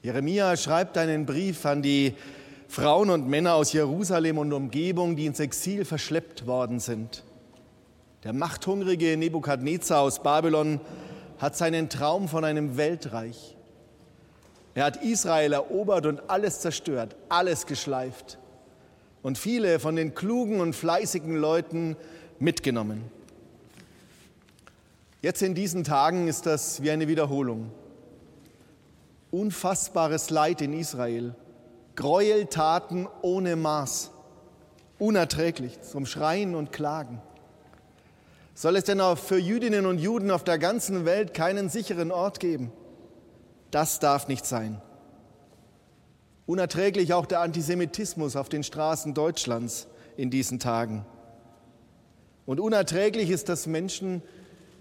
Jeremia 0.03 0.59
schreibt 0.59 0.99
einen 0.99 1.25
Brief 1.25 1.65
an 1.65 1.81
die 1.81 2.13
Frauen 2.69 3.09
und 3.09 3.27
Männer 3.27 3.55
aus 3.55 3.73
Jerusalem 3.73 4.37
und 4.37 4.53
Umgebung, 4.53 5.17
die 5.17 5.25
ins 5.25 5.41
Exil 5.41 5.87
verschleppt 5.87 6.47
worden 6.47 6.81
sind. 6.81 7.25
Der 8.25 8.35
machthungrige 8.35 9.17
Nebukadnezar 9.17 10.03
aus 10.03 10.23
Babylon 10.23 10.83
hat 11.39 11.57
seinen 11.57 11.89
Traum 11.89 12.29
von 12.29 12.45
einem 12.45 12.77
Weltreich. 12.77 13.57
Er 14.75 14.85
hat 14.85 15.03
Israel 15.03 15.55
erobert 15.55 16.05
und 16.05 16.29
alles 16.29 16.61
zerstört, 16.61 17.17
alles 17.31 17.65
geschleift 17.65 18.37
und 19.23 19.39
viele 19.39 19.81
von 19.81 19.97
den 19.97 20.15
klugen 20.15 20.61
und 20.61 20.77
fleißigen 20.77 21.37
Leuten 21.37 21.97
mitgenommen. 22.39 23.24
Jetzt 25.25 25.41
in 25.41 25.55
diesen 25.55 25.85
Tagen 25.85 26.29
ist 26.29 26.45
das 26.45 26.83
wie 26.83 26.91
eine 26.91 27.09
Wiederholung. 27.09 27.71
Unfassbares 29.31 30.29
Leid 30.29 30.61
in 30.61 30.75
Israel, 30.75 31.35
Gräueltaten 31.97 33.09
ohne 33.23 33.57
Maß, 33.57 34.11
unerträglich 34.99 35.81
zum 35.81 36.05
Schreien 36.05 36.55
und 36.55 36.73
Klagen. 36.73 37.23
Soll 38.53 38.77
es 38.77 38.85
denn 38.85 39.01
auch 39.01 39.17
für 39.17 39.39
Jüdinnen 39.39 39.87
und 39.87 39.97
Juden 39.97 40.31
auf 40.31 40.45
der 40.45 40.59
ganzen 40.59 41.07
Welt 41.07 41.33
keinen 41.33 41.71
sicheren 41.71 42.13
Ort 42.13 42.39
geben? 42.39 42.71
Das 43.71 44.01
darf 44.01 44.29
nicht 44.29 44.45
sein. 44.45 44.83
Unerträglich 46.45 47.15
auch 47.15 47.25
der 47.25 47.41
Antisemitismus 47.41 48.37
auf 48.37 48.51
den 48.51 48.63
Straßen 48.63 49.15
Deutschlands 49.15 49.87
in 50.19 50.29
diesen 50.29 50.59
Tagen. 50.59 51.07
Und 52.45 52.61
unerträglich 52.61 53.31
ist, 53.31 53.49
dass 53.49 53.67
Menschen 53.67 54.21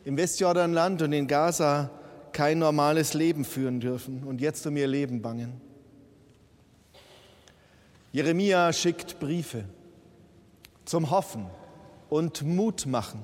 im 0.05 0.17
Westjordanland 0.17 1.01
und 1.01 1.13
in 1.13 1.27
Gaza 1.27 1.89
kein 2.31 2.59
normales 2.59 3.13
Leben 3.13 3.45
führen 3.45 3.79
dürfen 3.79 4.23
und 4.23 4.41
jetzt 4.41 4.65
um 4.65 4.75
ihr 4.75 4.87
Leben 4.87 5.21
bangen. 5.21 5.61
Jeremia 8.11 8.73
schickt 8.73 9.19
Briefe 9.19 9.65
zum 10.85 11.09
Hoffen 11.09 11.47
und 12.09 12.43
Mut 12.43 12.85
machen. 12.85 13.23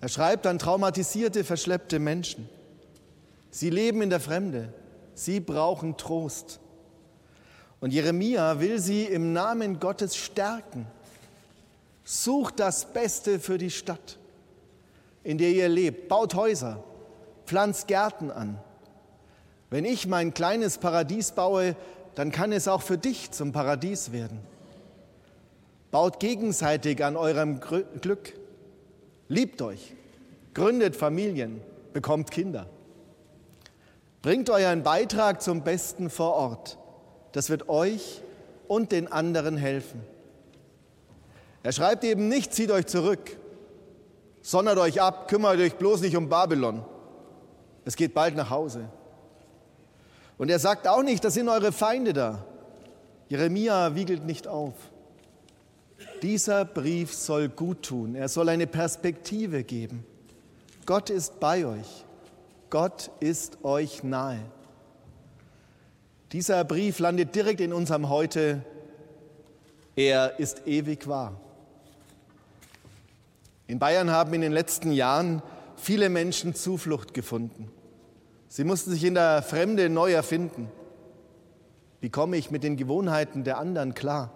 Er 0.00 0.08
schreibt 0.08 0.46
an 0.46 0.58
traumatisierte, 0.58 1.44
verschleppte 1.44 1.98
Menschen. 1.98 2.48
Sie 3.50 3.70
leben 3.70 4.02
in 4.02 4.10
der 4.10 4.20
Fremde. 4.20 4.72
Sie 5.14 5.40
brauchen 5.40 5.96
Trost. 5.96 6.58
Und 7.80 7.92
Jeremia 7.92 8.60
will 8.60 8.78
sie 8.78 9.04
im 9.04 9.32
Namen 9.32 9.78
Gottes 9.78 10.16
stärken. 10.16 10.86
Sucht 12.04 12.60
das 12.60 12.92
Beste 12.92 13.38
für 13.38 13.58
die 13.58 13.70
Stadt 13.70 14.18
in 15.24 15.38
der 15.38 15.50
ihr 15.50 15.68
lebt. 15.68 16.08
Baut 16.08 16.34
Häuser, 16.34 16.82
pflanzt 17.46 17.88
Gärten 17.88 18.30
an. 18.30 18.58
Wenn 19.70 19.84
ich 19.84 20.06
mein 20.06 20.34
kleines 20.34 20.78
Paradies 20.78 21.32
baue, 21.32 21.76
dann 22.14 22.30
kann 22.30 22.52
es 22.52 22.68
auch 22.68 22.82
für 22.82 22.98
dich 22.98 23.30
zum 23.30 23.52
Paradies 23.52 24.12
werden. 24.12 24.40
Baut 25.90 26.20
gegenseitig 26.20 27.04
an 27.04 27.16
eurem 27.16 27.60
Glück. 27.60 28.34
Liebt 29.28 29.62
euch, 29.62 29.94
gründet 30.54 30.96
Familien, 30.96 31.60
bekommt 31.92 32.30
Kinder. 32.30 32.66
Bringt 34.20 34.50
euren 34.50 34.82
Beitrag 34.82 35.42
zum 35.42 35.62
Besten 35.64 36.10
vor 36.10 36.34
Ort. 36.34 36.78
Das 37.32 37.50
wird 37.50 37.68
euch 37.68 38.22
und 38.68 38.92
den 38.92 39.10
anderen 39.10 39.56
helfen. 39.56 40.00
Er 41.62 41.72
schreibt 41.72 42.04
eben 42.04 42.28
nicht, 42.28 42.54
zieht 42.54 42.70
euch 42.70 42.86
zurück, 42.86 43.38
Sondert 44.42 44.78
euch 44.78 45.00
ab, 45.00 45.28
kümmert 45.28 45.58
euch 45.58 45.76
bloß 45.76 46.00
nicht 46.00 46.16
um 46.16 46.28
Babylon. 46.28 46.84
Es 47.84 47.96
geht 47.96 48.12
bald 48.12 48.34
nach 48.34 48.50
Hause. 48.50 48.88
Und 50.36 50.50
er 50.50 50.58
sagt 50.58 50.88
auch 50.88 51.02
nicht, 51.02 51.24
das 51.24 51.34
sind 51.34 51.48
eure 51.48 51.72
Feinde 51.72 52.12
da. 52.12 52.44
Jeremia 53.28 53.94
wiegelt 53.94 54.24
nicht 54.24 54.48
auf. 54.48 54.74
Dieser 56.22 56.64
Brief 56.64 57.14
soll 57.14 57.48
gut 57.48 57.82
tun. 57.82 58.14
Er 58.14 58.28
soll 58.28 58.48
eine 58.48 58.66
Perspektive 58.66 59.64
geben. 59.64 60.04
Gott 60.86 61.10
ist 61.10 61.40
bei 61.40 61.64
euch. 61.64 62.04
Gott 62.70 63.10
ist 63.20 63.64
euch 63.64 64.02
nahe. 64.02 64.40
Dieser 66.32 66.64
Brief 66.64 66.98
landet 66.98 67.34
direkt 67.34 67.60
in 67.60 67.72
unserem 67.72 68.08
Heute. 68.08 68.64
Er 69.94 70.38
ist 70.38 70.66
ewig 70.66 71.06
wahr. 71.06 71.38
In 73.72 73.78
Bayern 73.78 74.10
haben 74.10 74.34
in 74.34 74.42
den 74.42 74.52
letzten 74.52 74.92
Jahren 74.92 75.40
viele 75.76 76.10
Menschen 76.10 76.54
Zuflucht 76.54 77.14
gefunden. 77.14 77.72
Sie 78.46 78.64
mussten 78.64 78.90
sich 78.90 79.02
in 79.02 79.14
der 79.14 79.40
Fremde 79.40 79.88
neu 79.88 80.12
erfinden. 80.12 80.70
Wie 82.02 82.10
komme 82.10 82.36
ich 82.36 82.50
mit 82.50 82.64
den 82.64 82.76
Gewohnheiten 82.76 83.44
der 83.44 83.56
anderen 83.56 83.94
klar? 83.94 84.30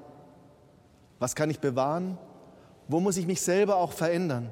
Was 1.18 1.34
kann 1.34 1.50
ich 1.50 1.60
bewahren? 1.60 2.16
Wo 2.88 2.98
muss 2.98 3.18
ich 3.18 3.26
mich 3.26 3.42
selber 3.42 3.76
auch 3.76 3.92
verändern? 3.92 4.50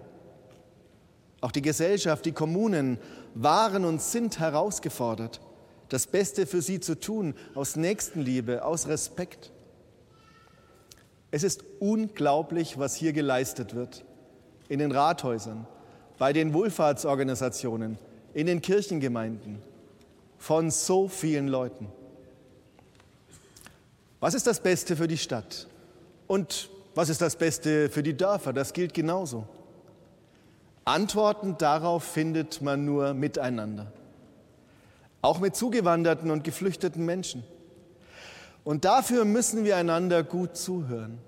Auch 1.40 1.50
die 1.50 1.62
Gesellschaft, 1.62 2.26
die 2.26 2.32
Kommunen 2.32 2.98
waren 3.34 3.86
und 3.86 4.02
sind 4.02 4.38
herausgefordert, 4.38 5.40
das 5.88 6.06
Beste 6.06 6.46
für 6.46 6.60
sie 6.60 6.78
zu 6.78 7.00
tun, 7.00 7.34
aus 7.54 7.76
Nächstenliebe, 7.76 8.62
aus 8.62 8.86
Respekt. 8.86 9.50
Es 11.30 11.42
ist 11.42 11.64
unglaublich, 11.80 12.78
was 12.78 12.94
hier 12.94 13.14
geleistet 13.14 13.74
wird. 13.74 14.04
In 14.68 14.78
den 14.78 14.92
Rathäusern, 14.92 15.66
bei 16.18 16.32
den 16.32 16.54
Wohlfahrtsorganisationen, 16.54 17.98
in 18.32 18.46
den 18.46 18.60
Kirchengemeinden, 18.60 19.62
von 20.38 20.70
so 20.70 21.08
vielen 21.08 21.48
Leuten. 21.48 21.88
Was 24.20 24.34
ist 24.34 24.46
das 24.46 24.60
Beste 24.60 24.96
für 24.96 25.08
die 25.08 25.18
Stadt? 25.18 25.66
Und 26.26 26.70
was 26.94 27.08
ist 27.08 27.20
das 27.20 27.36
Beste 27.36 27.90
für 27.90 28.02
die 28.02 28.16
Dörfer? 28.16 28.52
Das 28.52 28.72
gilt 28.72 28.94
genauso. 28.94 29.46
Antworten 30.84 31.56
darauf 31.58 32.04
findet 32.04 32.60
man 32.60 32.84
nur 32.84 33.14
miteinander. 33.14 33.92
Auch 35.22 35.40
mit 35.40 35.56
zugewanderten 35.56 36.30
und 36.30 36.44
geflüchteten 36.44 37.04
Menschen. 37.04 37.42
Und 38.64 38.84
dafür 38.84 39.24
müssen 39.24 39.64
wir 39.64 39.76
einander 39.76 40.22
gut 40.22 40.56
zuhören. 40.56 41.18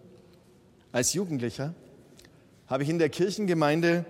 Als 0.93 1.15
Jugendlicher 1.15 1.75
habe 2.67 2.83
ich 2.83 2.89
in 2.89 2.99
der 2.99 3.09
Kirchengemeinde 3.09 4.05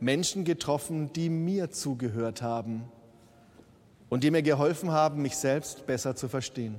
Menschen 0.00 0.44
getroffen, 0.44 1.12
die 1.12 1.30
mir 1.30 1.70
zugehört 1.70 2.42
haben 2.42 2.84
und 4.08 4.24
die 4.24 4.30
mir 4.30 4.42
geholfen 4.42 4.90
haben, 4.90 5.22
mich 5.22 5.36
selbst 5.36 5.86
besser 5.86 6.16
zu 6.16 6.28
verstehen. 6.28 6.74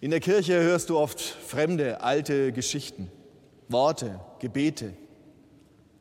In 0.00 0.10
der 0.10 0.18
Kirche 0.18 0.60
hörst 0.60 0.90
du 0.90 0.98
oft 0.98 1.20
fremde, 1.20 2.00
alte 2.00 2.50
Geschichten, 2.52 3.08
Worte, 3.68 4.18
Gebete. 4.40 4.94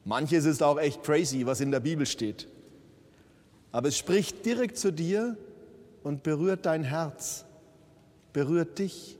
Manches 0.03 0.45
ist 0.45 0.63
auch 0.63 0.79
echt 0.79 1.03
crazy, 1.03 1.45
was 1.45 1.61
in 1.61 1.69
der 1.69 1.81
Bibel 1.81 2.07
steht. 2.07 2.47
Aber 3.71 3.89
es 3.89 3.97
spricht 3.97 4.43
direkt 4.43 4.79
zu 4.79 4.91
dir 4.91 5.37
und 6.01 6.23
berührt 6.23 6.65
dein 6.65 6.83
Herz, 6.83 7.45
berührt 8.33 8.79
dich. 8.79 9.17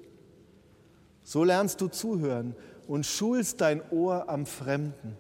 So 1.24 1.44
lernst 1.44 1.80
du 1.80 1.88
zuhören 1.88 2.56
und 2.92 3.06
schulst 3.06 3.62
dein 3.62 3.82
Ohr 3.90 4.28
am 4.28 4.46
Fremden. 4.46 5.16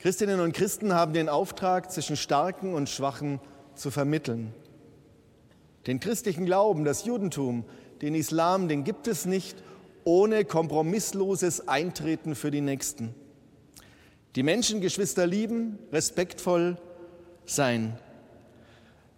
Christinnen 0.00 0.40
und 0.40 0.52
Christen 0.52 0.92
haben 0.92 1.12
den 1.12 1.28
Auftrag, 1.28 1.92
zwischen 1.92 2.16
Starken 2.16 2.74
und 2.74 2.88
Schwachen 2.88 3.38
zu 3.76 3.92
vermitteln. 3.92 4.52
Den 5.86 6.00
christlichen 6.00 6.46
Glauben, 6.46 6.84
das 6.84 7.04
Judentum, 7.04 7.64
den 8.02 8.16
Islam, 8.16 8.66
den 8.66 8.82
gibt 8.82 9.06
es 9.06 9.24
nicht 9.24 9.62
ohne 10.02 10.44
kompromissloses 10.44 11.68
Eintreten 11.68 12.34
für 12.34 12.50
die 12.50 12.60
Nächsten. 12.60 13.14
Die 14.34 14.42
Menschen, 14.42 14.80
Geschwister 14.80 15.28
lieben, 15.28 15.78
respektvoll 15.92 16.76
sein. 17.46 17.96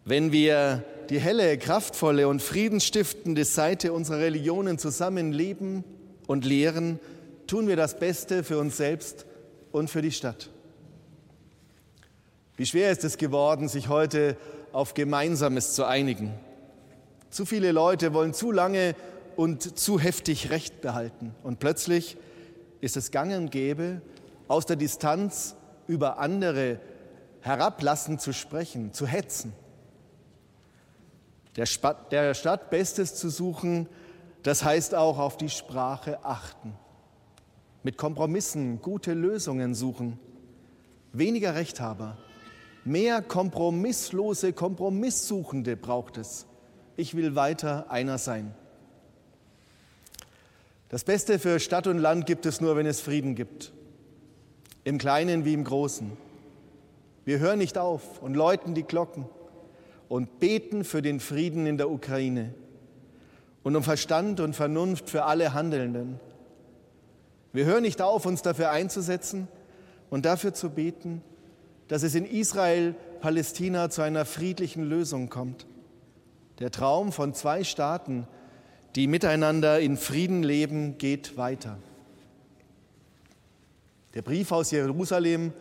Wenn 0.04 0.30
wir 0.30 0.84
die 1.08 1.20
helle, 1.20 1.56
kraftvolle 1.56 2.28
und 2.28 2.42
friedensstiftende 2.42 3.46
Seite 3.46 3.94
unserer 3.94 4.18
Religionen 4.18 4.76
zusammenleben 4.76 5.84
und 6.32 6.46
lehren, 6.46 6.98
tun 7.46 7.68
wir 7.68 7.76
das 7.76 7.98
Beste 7.98 8.42
für 8.42 8.58
uns 8.58 8.78
selbst 8.78 9.26
und 9.70 9.90
für 9.90 10.00
die 10.00 10.12
Stadt. 10.12 10.48
Wie 12.56 12.64
schwer 12.64 12.90
ist 12.90 13.04
es 13.04 13.18
geworden, 13.18 13.68
sich 13.68 13.88
heute 13.88 14.38
auf 14.72 14.94
Gemeinsames 14.94 15.74
zu 15.74 15.84
einigen. 15.84 16.32
Zu 17.28 17.44
viele 17.44 17.70
Leute 17.70 18.14
wollen 18.14 18.32
zu 18.32 18.50
lange 18.50 18.94
und 19.36 19.78
zu 19.78 20.00
heftig 20.00 20.48
Recht 20.48 20.80
behalten. 20.80 21.34
Und 21.42 21.58
plötzlich 21.58 22.16
ist 22.80 22.96
es 22.96 23.10
gang 23.10 23.34
und 23.36 23.50
gäbe, 23.50 24.00
aus 24.48 24.64
der 24.64 24.76
Distanz 24.76 25.54
über 25.86 26.18
andere 26.18 26.80
herablassend 27.40 28.22
zu 28.22 28.32
sprechen, 28.32 28.94
zu 28.94 29.06
hetzen. 29.06 29.52
Der, 31.56 31.66
Stadt, 31.66 32.10
der 32.10 32.32
Stadt 32.32 32.70
Bestes 32.70 33.16
zu 33.16 33.28
suchen, 33.28 33.86
das 34.42 34.64
heißt 34.64 34.94
auch 34.94 35.18
auf 35.18 35.36
die 35.36 35.50
Sprache 35.50 36.24
achten. 36.24 36.74
Mit 37.82 37.96
Kompromissen 37.96 38.80
gute 38.80 39.14
Lösungen 39.14 39.74
suchen. 39.74 40.18
Weniger 41.12 41.54
Rechthaber, 41.54 42.16
mehr 42.84 43.22
kompromisslose 43.22 44.52
Kompromisssuchende 44.52 45.76
braucht 45.76 46.16
es 46.16 46.46
ich 46.96 47.16
will 47.16 47.34
weiter 47.34 47.90
einer 47.90 48.18
sein. 48.18 48.54
Das 50.88 51.04
Beste 51.04 51.38
für 51.38 51.58
Stadt 51.58 51.86
und 51.86 51.98
Land 51.98 52.26
gibt 52.26 52.44
es 52.46 52.60
nur, 52.60 52.76
wenn 52.76 52.86
es 52.86 53.00
Frieden 53.00 53.34
gibt. 53.34 53.72
Im 54.84 54.98
Kleinen 54.98 55.44
wie 55.44 55.54
im 55.54 55.64
Großen. 55.64 56.12
Wir 57.24 57.38
hören 57.38 57.58
nicht 57.58 57.78
auf 57.78 58.20
und 58.20 58.34
läuten 58.34 58.74
die 58.74 58.82
Glocken 58.82 59.24
und 60.08 60.38
beten 60.40 60.84
für 60.84 61.00
den 61.00 61.20
Frieden 61.20 61.66
in 61.66 61.78
der 61.78 61.90
Ukraine 61.90 62.52
und 63.62 63.76
um 63.76 63.82
Verstand 63.82 64.40
und 64.40 64.54
Vernunft 64.54 65.08
für 65.08 65.24
alle 65.24 65.54
Handelnden. 65.54 66.18
Wir 67.52 67.64
hören 67.64 67.82
nicht 67.82 68.00
auf, 68.00 68.26
uns 68.26 68.42
dafür 68.42 68.70
einzusetzen 68.70 69.48
und 70.10 70.24
dafür 70.24 70.54
zu 70.54 70.70
beten, 70.70 71.22
dass 71.88 72.02
es 72.02 72.14
in 72.14 72.24
Israel, 72.24 72.94
Palästina 73.20 73.90
zu 73.90 74.02
einer 74.02 74.24
friedlichen 74.24 74.84
Lösung 74.84 75.28
kommt. 75.28 75.66
Der 76.58 76.70
Traum 76.70 77.12
von 77.12 77.34
zwei 77.34 77.64
Staaten, 77.64 78.26
die 78.96 79.06
miteinander 79.06 79.80
in 79.80 79.96
Frieden 79.96 80.42
leben, 80.42 80.98
geht 80.98 81.36
weiter. 81.36 81.78
Der 84.14 84.22
Brief 84.22 84.52
aus 84.52 84.70
Jerusalem 84.70 85.52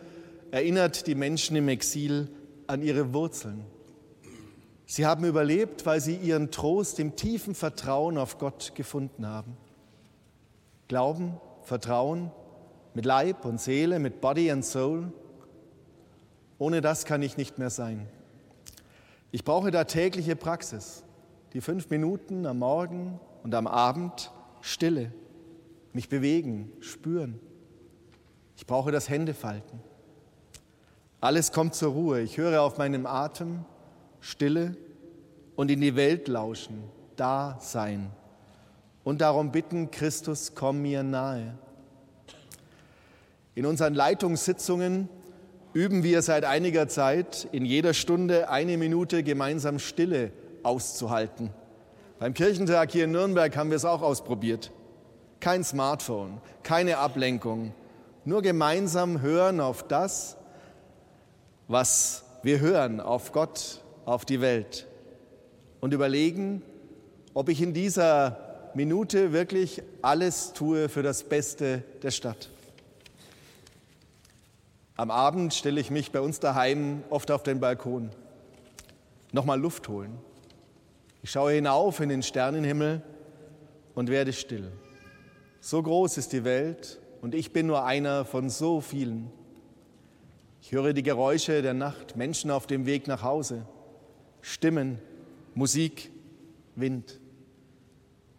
erinnert 0.50 1.06
die 1.06 1.14
Menschen 1.14 1.56
im 1.56 1.68
Exil 1.68 2.28
an 2.66 2.82
ihre 2.82 3.14
Wurzeln. 3.14 3.64
Sie 4.86 5.06
haben 5.06 5.24
überlebt, 5.24 5.86
weil 5.86 6.00
sie 6.00 6.16
ihren 6.16 6.50
Trost 6.50 6.98
im 6.98 7.16
tiefen 7.16 7.54
Vertrauen 7.54 8.18
auf 8.18 8.38
Gott 8.38 8.74
gefunden 8.74 9.26
haben. 9.26 9.56
Glauben, 10.88 11.40
Vertrauen 11.62 12.30
mit 12.94 13.04
Leib 13.04 13.44
und 13.44 13.60
Seele, 13.60 13.98
mit 13.98 14.20
Body 14.20 14.50
and 14.50 14.64
Soul. 14.64 15.12
Ohne 16.58 16.80
das 16.80 17.04
kann 17.04 17.22
ich 17.22 17.36
nicht 17.36 17.58
mehr 17.58 17.70
sein. 17.70 18.06
Ich 19.30 19.44
brauche 19.44 19.70
da 19.70 19.84
tägliche 19.84 20.36
Praxis, 20.36 21.04
die 21.54 21.60
fünf 21.60 21.88
Minuten 21.88 22.44
am 22.44 22.58
Morgen 22.58 23.18
und 23.42 23.54
am 23.54 23.66
Abend 23.66 24.30
Stille, 24.60 25.12
mich 25.92 26.08
bewegen, 26.08 26.70
spüren. 26.80 27.40
Ich 28.56 28.66
brauche 28.66 28.92
das 28.92 29.08
Händefalten. 29.08 29.80
Alles 31.20 31.52
kommt 31.52 31.74
zur 31.74 31.92
Ruhe. 31.92 32.20
Ich 32.20 32.36
höre 32.36 32.62
auf 32.62 32.78
meinem 32.78 33.06
Atem 33.06 33.64
Stille 34.22 34.76
und 35.56 35.70
in 35.70 35.82
die 35.82 35.96
Welt 35.96 36.28
lauschen, 36.28 36.84
da 37.16 37.58
sein 37.60 38.10
und 39.04 39.20
darum 39.20 39.50
bitten, 39.50 39.90
Christus, 39.90 40.52
komm 40.54 40.82
mir 40.82 41.02
nahe. 41.02 41.54
In 43.54 43.66
unseren 43.66 43.94
Leitungssitzungen 43.94 45.08
üben 45.74 46.02
wir 46.02 46.22
seit 46.22 46.44
einiger 46.44 46.88
Zeit 46.88 47.48
in 47.52 47.64
jeder 47.64 47.94
Stunde 47.94 48.48
eine 48.48 48.78
Minute 48.78 49.22
gemeinsam 49.22 49.78
Stille 49.78 50.32
auszuhalten. 50.62 51.50
Beim 52.18 52.34
Kirchentag 52.34 52.92
hier 52.92 53.04
in 53.04 53.12
Nürnberg 53.12 53.54
haben 53.56 53.70
wir 53.70 53.76
es 53.76 53.84
auch 53.84 54.02
ausprobiert. 54.02 54.70
Kein 55.40 55.64
Smartphone, 55.64 56.40
keine 56.62 56.98
Ablenkung, 56.98 57.74
nur 58.24 58.42
gemeinsam 58.42 59.20
hören 59.20 59.60
auf 59.60 59.82
das, 59.88 60.36
was 61.66 62.22
wir 62.44 62.60
hören, 62.60 63.00
auf 63.00 63.32
Gott, 63.32 63.81
auf 64.04 64.24
die 64.24 64.40
Welt 64.40 64.86
und 65.80 65.92
überlegen, 65.94 66.62
ob 67.34 67.48
ich 67.48 67.60
in 67.60 67.74
dieser 67.74 68.70
Minute 68.74 69.32
wirklich 69.32 69.82
alles 70.00 70.52
tue 70.52 70.88
für 70.88 71.02
das 71.02 71.24
Beste 71.24 71.82
der 72.02 72.10
Stadt. 72.10 72.48
Am 74.96 75.10
Abend 75.10 75.54
stelle 75.54 75.80
ich 75.80 75.90
mich 75.90 76.12
bei 76.12 76.20
uns 76.20 76.40
daheim 76.40 77.02
oft 77.10 77.30
auf 77.30 77.42
den 77.42 77.60
Balkon 77.60 78.10
nochmal 79.32 79.60
Luft 79.60 79.88
holen. 79.88 80.18
Ich 81.22 81.30
schaue 81.30 81.52
hinauf 81.52 82.00
in 82.00 82.08
den 82.08 82.22
Sternenhimmel 82.22 83.02
und 83.94 84.10
werde 84.10 84.32
still. 84.32 84.70
So 85.60 85.82
groß 85.82 86.18
ist 86.18 86.32
die 86.32 86.44
Welt 86.44 87.00
und 87.20 87.34
ich 87.34 87.52
bin 87.52 87.66
nur 87.66 87.84
einer 87.84 88.24
von 88.24 88.50
so 88.50 88.80
vielen. 88.80 89.30
Ich 90.60 90.72
höre 90.72 90.92
die 90.92 91.02
Geräusche 91.02 91.62
der 91.62 91.74
Nacht, 91.74 92.16
Menschen 92.16 92.50
auf 92.50 92.66
dem 92.66 92.86
Weg 92.86 93.06
nach 93.06 93.22
Hause, 93.22 93.66
Stimmen, 94.42 94.98
Musik, 95.54 96.10
Wind. 96.74 97.18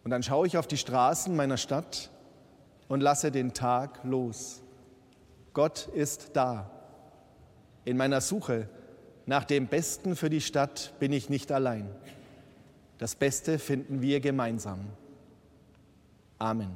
Und 0.03 0.11
dann 0.11 0.21
schaue 0.21 0.45
ich 0.45 0.57
auf 0.57 0.67
die 0.67 0.77
Straßen 0.77 1.35
meiner 1.35 1.57
Stadt 1.57 2.11
und 2.87 3.01
lasse 3.01 3.31
den 3.31 3.53
Tag 3.53 4.03
los. 4.03 4.61
Gott 5.53 5.87
ist 5.93 6.31
da. 6.33 6.69
In 7.85 7.97
meiner 7.97 8.21
Suche 8.21 8.69
nach 9.25 9.45
dem 9.45 9.67
Besten 9.67 10.15
für 10.15 10.29
die 10.29 10.41
Stadt 10.41 10.93
bin 10.99 11.13
ich 11.13 11.29
nicht 11.29 11.51
allein. 11.51 11.89
Das 12.97 13.15
Beste 13.15 13.57
finden 13.59 14.01
wir 14.01 14.19
gemeinsam. 14.19 14.81
Amen. 16.37 16.75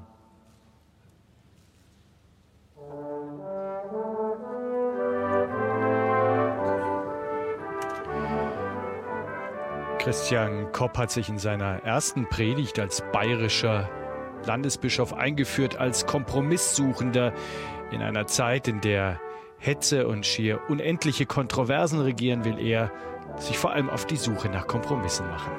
Christian 10.08 10.72
Kopp 10.72 10.98
hat 10.98 11.12
sich 11.12 11.28
in 11.28 11.38
seiner 11.38 11.84
ersten 11.84 12.30
Predigt 12.30 12.80
als 12.80 13.04
bayerischer 13.12 13.90
Landesbischof 14.46 15.12
eingeführt, 15.12 15.76
als 15.76 16.06
Kompromisssuchender 16.06 17.34
in 17.92 18.02
einer 18.02 18.26
Zeit, 18.26 18.70
in 18.70 18.80
der 18.80 19.20
Hetze 19.58 20.08
und 20.08 20.26
schier 20.26 20.62
unendliche 20.70 21.26
Kontroversen 21.26 22.00
regieren, 22.00 22.46
will 22.46 22.58
er 22.58 22.90
sich 23.36 23.58
vor 23.58 23.74
allem 23.74 23.90
auf 23.90 24.06
die 24.06 24.16
Suche 24.16 24.48
nach 24.48 24.66
Kompromissen 24.66 25.28
machen. 25.28 25.52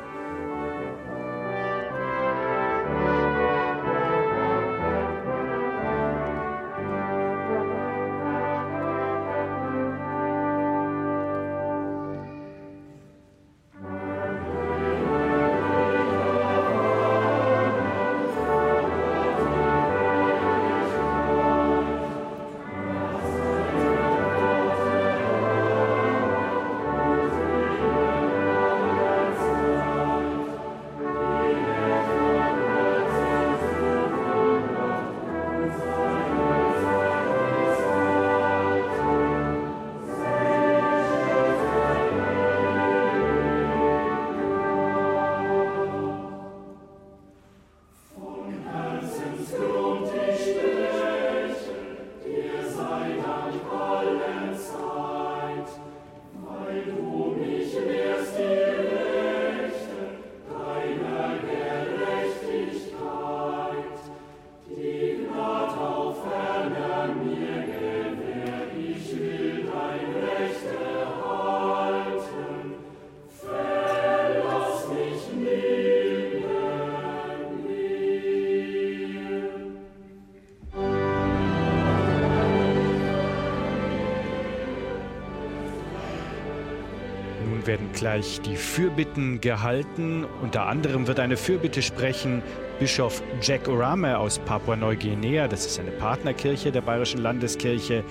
Gleich 87.98 88.40
die 88.40 88.56
Fürbitten 88.56 89.40
gehalten. 89.40 90.24
Unter 90.42 90.66
anderem 90.66 91.06
wird 91.06 91.20
eine 91.20 91.36
Fürbitte 91.36 91.82
sprechen 91.82 92.42
Bischof 92.78 93.22
Jack 93.42 93.68
Orame 93.68 94.16
aus 94.18 94.38
Papua-Neuguinea. 94.38 95.48
Das 95.48 95.66
ist 95.66 95.80
eine 95.80 95.90
Partnerkirche 95.90 96.70
der 96.70 96.80
Bayerischen 96.80 97.20
Landeskirche, 97.20 98.04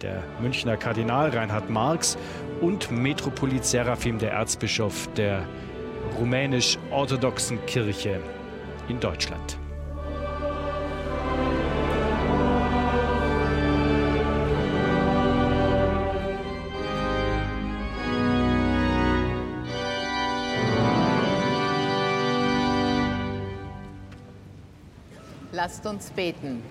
der 0.00 0.22
Münchner 0.40 0.76
Kardinal 0.76 1.30
Reinhard 1.30 1.68
Marx 1.68 2.16
und 2.60 2.90
Metropolit 2.90 3.64
Seraphim, 3.64 4.18
der 4.18 4.32
Erzbischof 4.32 5.08
der 5.14 5.46
rumänisch-orthodoxen 6.18 7.64
Kirche 7.66 8.20
in 8.88 8.98
Deutschland. 8.98 9.58
Lasst 25.84 25.96
uns 25.96 26.10
beten. 26.12 26.62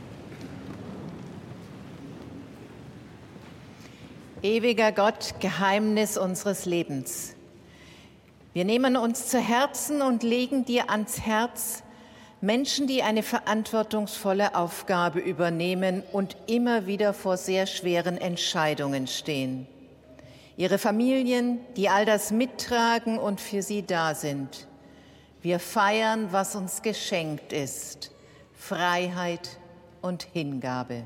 Ewiger 4.41 4.91
Gott, 4.91 5.35
Geheimnis 5.39 6.17
unseres 6.17 6.65
Lebens. 6.65 7.35
Wir 8.53 8.65
nehmen 8.65 8.97
uns 8.97 9.27
zu 9.27 9.39
Herzen 9.39 10.01
und 10.01 10.23
legen 10.23 10.65
dir 10.65 10.89
ans 10.89 11.21
Herz 11.21 11.83
Menschen, 12.41 12.87
die 12.87 13.03
eine 13.03 13.21
verantwortungsvolle 13.21 14.55
Aufgabe 14.55 15.19
übernehmen 15.19 16.01
und 16.11 16.35
immer 16.47 16.87
wieder 16.87 17.13
vor 17.13 17.37
sehr 17.37 17.67
schweren 17.67 18.17
Entscheidungen 18.17 19.05
stehen. 19.05 19.67
Ihre 20.57 20.79
Familien, 20.79 21.59
die 21.77 21.87
all 21.87 22.05
das 22.05 22.31
mittragen 22.31 23.19
und 23.19 23.39
für 23.39 23.61
sie 23.61 23.85
da 23.85 24.15
sind. 24.15 24.67
Wir 25.43 25.59
feiern, 25.59 26.29
was 26.31 26.55
uns 26.55 26.81
geschenkt 26.81 27.53
ist. 27.53 28.09
Freiheit 28.53 29.59
und 30.01 30.23
Hingabe. 30.23 31.03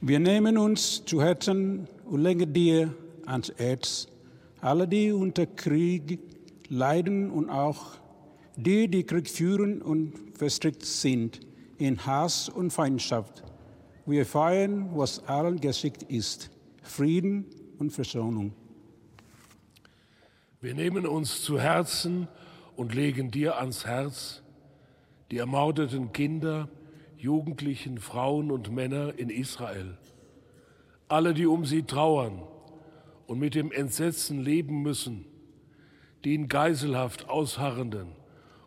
Wir 0.00 0.18
nehmen 0.18 0.56
uns 0.56 1.04
zu 1.04 1.22
Herzen 1.22 1.86
und 2.06 2.22
legen 2.22 2.52
dir 2.52 2.94
ans 3.26 3.52
Herz 3.56 4.08
alle, 4.60 4.88
die 4.88 5.12
unter 5.12 5.46
Krieg 5.46 6.18
leiden 6.68 7.30
und 7.30 7.50
auch 7.50 7.98
die, 8.56 8.88
die 8.88 9.04
Krieg 9.04 9.28
führen 9.28 9.82
und 9.82 10.14
verstrickt 10.36 10.84
sind 10.84 11.40
in 11.78 12.04
Hass 12.06 12.48
und 12.48 12.70
Feindschaft. 12.70 13.42
Wir 14.06 14.26
feiern, 14.26 14.90
was 14.94 15.26
allen 15.26 15.60
geschickt 15.60 16.02
ist, 16.04 16.50
Frieden 16.82 17.46
und 17.78 17.90
Versöhnung. 17.92 18.52
Wir 20.60 20.74
nehmen 20.74 21.06
uns 21.06 21.42
zu 21.42 21.58
Herzen 21.58 22.28
und 22.76 22.94
legen 22.94 23.30
dir 23.30 23.58
ans 23.58 23.86
Herz 23.86 24.42
die 25.30 25.38
ermordeten 25.38 26.12
Kinder, 26.12 26.68
Jugendlichen, 27.16 27.98
Frauen 27.98 28.50
und 28.50 28.72
Männer 28.72 29.18
in 29.18 29.30
Israel, 29.30 29.98
alle, 31.08 31.34
die 31.34 31.46
um 31.46 31.64
sie 31.64 31.82
trauern 31.82 32.42
und 33.26 33.38
mit 33.38 33.54
dem 33.54 33.72
Entsetzen 33.72 34.40
leben 34.40 34.82
müssen, 34.82 35.24
die 36.24 36.34
in 36.34 36.48
Geiselhaft 36.48 37.28
ausharrenden 37.28 38.08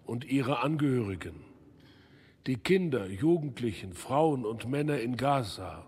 und 0.06 0.26
ihre 0.26 0.62
Angehörigen, 0.62 1.36
die 2.48 2.58
Kinder, 2.58 3.08
Jugendlichen, 3.08 3.94
Frauen 3.94 4.46
und 4.46 4.70
Männer 4.70 5.00
in 5.00 5.18
Gaza. 5.18 5.86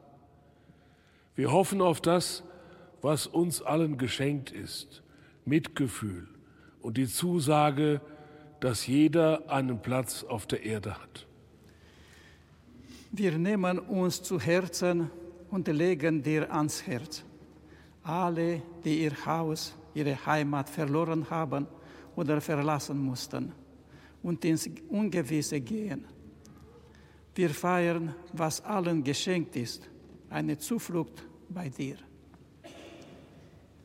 Wir 1.35 1.51
hoffen 1.51 1.81
auf 1.81 2.01
das, 2.01 2.43
was 3.01 3.27
uns 3.27 3.61
allen 3.61 3.97
geschenkt 3.97 4.51
ist, 4.51 5.03
Mitgefühl 5.45 6.27
und 6.81 6.97
die 6.97 7.07
Zusage, 7.07 8.01
dass 8.65 8.87
jeder 8.87 9.47
einen 9.47 9.79
Platz 9.79 10.23
auf 10.23 10.47
der 10.47 10.63
Erde 10.63 10.99
hat. 10.99 11.27
Wir 13.11 13.37
nehmen 13.37 13.77
uns 13.77 14.23
zu 14.23 14.39
Herzen 14.39 15.11
und 15.51 15.67
legen 15.67 16.23
dir 16.23 16.51
ans 16.51 16.87
Herz. 16.87 17.23
Alle, 18.01 18.63
die 18.83 19.03
ihr 19.03 19.23
Haus, 19.23 19.75
ihre 19.93 20.17
Heimat 20.25 20.67
verloren 20.67 21.29
haben 21.29 21.67
oder 22.15 22.41
verlassen 22.41 22.97
mussten 22.97 23.51
und 24.23 24.43
ins 24.43 24.67
Ungewisse 24.89 25.61
gehen. 25.61 26.03
Wir 27.35 27.51
feiern, 27.51 28.15
was 28.33 28.65
allen 28.65 29.03
geschenkt 29.03 29.55
ist, 29.57 29.87
eine 30.27 30.57
Zuflucht 30.57 31.23
bei 31.49 31.69
dir. 31.69 31.97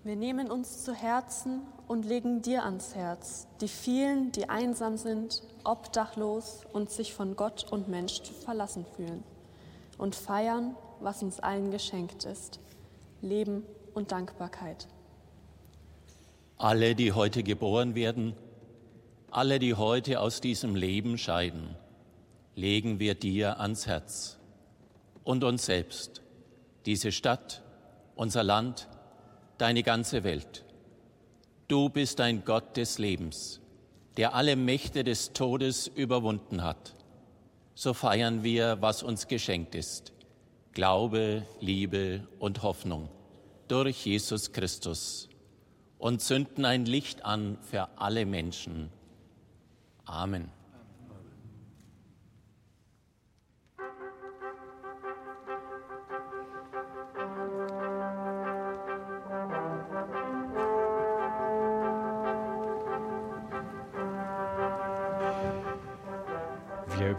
Wir 0.02 0.16
nehmen 0.16 0.50
uns 0.50 0.82
zu 0.82 0.94
Herzen 0.94 1.60
und 1.86 2.06
legen 2.06 2.40
dir 2.40 2.64
ans 2.64 2.94
Herz, 2.94 3.46
die 3.60 3.68
vielen, 3.68 4.32
die 4.32 4.48
einsam 4.48 4.96
sind, 4.96 5.42
obdachlos 5.62 6.64
und 6.72 6.88
sich 6.90 7.12
von 7.12 7.36
Gott 7.36 7.70
und 7.70 7.88
Mensch 7.88 8.22
verlassen 8.42 8.86
fühlen 8.96 9.22
und 9.98 10.14
feiern, 10.14 10.74
was 11.00 11.22
uns 11.22 11.38
allen 11.38 11.70
geschenkt 11.70 12.24
ist, 12.24 12.60
Leben 13.20 13.62
und 13.92 14.10
Dankbarkeit. 14.10 14.88
Alle, 16.56 16.94
die 16.94 17.12
heute 17.12 17.42
geboren 17.42 17.94
werden, 17.94 18.34
alle, 19.30 19.58
die 19.58 19.74
heute 19.74 20.20
aus 20.20 20.40
diesem 20.40 20.76
Leben 20.76 21.18
scheiden, 21.18 21.76
legen 22.54 23.00
wir 23.00 23.14
dir 23.14 23.60
ans 23.60 23.86
Herz 23.86 24.38
und 25.24 25.44
uns 25.44 25.66
selbst, 25.66 26.22
diese 26.86 27.12
Stadt, 27.12 27.62
unser 28.16 28.42
Land, 28.42 28.88
deine 29.60 29.82
ganze 29.82 30.24
Welt. 30.24 30.64
Du 31.68 31.88
bist 31.88 32.20
ein 32.20 32.44
Gott 32.44 32.76
des 32.76 32.98
Lebens, 32.98 33.60
der 34.16 34.34
alle 34.34 34.56
Mächte 34.56 35.04
des 35.04 35.32
Todes 35.32 35.86
überwunden 35.86 36.62
hat. 36.62 36.94
So 37.74 37.94
feiern 37.94 38.42
wir, 38.42 38.78
was 38.80 39.02
uns 39.02 39.28
geschenkt 39.28 39.74
ist. 39.74 40.12
Glaube, 40.72 41.46
Liebe 41.60 42.26
und 42.38 42.62
Hoffnung 42.62 43.08
durch 43.68 44.04
Jesus 44.04 44.52
Christus 44.52 45.28
und 45.98 46.20
zünden 46.20 46.64
ein 46.64 46.86
Licht 46.86 47.24
an 47.24 47.56
für 47.62 47.88
alle 47.96 48.26
Menschen. 48.26 48.90
Amen. 50.04 50.50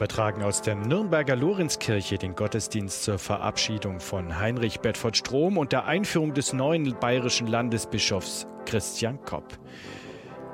Übertragen 0.02 0.42
aus 0.42 0.64
der 0.64 0.74
Nürnberger 0.74 1.36
Lorenzkirche 1.36 2.18
den 2.18 2.34
Gottesdienst 2.34 3.04
zur 3.04 3.20
Verabschiedung 3.20 4.00
von 4.00 4.40
Heinrich 4.40 4.80
Bedford 4.80 5.16
Strom 5.16 5.60
und 5.60 5.74
der 5.74 5.86
Einführung 5.86 6.34
des 6.34 6.54
neuen 6.54 6.96
bayerischen 7.00 7.46
Landesbischofs 7.46 8.48
Christian 8.66 9.22
Kopp. 9.22 9.60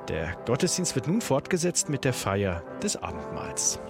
Der 0.08 0.36
Gottesdienst 0.44 0.94
wird 0.96 1.08
nun 1.08 1.22
fortgesetzt 1.22 1.88
mit 1.88 2.04
der 2.04 2.12
Feier 2.12 2.62
des 2.82 3.02
Abendmahls. 3.02 3.80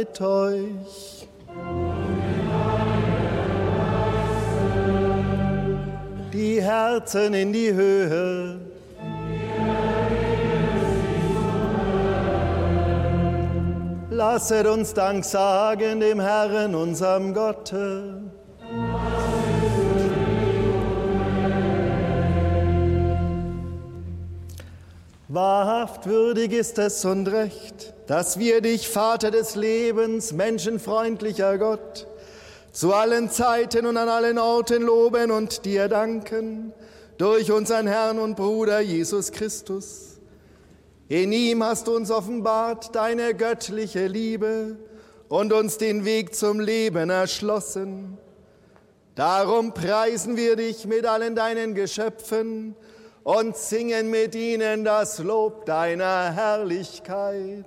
Mit 0.00 0.20
euch. 0.22 1.28
Die 6.32 6.62
Herzen 6.62 7.34
in 7.34 7.52
die 7.52 7.72
Höhe. 7.72 8.60
Lasset 14.10 14.66
uns 14.66 14.94
Dank 14.94 15.24
sagen 15.24 16.00
dem 16.00 16.20
Herrn, 16.20 16.74
unserem 16.74 17.34
Gott. 17.34 17.74
Wahrhaft 25.28 26.06
würdig 26.06 26.52
ist 26.52 26.78
es 26.78 27.04
und 27.04 27.28
recht, 27.28 27.69
dass 28.10 28.40
wir 28.40 28.60
dich, 28.60 28.88
Vater 28.88 29.30
des 29.30 29.54
Lebens, 29.54 30.32
menschenfreundlicher 30.32 31.58
Gott, 31.58 32.08
zu 32.72 32.92
allen 32.92 33.30
Zeiten 33.30 33.86
und 33.86 33.96
an 33.96 34.08
allen 34.08 34.36
Orten 34.36 34.82
loben 34.82 35.30
und 35.30 35.64
dir 35.64 35.86
danken, 35.86 36.72
durch 37.18 37.52
unseren 37.52 37.86
Herrn 37.86 38.18
und 38.18 38.34
Bruder 38.34 38.80
Jesus 38.80 39.30
Christus. 39.30 40.18
In 41.06 41.30
ihm 41.30 41.62
hast 41.62 41.86
du 41.86 41.94
uns 41.94 42.10
offenbart 42.10 42.96
deine 42.96 43.32
göttliche 43.32 44.08
Liebe 44.08 44.76
und 45.28 45.52
uns 45.52 45.78
den 45.78 46.04
Weg 46.04 46.34
zum 46.34 46.58
Leben 46.58 47.10
erschlossen. 47.10 48.18
Darum 49.14 49.72
preisen 49.72 50.36
wir 50.36 50.56
dich 50.56 50.84
mit 50.84 51.06
allen 51.06 51.36
deinen 51.36 51.76
Geschöpfen, 51.76 52.74
und 53.22 53.56
singen 53.56 54.10
mit 54.10 54.34
ihnen 54.34 54.84
das 54.84 55.18
Lob 55.18 55.66
deiner 55.66 56.32
Herrlichkeit. 56.32 57.64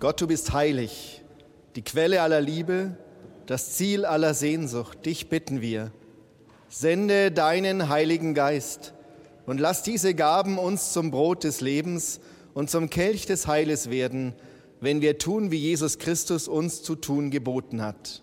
Gott, 0.00 0.18
du 0.22 0.26
bist 0.26 0.54
heilig, 0.54 1.20
die 1.76 1.82
Quelle 1.82 2.22
aller 2.22 2.40
Liebe, 2.40 2.96
das 3.44 3.74
Ziel 3.74 4.06
aller 4.06 4.32
Sehnsucht. 4.32 5.04
Dich 5.04 5.28
bitten 5.28 5.60
wir. 5.60 5.92
Sende 6.70 7.30
deinen 7.30 7.90
Heiligen 7.90 8.32
Geist 8.32 8.94
und 9.44 9.60
lass 9.60 9.82
diese 9.82 10.14
Gaben 10.14 10.56
uns 10.56 10.94
zum 10.94 11.10
Brot 11.10 11.44
des 11.44 11.60
Lebens 11.60 12.20
und 12.54 12.70
zum 12.70 12.88
Kelch 12.88 13.26
des 13.26 13.46
Heiles 13.46 13.90
werden, 13.90 14.32
wenn 14.80 15.02
wir 15.02 15.18
tun, 15.18 15.50
wie 15.50 15.58
Jesus 15.58 15.98
Christus 15.98 16.48
uns 16.48 16.82
zu 16.82 16.96
tun 16.96 17.30
geboten 17.30 17.82
hat. 17.82 18.22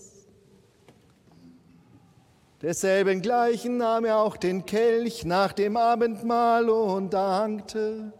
Desselben 2.61 3.23
gleichen 3.23 3.77
nahm 3.77 4.05
er 4.05 4.19
auch 4.19 4.37
den 4.37 4.65
Kelch 4.67 5.25
nach 5.25 5.51
dem 5.51 5.77
Abendmahl 5.77 6.69
und 6.69 7.11
dankte 7.11 8.13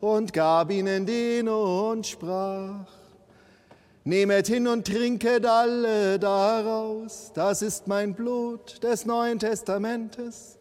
und 0.00 0.32
gab 0.32 0.70
ihnen 0.70 1.06
den 1.06 1.48
und 1.48 2.06
sprach, 2.06 2.86
Nehmet 4.04 4.46
hin 4.46 4.66
und 4.66 4.86
trinket 4.86 5.44
alle 5.44 6.18
daraus, 6.18 7.32
das 7.34 7.62
ist 7.62 7.86
mein 7.86 8.14
Blut 8.14 8.82
des 8.82 9.04
Neuen 9.06 9.38
Testamentes, 9.38 10.56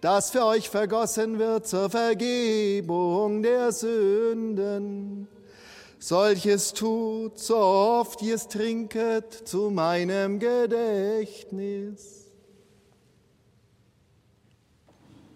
das 0.00 0.30
für 0.30 0.44
euch 0.44 0.68
vergossen 0.68 1.38
wird 1.38 1.66
zur 1.66 1.88
Vergebung 1.88 3.42
der 3.42 3.72
Sünden. 3.72 5.26
Solches 6.00 6.74
tut, 6.74 7.38
so 7.38 7.56
oft 7.56 8.20
ihr 8.22 8.34
es 8.34 8.48
trinket, 8.48 9.32
zu 9.32 9.70
meinem 9.70 10.40
Gedächtnis. 10.40 12.21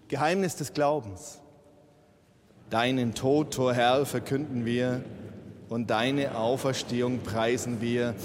Geheimnis 0.07 0.55
des 0.55 0.73
Glaubens. 0.73 1.39
Deinen 2.69 3.13
Tod, 3.13 3.57
o 3.59 3.71
Herr, 3.71 4.05
verkünden 4.05 4.65
wir 4.65 5.03
und 5.69 5.89
deine 5.89 6.37
Auferstehung 6.37 7.19
preisen 7.19 7.81
wir, 7.81 8.15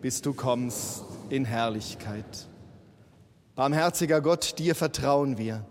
bis 0.00 0.22
du 0.22 0.32
kommst 0.32 1.02
in 1.30 1.44
Herrlichkeit. 1.44 2.46
Barmherziger 3.56 4.20
Gott, 4.20 4.58
dir 4.58 4.74
vertrauen 4.74 5.38
wir. 5.38 5.64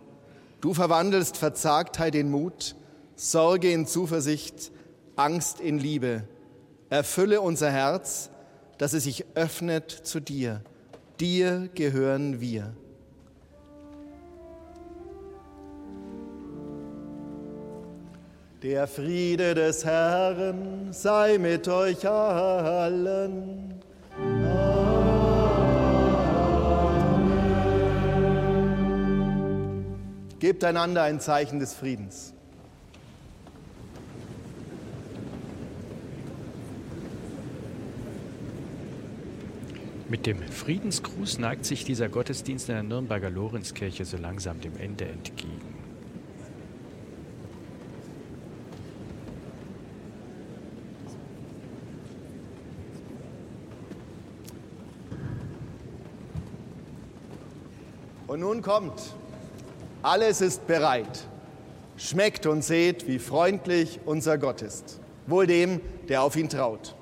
Du 0.60 0.73
verwandelst 0.73 1.38
Verzagtheit 1.38 2.15
in 2.15 2.30
Mut, 2.30 2.76
Sorge 3.15 3.72
in 3.72 3.85
Zuversicht, 3.85 4.72
Angst 5.15 5.60
in 5.61 5.77
Liebe. 5.77 6.23
Erfülle 6.90 7.41
unser 7.41 7.72
Herz, 7.72 8.30
dass 8.77 8.94
es 8.94 9.03
sich 9.03 9.26
öffnet 9.35 9.91
zu 9.91 10.19
dir. 10.19 10.61
Dir 11.19 11.69
gehören 11.73 12.41
wir. 12.41 12.73
Der 18.64 18.88
Friede 18.88 19.53
des 19.56 19.84
Herrn 19.84 20.94
sei 20.94 21.38
mit 21.38 21.68
euch 21.68 22.07
allen. 22.07 23.73
Amen. 24.18 24.53
Gebt 30.40 30.64
einander 30.64 31.03
ein 31.03 31.19
Zeichen 31.19 31.60
des 31.60 31.73
Friedens. 31.73 32.34
Mit 40.07 40.26
dem 40.26 40.41
Friedensgruß 40.41 41.38
neigt 41.40 41.65
sich 41.65 41.84
dieser 41.84 42.07
Gottesdienst 42.07 42.69
in 42.69 42.76
der 42.76 42.84
Nürnberger 42.84 43.30
Lorenzkirche 43.30 44.06
so 44.06 44.15
langsam 44.15 44.61
dem 44.61 44.77
Ende 44.77 45.03
entgegen. 45.03 45.62
Und 58.28 58.40
nun 58.40 58.62
kommt, 58.62 59.02
alles 60.02 60.41
ist 60.41 60.66
bereit. 60.68 61.26
Schmeckt 61.98 62.45
und 62.45 62.64
seht, 62.64 63.08
wie 63.08 63.20
freundlich 63.20 64.00
unser 64.06 64.38
Gott 64.38 64.62
ist. 64.62 65.00
Wohl 65.28 65.48
dem, 65.48 65.82
der 66.10 66.24
auf 66.24 66.36
ihn 66.36 66.50
traut. 66.50 66.95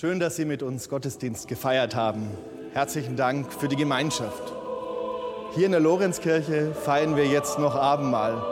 Schön, 0.00 0.18
dass 0.18 0.36
Sie 0.36 0.46
mit 0.46 0.62
uns 0.62 0.88
Gottesdienst 0.88 1.46
gefeiert 1.46 1.94
haben. 1.94 2.26
Herzlichen 2.72 3.16
Dank 3.16 3.52
für 3.52 3.68
die 3.68 3.76
Gemeinschaft. 3.76 4.50
Hier 5.54 5.66
in 5.66 5.72
der 5.72 5.80
Lorenzkirche 5.82 6.72
feiern 6.72 7.16
wir 7.16 7.26
jetzt 7.26 7.58
noch 7.58 7.74
Abendmahl 7.74 8.42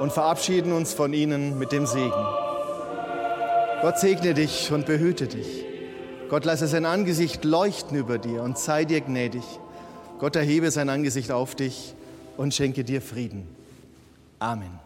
und 0.00 0.14
verabschieden 0.14 0.72
uns 0.72 0.94
von 0.94 1.12
Ihnen 1.12 1.58
mit 1.58 1.72
dem 1.72 1.84
Segen. 1.84 2.24
Gott 3.82 3.98
segne 3.98 4.32
dich 4.32 4.72
und 4.72 4.86
behüte 4.86 5.26
dich. 5.26 5.66
Gott 6.30 6.46
lasse 6.46 6.68
sein 6.68 6.86
Angesicht 6.86 7.44
leuchten 7.44 7.98
über 7.98 8.16
dir 8.16 8.42
und 8.42 8.56
sei 8.56 8.86
dir 8.86 9.02
gnädig. 9.02 9.44
Gott 10.20 10.36
erhebe 10.36 10.70
sein 10.70 10.88
Angesicht 10.88 11.30
auf 11.30 11.54
dich 11.54 11.94
und 12.38 12.54
schenke 12.54 12.82
dir 12.82 13.02
Frieden. 13.02 13.46
Amen. 14.38 14.83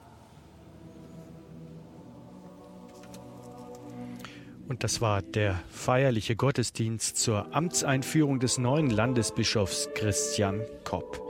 Und 4.79 4.85
das 4.85 5.01
war 5.01 5.23
der 5.23 5.61
feierliche 5.71 6.37
Gottesdienst 6.37 7.17
zur 7.17 7.53
Amtseinführung 7.53 8.39
des 8.39 8.59
neuen 8.59 8.91
Landesbischofs 8.91 9.89
Christian 9.97 10.61
Kopp 10.85 11.21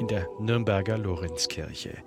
in 0.00 0.08
der 0.08 0.26
Nürnberger 0.40 0.98
Lorenzkirche. 0.98 1.98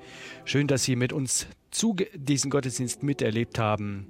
Schön, 0.44 0.68
dass 0.68 0.84
Sie 0.84 0.98
mit 0.98 1.14
uns 1.14 1.48
zu 1.72 1.96
diesen 2.16 2.52
Gottesdienst 2.52 3.02
miterlebt 3.02 3.60
haben. 3.60 4.08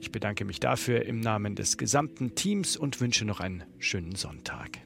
Ich 0.00 0.10
bedanke 0.10 0.46
mich 0.46 0.58
dafür 0.58 1.04
im 1.04 1.20
Namen 1.20 1.54
des 1.54 1.76
gesamten 1.76 2.34
Teams 2.34 2.78
und 2.78 2.98
wünsche 3.02 3.26
noch 3.26 3.40
einen 3.40 3.64
schönen 3.78 4.14
Sonntag. 4.14 4.85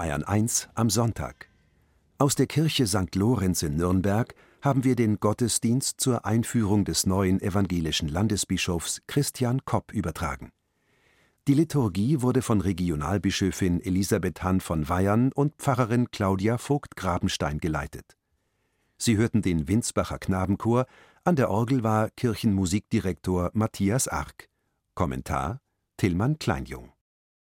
Bayern 0.00 0.24
1 0.24 0.70
am 0.72 0.88
Sonntag. 0.88 1.50
Aus 2.16 2.34
der 2.34 2.46
Kirche 2.46 2.86
St. 2.86 3.14
Lorenz 3.16 3.62
in 3.62 3.76
Nürnberg 3.76 4.34
haben 4.62 4.82
wir 4.82 4.96
den 4.96 5.20
Gottesdienst 5.20 6.00
zur 6.00 6.24
Einführung 6.24 6.86
des 6.86 7.04
neuen 7.04 7.38
evangelischen 7.42 8.08
Landesbischofs 8.08 9.02
Christian 9.06 9.62
Kopp 9.66 9.92
übertragen. 9.92 10.52
Die 11.46 11.52
Liturgie 11.52 12.22
wurde 12.22 12.40
von 12.40 12.62
Regionalbischöfin 12.62 13.82
Elisabeth 13.82 14.42
Hann 14.42 14.62
von 14.62 14.88
Weyern 14.88 15.32
und 15.34 15.56
Pfarrerin 15.56 16.10
Claudia 16.10 16.56
Vogt-Grabenstein 16.56 17.58
geleitet. 17.58 18.16
Sie 18.96 19.18
hörten 19.18 19.42
den 19.42 19.68
Winsbacher 19.68 20.18
Knabenchor, 20.18 20.86
an 21.24 21.36
der 21.36 21.50
Orgel 21.50 21.82
war 21.82 22.08
Kirchenmusikdirektor 22.08 23.50
Matthias 23.52 24.08
Arck. 24.08 24.48
Kommentar 24.94 25.60
Tillmann 25.98 26.38
Kleinjung 26.38 26.90